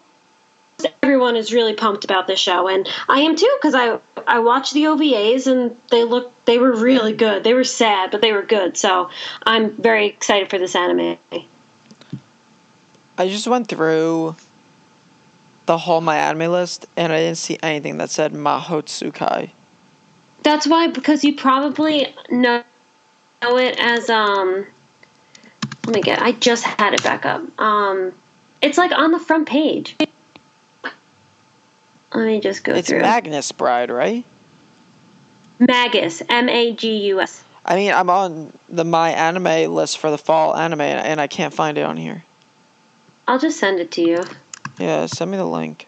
everyone 1.03 1.37
is 1.37 1.53
really 1.53 1.75
pumped 1.75 2.05
about 2.05 2.27
this 2.27 2.39
show, 2.39 2.69
and 2.69 2.89
I 3.09 3.21
am 3.21 3.37
too 3.37 3.59
because 3.61 3.75
I 3.75 3.99
I 4.27 4.39
watched 4.39 4.75
the 4.75 4.85
OVAs 4.85 5.47
and 5.47 5.77
they 5.91 6.05
looked 6.05 6.47
they 6.47 6.59
were 6.59 6.75
really 6.75 7.13
good. 7.13 7.45
They 7.45 7.55
were 7.55 7.65
sad, 7.65 8.11
but 8.11 8.21
they 8.21 8.33
were 8.33 8.43
good. 8.43 8.77
So 8.77 9.11
I'm 9.43 9.75
very 9.77 10.07
excited 10.07 10.49
for 10.49 10.59
this 10.59 10.75
anime. 10.75 11.19
I 13.19 13.29
just 13.29 13.49
went 13.49 13.67
through 13.67 14.37
the 15.69 15.77
whole 15.77 16.01
my 16.01 16.17
anime 16.17 16.51
list 16.51 16.87
and 16.97 17.13
I 17.13 17.19
didn't 17.21 17.37
see 17.37 17.59
anything 17.63 17.99
that 17.99 18.09
said 18.09 18.33
Mahotsukai. 18.33 19.51
That's 20.43 20.67
why 20.67 20.89
because 20.89 21.23
you 21.25 21.37
probably 21.37 22.15
know 22.31 22.65
know 23.43 23.59
it 23.59 23.79
as 23.79 24.09
um. 24.09 24.67
Let 25.85 25.95
me 25.95 26.01
get. 26.01 26.23
I 26.23 26.33
just 26.33 26.65
had 26.65 26.95
it 26.95 27.03
back 27.03 27.27
up. 27.27 27.43
Um, 27.61 28.13
it's 28.63 28.79
like 28.79 28.93
on 28.93 29.13
the 29.13 29.19
front 29.19 29.47
page. 29.47 29.95
Let 32.15 32.27
me 32.27 32.41
just 32.41 32.65
go 32.65 32.75
It's 32.75 32.89
through. 32.89 33.01
Magnus 33.01 33.53
Bride, 33.53 33.91
right? 33.91 34.25
Magus, 35.59 36.23
M 36.31 36.49
A 36.49 36.73
G 36.73 37.09
U 37.09 37.21
S. 37.21 37.45
I 37.67 37.77
mean, 37.77 37.93
I'm 37.93 38.09
on 38.09 38.53
the 38.71 38.85
my 38.85 39.11
anime 39.11 39.75
list 39.75 39.99
for 39.99 40.11
the 40.11 40.19
fall 40.19 40.57
anime 40.57 40.81
and 40.81 41.21
I 41.21 41.27
can't 41.27 41.53
find 41.53 41.77
it 41.77 41.83
on 41.83 41.99
here. 41.99 42.25
I'll 43.27 43.39
just 43.39 43.59
send 43.59 43.81
it 43.81 43.91
to 43.93 44.01
you. 44.01 44.25
Yeah, 44.79 45.07
send 45.07 45.31
me 45.31 45.37
the 45.37 45.45
link. 45.45 45.87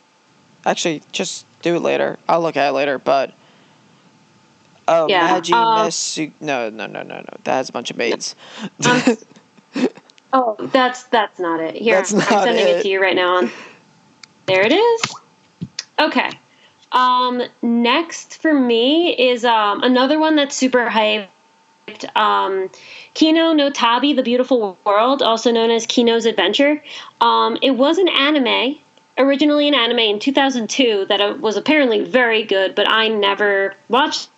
Actually, 0.64 1.02
just 1.12 1.44
do 1.62 1.76
it 1.76 1.80
later. 1.82 2.18
I'll 2.28 2.40
look 2.42 2.56
at 2.56 2.68
it 2.68 2.72
later, 2.72 2.98
but 2.98 3.32
Oh, 4.88 5.08
Yeah, 5.08 5.32
Magi 5.32 5.52
um, 5.52 5.86
Mesu- 5.86 6.32
No, 6.40 6.68
no, 6.68 6.86
no, 6.86 7.02
no, 7.02 7.18
no. 7.20 7.36
That 7.44 7.54
has 7.54 7.68
a 7.68 7.72
bunch 7.72 7.90
of 7.90 7.96
maids. 7.96 8.34
Um, 8.84 9.02
Oh, 10.32 10.54
that's 10.72 11.04
that's 11.04 11.40
not 11.40 11.58
it. 11.60 11.74
Here, 11.74 11.96
That's 11.96 12.12
I'm 12.12 12.20
sending 12.44 12.66
it. 12.66 12.76
it. 12.76 12.82
to 12.82 12.88
you 12.88 13.00
right 13.02 13.16
now. 13.16 13.36
On 13.36 13.50
there 14.46 14.62
it 14.62 14.72
is. 14.72 15.00
Okay. 15.98 16.30
Um, 16.92 17.42
next 17.62 18.40
for 18.40 18.52
me 18.54 19.12
is 19.16 19.44
um, 19.44 19.82
another 19.82 20.18
one 20.20 20.36
that's 20.36 20.54
super 20.56 20.88
hyped. 20.88 21.28
Um, 22.16 22.70
Kino 23.14 23.52
no 23.52 23.70
Tabi, 23.70 24.12
The 24.12 24.22
Beautiful 24.22 24.78
World, 24.84 25.22
also 25.22 25.50
known 25.50 25.70
as 25.70 25.86
Kino's 25.86 26.26
Adventure. 26.26 26.82
Um, 27.20 27.58
it 27.62 27.72
was 27.72 27.98
an 27.98 28.08
anime, 28.08 28.78
originally 29.18 29.68
an 29.68 29.74
anime 29.74 29.98
in 29.98 30.18
2002 30.18 31.06
that 31.06 31.40
was 31.40 31.56
apparently 31.56 32.02
very 32.02 32.44
good, 32.44 32.74
but 32.74 32.90
I 32.90 33.08
never 33.08 33.74
watched 33.88 34.28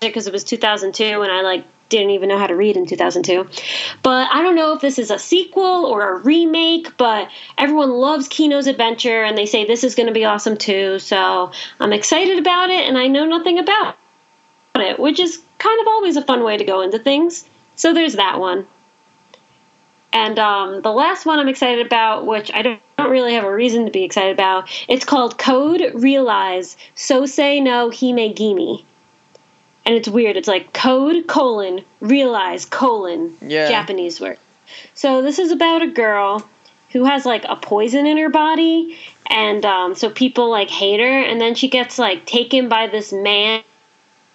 it 0.00 0.08
because 0.08 0.26
it 0.26 0.32
was 0.32 0.44
2002 0.44 1.22
and 1.22 1.32
I 1.32 1.42
like 1.42 1.64
didn't 1.92 2.10
even 2.10 2.28
know 2.30 2.38
how 2.38 2.46
to 2.46 2.56
read 2.56 2.76
in 2.76 2.86
2002. 2.86 3.48
But 4.02 4.28
I 4.32 4.42
don't 4.42 4.56
know 4.56 4.72
if 4.72 4.80
this 4.80 4.98
is 4.98 5.10
a 5.10 5.18
sequel 5.18 5.84
or 5.84 6.16
a 6.16 6.18
remake, 6.18 6.96
but 6.96 7.30
everyone 7.58 7.90
loves 7.90 8.28
Kino's 8.28 8.66
Adventure 8.66 9.22
and 9.22 9.36
they 9.36 9.46
say 9.46 9.64
this 9.66 9.84
is 9.84 9.94
going 9.94 10.06
to 10.06 10.12
be 10.12 10.24
awesome 10.24 10.56
too. 10.56 10.98
So 10.98 11.52
I'm 11.80 11.92
excited 11.92 12.38
about 12.38 12.70
it 12.70 12.88
and 12.88 12.96
I 12.96 13.08
know 13.08 13.26
nothing 13.26 13.58
about 13.58 13.96
it, 14.76 14.98
which 14.98 15.20
is 15.20 15.42
kind 15.62 15.80
of 15.80 15.86
always 15.86 16.16
a 16.16 16.22
fun 16.22 16.42
way 16.42 16.56
to 16.56 16.64
go 16.64 16.80
into 16.80 16.98
things. 16.98 17.48
So 17.76 17.92
there's 17.92 18.16
that 18.16 18.38
one. 18.38 18.66
And 20.12 20.38
um, 20.38 20.82
the 20.82 20.92
last 20.92 21.24
one 21.24 21.38
I'm 21.38 21.48
excited 21.48 21.86
about, 21.86 22.26
which 22.26 22.50
I 22.52 22.60
don't, 22.62 22.80
don't 22.98 23.10
really 23.10 23.32
have 23.32 23.44
a 23.44 23.54
reason 23.54 23.86
to 23.86 23.90
be 23.90 24.02
excited 24.02 24.32
about, 24.32 24.68
it's 24.88 25.04
called 25.04 25.38
Code 25.38 25.82
Realize 25.94 26.76
Sousei 26.96 27.62
no 27.62 27.88
Himegimi 27.88 28.84
and 29.84 29.94
it's 29.94 30.08
weird. 30.08 30.36
It's 30.36 30.48
like 30.48 30.72
code 30.72 31.26
colon 31.26 31.84
realize 32.00 32.64
colon 32.64 33.36
Yeah. 33.40 33.68
Japanese 33.68 34.20
word. 34.20 34.38
So 34.94 35.22
this 35.22 35.38
is 35.38 35.50
about 35.50 35.82
a 35.82 35.86
girl 35.86 36.48
who 36.90 37.04
has 37.04 37.26
like 37.26 37.44
a 37.48 37.56
poison 37.56 38.06
in 38.06 38.18
her 38.18 38.28
body, 38.28 38.98
and 39.26 39.64
um, 39.64 39.94
so 39.94 40.10
people 40.10 40.50
like 40.50 40.70
hate 40.70 41.00
her, 41.00 41.20
and 41.22 41.40
then 41.40 41.54
she 41.54 41.68
gets 41.68 41.98
like 41.98 42.26
taken 42.26 42.68
by 42.68 42.86
this 42.86 43.12
man 43.12 43.62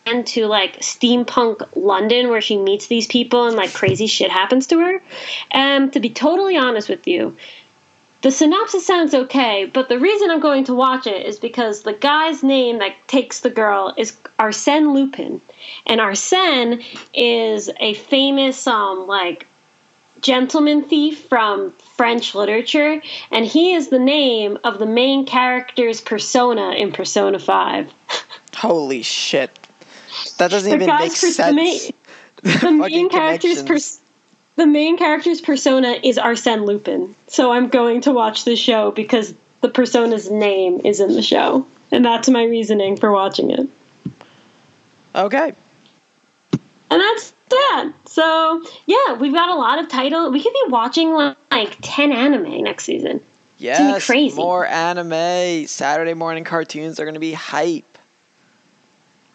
to 0.07 0.47
like 0.47 0.79
steampunk 0.79 1.67
London 1.75 2.29
where 2.29 2.41
she 2.41 2.57
meets 2.57 2.87
these 2.87 3.07
people 3.07 3.47
and 3.47 3.55
like 3.55 3.73
crazy 3.73 4.07
shit 4.07 4.31
happens 4.31 4.67
to 4.67 4.79
her. 4.79 5.01
And 5.51 5.91
to 5.93 5.99
be 5.99 6.09
totally 6.09 6.57
honest 6.57 6.89
with 6.89 7.07
you, 7.07 7.35
the 8.21 8.31
synopsis 8.31 8.85
sounds 8.85 9.13
okay, 9.13 9.65
but 9.65 9.89
the 9.89 9.99
reason 9.99 10.31
I'm 10.31 10.39
going 10.39 10.63
to 10.65 10.73
watch 10.73 11.05
it 11.05 11.25
is 11.25 11.37
because 11.37 11.83
the 11.83 11.93
guy's 11.93 12.41
name 12.41 12.79
that 12.79 12.95
takes 13.07 13.41
the 13.41 13.49
girl 13.49 13.93
is 13.95 14.17
Arsène 14.39 14.93
Lupin, 14.93 15.39
and 15.85 16.01
Arsène 16.01 16.83
is 17.13 17.69
a 17.79 17.93
famous 17.93 18.65
um 18.65 19.05
like 19.05 19.45
gentleman 20.21 20.83
thief 20.83 21.25
from 21.25 21.71
French 21.95 22.33
literature, 22.33 23.01
and 23.31 23.45
he 23.45 23.73
is 23.73 23.89
the 23.89 23.99
name 23.99 24.57
of 24.63 24.79
the 24.79 24.85
main 24.87 25.25
character's 25.25 26.01
persona 26.01 26.71
in 26.71 26.91
Persona 26.91 27.37
Five. 27.37 27.93
Holy 28.55 29.03
shit. 29.03 29.66
That 30.37 30.51
doesn't 30.51 30.69
The 30.69 30.75
even 30.75 30.87
guy's 30.87 31.23
make 31.23 31.33
sense. 31.33 31.55
main- 31.55 31.93
The 32.61 32.71
main 32.71 33.09
character's 33.09 33.63
pers- 33.63 34.01
the 34.57 34.67
main 34.67 34.97
character's 34.97 35.41
persona 35.41 35.99
is 36.03 36.17
Arsène 36.17 36.65
Lupin, 36.65 37.13
so 37.27 37.51
I'm 37.51 37.67
going 37.67 38.01
to 38.01 38.11
watch 38.11 38.45
the 38.45 38.55
show 38.55 38.91
because 38.91 39.33
the 39.61 39.69
persona's 39.69 40.29
name 40.31 40.81
is 40.83 40.99
in 40.99 41.13
the 41.13 41.21
show, 41.21 41.65
and 41.91 42.05
that's 42.05 42.29
my 42.29 42.43
reasoning 42.43 42.95
for 42.97 43.11
watching 43.11 43.49
it. 43.51 43.67
Okay. 45.15 45.53
And 46.89 47.01
that's 47.01 47.33
that. 47.49 47.91
So 48.05 48.63
yeah, 48.85 49.13
we've 49.13 49.33
got 49.33 49.49
a 49.49 49.55
lot 49.55 49.79
of 49.79 49.87
title. 49.89 50.31
We 50.31 50.41
could 50.43 50.53
be 50.53 50.63
watching 50.71 51.11
like 51.13 51.77
ten 51.81 52.11
anime 52.11 52.63
next 52.63 52.85
season. 52.85 53.19
Yes. 53.57 54.05
crazy. 54.05 54.35
More 54.35 54.67
anime. 54.67 55.65
Saturday 55.67 56.13
morning 56.13 56.43
cartoons 56.43 56.99
are 56.99 57.05
going 57.05 57.15
to 57.15 57.19
be 57.19 57.33
hype. 57.33 57.83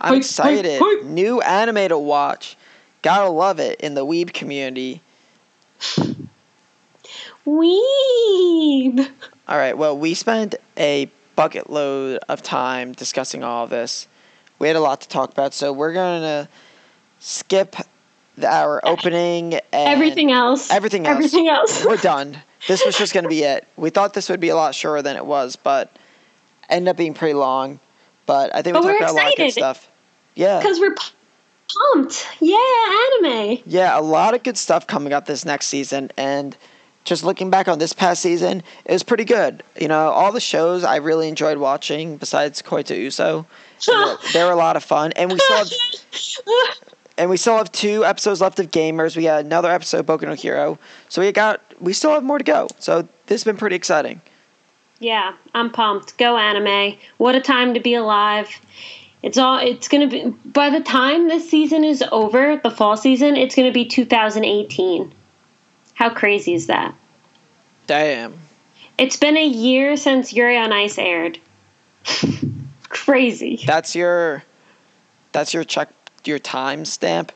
I'm 0.02 0.14
excited. 0.14 0.82
New 1.04 1.40
anime 1.40 1.88
to 1.88 1.98
watch. 1.98 2.56
Gotta 3.02 3.28
love 3.30 3.58
it 3.60 3.80
in 3.80 3.94
the 3.94 4.04
weeb 4.04 4.32
community. 4.32 5.00
Weeb. 7.46 9.08
All 9.48 9.56
right. 9.58 9.76
Well, 9.76 9.96
we 9.96 10.14
spent 10.14 10.54
a 10.76 11.10
bucket 11.36 11.70
load 11.70 12.18
of 12.28 12.42
time 12.42 12.92
discussing 12.92 13.42
all 13.42 13.64
of 13.64 13.70
this. 13.70 14.06
We 14.58 14.68
had 14.68 14.76
a 14.76 14.80
lot 14.80 15.00
to 15.00 15.08
talk 15.08 15.32
about, 15.32 15.54
so 15.54 15.72
we're 15.72 15.92
gonna 15.92 16.48
skip 17.18 17.76
the, 18.36 18.48
our 18.48 18.80
opening 18.84 19.54
and 19.54 19.62
Everything 19.72 20.30
else. 20.30 20.70
Everything 20.70 21.06
else. 21.06 21.14
Everything 21.16 21.48
else. 21.48 21.84
We're 21.84 21.96
done. 21.96 22.38
This 22.68 22.84
was 22.86 22.96
just 22.96 23.12
gonna 23.12 23.28
be 23.28 23.42
it. 23.42 23.66
We 23.76 23.90
thought 23.90 24.14
this 24.14 24.28
would 24.28 24.38
be 24.38 24.50
a 24.50 24.54
lot 24.54 24.72
shorter 24.72 25.02
than 25.02 25.16
it 25.16 25.26
was, 25.26 25.56
but 25.56 25.90
ended 26.70 26.90
up 26.90 26.96
being 26.96 27.12
pretty 27.12 27.34
long. 27.34 27.80
But 28.24 28.54
I 28.54 28.62
think 28.62 28.76
we 28.76 28.82
But 28.82 28.86
talked 28.86 29.00
about 29.00 29.10
a 29.10 29.14
lot 29.14 29.30
of 29.32 29.36
good 29.36 29.46
excited. 29.48 29.52
stuff. 29.54 29.90
Yeah. 30.34 30.58
Because 30.58 30.78
we're 30.80 30.94
pumped. 31.92 32.26
Yeah, 32.40 32.56
anime. 33.20 33.58
Yeah, 33.66 33.98
a 33.98 34.00
lot 34.00 34.34
of 34.34 34.42
good 34.42 34.56
stuff 34.56 34.86
coming 34.86 35.12
up 35.12 35.26
this 35.26 35.44
next 35.44 35.66
season, 35.66 36.10
and 36.16 36.56
just 37.04 37.24
looking 37.24 37.50
back 37.50 37.68
on 37.68 37.78
this 37.78 37.92
past 37.92 38.22
season, 38.22 38.62
it 38.84 38.92
was 38.92 39.02
pretty 39.02 39.24
good. 39.24 39.62
You 39.80 39.88
know, 39.88 40.10
all 40.10 40.32
the 40.32 40.40
shows 40.40 40.84
I 40.84 40.96
really 40.96 41.28
enjoyed 41.28 41.58
watching, 41.58 42.16
besides 42.16 42.62
Koi 42.62 42.82
to 42.82 42.96
Uso, 42.96 43.46
they 44.32 44.44
were, 44.44 44.52
a 44.52 44.56
lot 44.56 44.76
of 44.76 44.84
fun, 44.84 45.12
and 45.16 45.30
we 45.32 45.38
still 45.38 45.56
have 45.58 45.72
and 47.18 47.28
we 47.28 47.36
still 47.36 47.56
have 47.56 47.70
two 47.72 48.04
episodes 48.04 48.40
left 48.40 48.58
of 48.60 48.70
Gamers. 48.70 49.16
We 49.16 49.24
got 49.24 49.44
another 49.44 49.70
episode 49.70 50.00
of 50.00 50.06
Boku 50.06 50.22
no 50.22 50.34
Hero, 50.34 50.78
so 51.08 51.20
we 51.20 51.32
got 51.32 51.60
we 51.80 51.92
still 51.92 52.12
have 52.12 52.22
more 52.22 52.38
to 52.38 52.44
go. 52.44 52.68
So 52.78 53.02
this 53.26 53.40
has 53.40 53.44
been 53.44 53.56
pretty 53.56 53.76
exciting. 53.76 54.20
yeah, 55.00 55.34
I'm 55.54 55.70
pumped. 55.70 56.16
Go 56.18 56.36
anime. 56.36 56.96
What 57.18 57.34
a 57.34 57.40
time 57.40 57.74
to 57.74 57.80
be 57.80 57.94
alive. 57.94 58.48
It's 59.22 59.38
all 59.38 59.58
it's 59.58 59.88
going 59.88 60.08
to 60.08 60.30
be 60.30 60.30
by 60.48 60.70
the 60.70 60.80
time 60.80 61.28
this 61.28 61.48
season 61.48 61.84
is 61.84 62.02
over, 62.10 62.56
the 62.62 62.70
fall 62.70 62.96
season, 62.96 63.36
it's 63.36 63.54
going 63.54 63.68
to 63.68 63.72
be 63.72 63.84
2018. 63.84 65.12
How 65.94 66.10
crazy 66.10 66.54
is 66.54 66.66
that? 66.66 66.94
Damn. 67.86 68.34
It's 68.98 69.16
been 69.16 69.36
a 69.36 69.46
year 69.46 69.96
since 69.96 70.32
Yuri 70.32 70.56
on 70.56 70.72
Ice 70.72 70.98
aired. 70.98 71.38
crazy. 72.88 73.60
That's 73.64 73.94
your 73.94 74.42
that's 75.30 75.54
your 75.54 75.64
check 75.64 75.90
your 76.24 76.38
time 76.38 76.84
stamp 76.84 77.32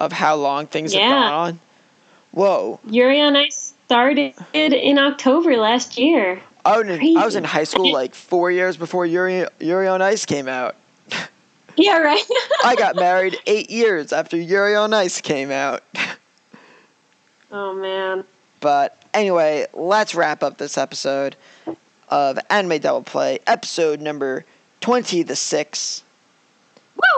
of 0.00 0.12
how 0.12 0.36
long 0.36 0.66
things 0.66 0.94
Yeah. 0.94 1.00
have 1.00 1.10
gone 1.10 1.32
on. 1.32 1.60
Whoa. 2.30 2.80
Yuri 2.88 3.20
on 3.20 3.36
Ice 3.36 3.74
started 3.86 4.34
in 4.52 4.98
October 4.98 5.56
last 5.56 5.98
year. 5.98 6.40
Oh, 6.64 6.72
I 6.74 6.78
was, 6.78 6.88
in, 6.88 7.16
I 7.16 7.24
was 7.24 7.36
in 7.36 7.44
high 7.44 7.64
school 7.64 7.92
like 7.92 8.14
four 8.14 8.50
years 8.50 8.76
before 8.76 9.06
Yuri, 9.06 9.46
Yuri 9.58 9.88
on 9.88 10.02
Ice 10.02 10.26
came 10.26 10.48
out. 10.48 10.76
Yeah, 11.78 11.98
right. 11.98 12.24
I 12.64 12.74
got 12.74 12.96
married 12.96 13.38
eight 13.46 13.70
years 13.70 14.12
after 14.12 14.36
Yuri 14.36 14.74
on 14.74 14.92
Ice 14.92 15.20
came 15.20 15.52
out. 15.52 15.84
oh 17.52 17.72
man. 17.72 18.24
But 18.60 19.00
anyway, 19.14 19.66
let's 19.72 20.14
wrap 20.14 20.42
up 20.42 20.58
this 20.58 20.76
episode 20.76 21.36
of 22.08 22.38
Anime 22.50 22.80
Double 22.80 23.02
Play, 23.02 23.38
episode 23.46 24.00
number 24.00 24.44
twenty 24.80 25.22
the 25.22 25.36
six. 25.36 26.02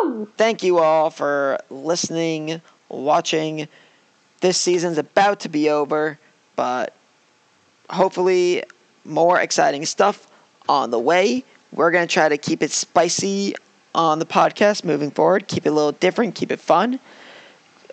Woo! 0.02 0.28
Thank 0.36 0.62
you 0.62 0.78
all 0.78 1.08
for 1.08 1.58
listening, 1.70 2.60
watching. 2.90 3.66
This 4.42 4.60
season's 4.60 4.98
about 4.98 5.40
to 5.40 5.48
be 5.48 5.70
over, 5.70 6.18
but 6.54 6.94
hopefully 7.88 8.62
more 9.06 9.40
exciting 9.40 9.86
stuff 9.86 10.30
on 10.68 10.90
the 10.90 10.98
way. 10.98 11.44
We're 11.72 11.90
gonna 11.90 12.06
try 12.06 12.28
to 12.28 12.36
keep 12.36 12.62
it 12.62 12.72
spicy 12.72 13.54
on 13.94 14.18
the 14.18 14.26
podcast 14.26 14.84
moving 14.84 15.10
forward. 15.10 15.48
Keep 15.48 15.66
it 15.66 15.70
a 15.70 15.72
little 15.72 15.92
different, 15.92 16.34
keep 16.34 16.50
it 16.52 16.60
fun 16.60 17.00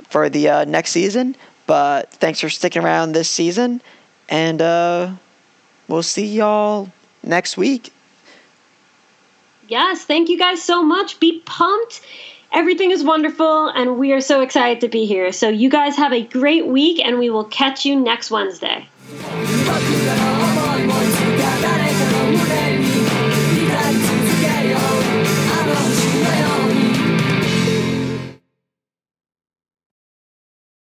for 0.10 0.30
the 0.30 0.50
uh, 0.50 0.66
next 0.66 0.92
season. 0.92 1.36
But 1.66 2.12
thanks 2.12 2.40
for 2.40 2.50
sticking 2.50 2.84
around 2.84 3.12
this 3.12 3.30
season, 3.30 3.82
and 4.30 4.62
uh, 4.62 5.12
we'll 5.88 6.04
see 6.04 6.26
y'all 6.26 6.90
next 7.24 7.58
week. 7.58 7.92
Yes, 9.68 10.06
thank 10.06 10.30
you 10.30 10.38
guys 10.38 10.62
so 10.62 10.82
much. 10.82 11.20
Be 11.20 11.42
pumped. 11.46 12.02
Everything 12.54 12.92
is 12.92 13.04
wonderful, 13.04 13.68
and 13.68 13.98
we 14.00 14.14
are 14.14 14.22
so 14.22 14.40
excited 14.40 14.80
to 14.80 14.88
be 14.88 15.06
here. 15.06 15.34
So, 15.34 15.50
you 15.50 15.70
guys 15.70 15.98
have 15.98 16.14
a 16.14 16.24
great 16.24 16.66
week, 16.66 17.02
and 17.04 17.20
we 17.20 17.30
will 17.30 17.44
catch 17.44 17.86
you 17.86 18.00
next 18.00 18.32
Wednesday. 18.32 18.88